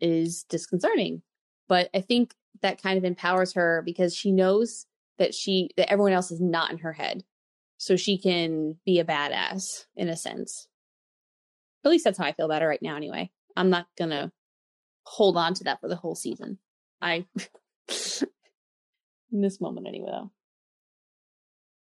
is 0.00 0.44
disconcerting. 0.48 1.22
But 1.68 1.90
I 1.94 2.00
think 2.00 2.34
that 2.62 2.82
kind 2.82 2.98
of 2.98 3.04
empowers 3.04 3.52
her 3.54 3.82
because 3.84 4.14
she 4.14 4.32
knows 4.32 4.86
that 5.18 5.34
she 5.34 5.70
that 5.76 5.90
everyone 5.90 6.12
else 6.12 6.30
is 6.30 6.40
not 6.40 6.70
in 6.70 6.78
her 6.78 6.92
head. 6.92 7.24
So 7.78 7.96
she 7.96 8.18
can 8.18 8.76
be 8.84 8.98
a 8.98 9.04
badass 9.04 9.86
in 9.96 10.08
a 10.08 10.16
sense. 10.16 10.68
At 11.84 11.90
least 11.90 12.04
that's 12.04 12.18
how 12.18 12.26
I 12.26 12.32
feel 12.32 12.46
about 12.46 12.62
her 12.62 12.68
right 12.68 12.82
now 12.82 12.96
anyway. 12.96 13.30
I'm 13.56 13.70
not 13.70 13.86
gonna 13.98 14.32
hold 15.04 15.36
on 15.36 15.54
to 15.54 15.64
that 15.64 15.80
for 15.80 15.88
the 15.88 15.96
whole 15.96 16.14
season. 16.14 16.58
I 17.00 17.26
in 19.32 19.40
this 19.40 19.60
moment 19.60 19.86
anyway 19.86 20.10
though. 20.10 20.30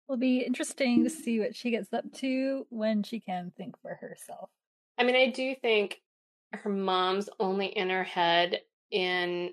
It'll 0.09 0.19
be 0.19 0.39
interesting 0.39 1.05
to 1.05 1.11
hmm. 1.11 1.23
see 1.23 1.39
what 1.39 1.55
she 1.55 1.71
gets 1.71 1.93
up 1.93 2.11
to 2.15 2.67
when 2.71 3.03
she 3.03 3.21
can 3.21 3.53
think 3.57 3.81
for 3.83 3.95
herself. 3.95 4.49
I 4.97 5.05
mean, 5.05 5.17
I 5.17 5.27
do 5.31 5.55
think 5.55 6.01
her 6.53 6.71
mom's 6.71 7.29
only 7.39 7.67
in 7.67 7.91
her 7.91 8.05
head 8.05 8.61
in 8.91 9.51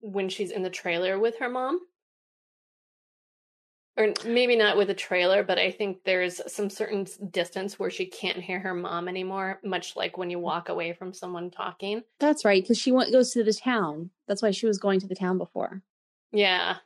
when 0.00 0.28
she's 0.28 0.50
in 0.50 0.62
the 0.62 0.70
trailer 0.70 1.18
with 1.18 1.38
her 1.38 1.48
mom. 1.48 1.80
Or 3.98 4.12
maybe 4.24 4.54
not 4.54 4.76
with 4.76 4.90
a 4.90 4.94
trailer, 4.94 5.42
but 5.42 5.58
I 5.58 5.72
think 5.72 6.04
there's 6.04 6.40
some 6.46 6.70
certain 6.70 7.06
distance 7.30 7.78
where 7.78 7.90
she 7.90 8.06
can't 8.06 8.38
hear 8.38 8.60
her 8.60 8.72
mom 8.72 9.08
anymore, 9.08 9.58
much 9.64 9.96
like 9.96 10.16
when 10.16 10.30
you 10.30 10.38
walk 10.38 10.68
away 10.68 10.92
from 10.92 11.12
someone 11.12 11.50
talking. 11.50 12.02
That's 12.20 12.44
right, 12.44 12.62
because 12.62 12.78
she 12.78 12.92
went 12.92 13.10
goes 13.10 13.32
to 13.32 13.42
the 13.42 13.52
town. 13.52 14.10
That's 14.28 14.40
why 14.40 14.52
she 14.52 14.66
was 14.66 14.78
going 14.78 15.00
to 15.00 15.08
the 15.08 15.16
town 15.16 15.36
before. 15.36 15.82
Yeah. 16.30 16.76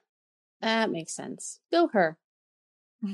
That 0.62 0.90
makes 0.90 1.12
sense. 1.12 1.60
Go 1.70 1.88
her. 1.88 2.16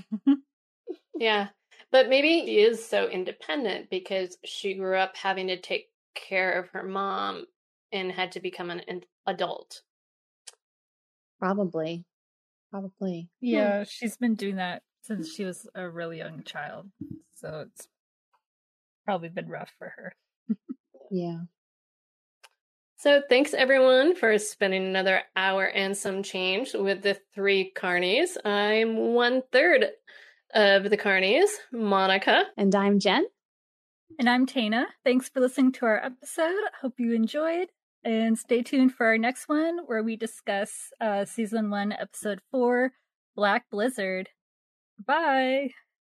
Yeah. 1.19 1.49
But 1.91 2.09
maybe 2.09 2.45
she 2.47 2.59
is 2.59 2.85
so 2.85 3.09
independent 3.09 3.91
because 3.91 4.37
she 4.45 4.75
grew 4.75 4.97
up 4.97 5.17
having 5.17 5.49
to 5.49 5.61
take 5.61 5.89
care 6.15 6.53
of 6.53 6.69
her 6.71 6.83
mom 6.83 7.47
and 7.93 8.13
had 8.13 8.33
to 8.33 8.41
become 8.41 8.71
an 8.71 8.81
an 8.89 9.03
adult. 9.27 9.83
Probably. 11.39 12.05
Probably. 12.71 13.29
Hmm. 13.41 13.47
yeah, 13.47 13.85
she's 13.89 14.17
been 14.17 14.35
doing 14.35 14.57
that 14.57 14.83
since 15.03 15.35
she 15.35 15.45
was 15.45 15.67
a 15.75 15.89
really 15.89 16.19
young 16.19 16.43
child. 16.45 16.91
So 17.35 17.67
it's 17.67 17.89
probably 19.05 19.29
been 19.29 19.49
rough 19.49 19.73
for 19.79 19.93
her. 19.97 20.15
Yeah. 21.11 21.41
So 22.99 23.23
thanks 23.29 23.55
everyone 23.55 24.17
for 24.17 24.37
spending 24.39 24.85
another 24.85 25.23
hour 25.37 25.65
and 25.65 25.97
some 25.97 26.23
change 26.23 26.75
with 26.75 27.03
the 27.03 27.19
three 27.35 27.73
carnies. 27.75 28.37
I'm 28.45 29.15
one 29.15 29.43
third 29.53 29.87
of 30.53 30.91
the 30.91 30.97
carnies, 30.97 31.49
Monica. 31.73 32.45
And 32.57 32.75
I'm 32.75 32.99
Jen. 32.99 33.25
And 34.19 34.29
I'm 34.29 34.47
Tana. 34.47 34.87
Thanks 35.05 35.29
for 35.29 35.41
listening 35.41 35.73
to 35.73 35.87
our 35.87 36.05
episode. 36.05 36.57
Hope 36.83 36.95
you 36.99 37.13
enjoyed. 37.13 37.69
And 38.05 38.39
stay 38.39 38.63
tuned 38.63 38.95
for 38.95 39.07
our 39.07 39.19
next 39.19 39.49
one 39.49 39.81
where 39.87 40.03
we 40.03 40.17
discuss 40.17 40.91
uh, 41.01 41.25
season 41.25 41.71
one, 41.71 41.93
episode 41.93 42.41
four, 42.51 42.93
Black 43.35 43.65
Blizzard. 43.71 44.31
Bye. 45.05 45.71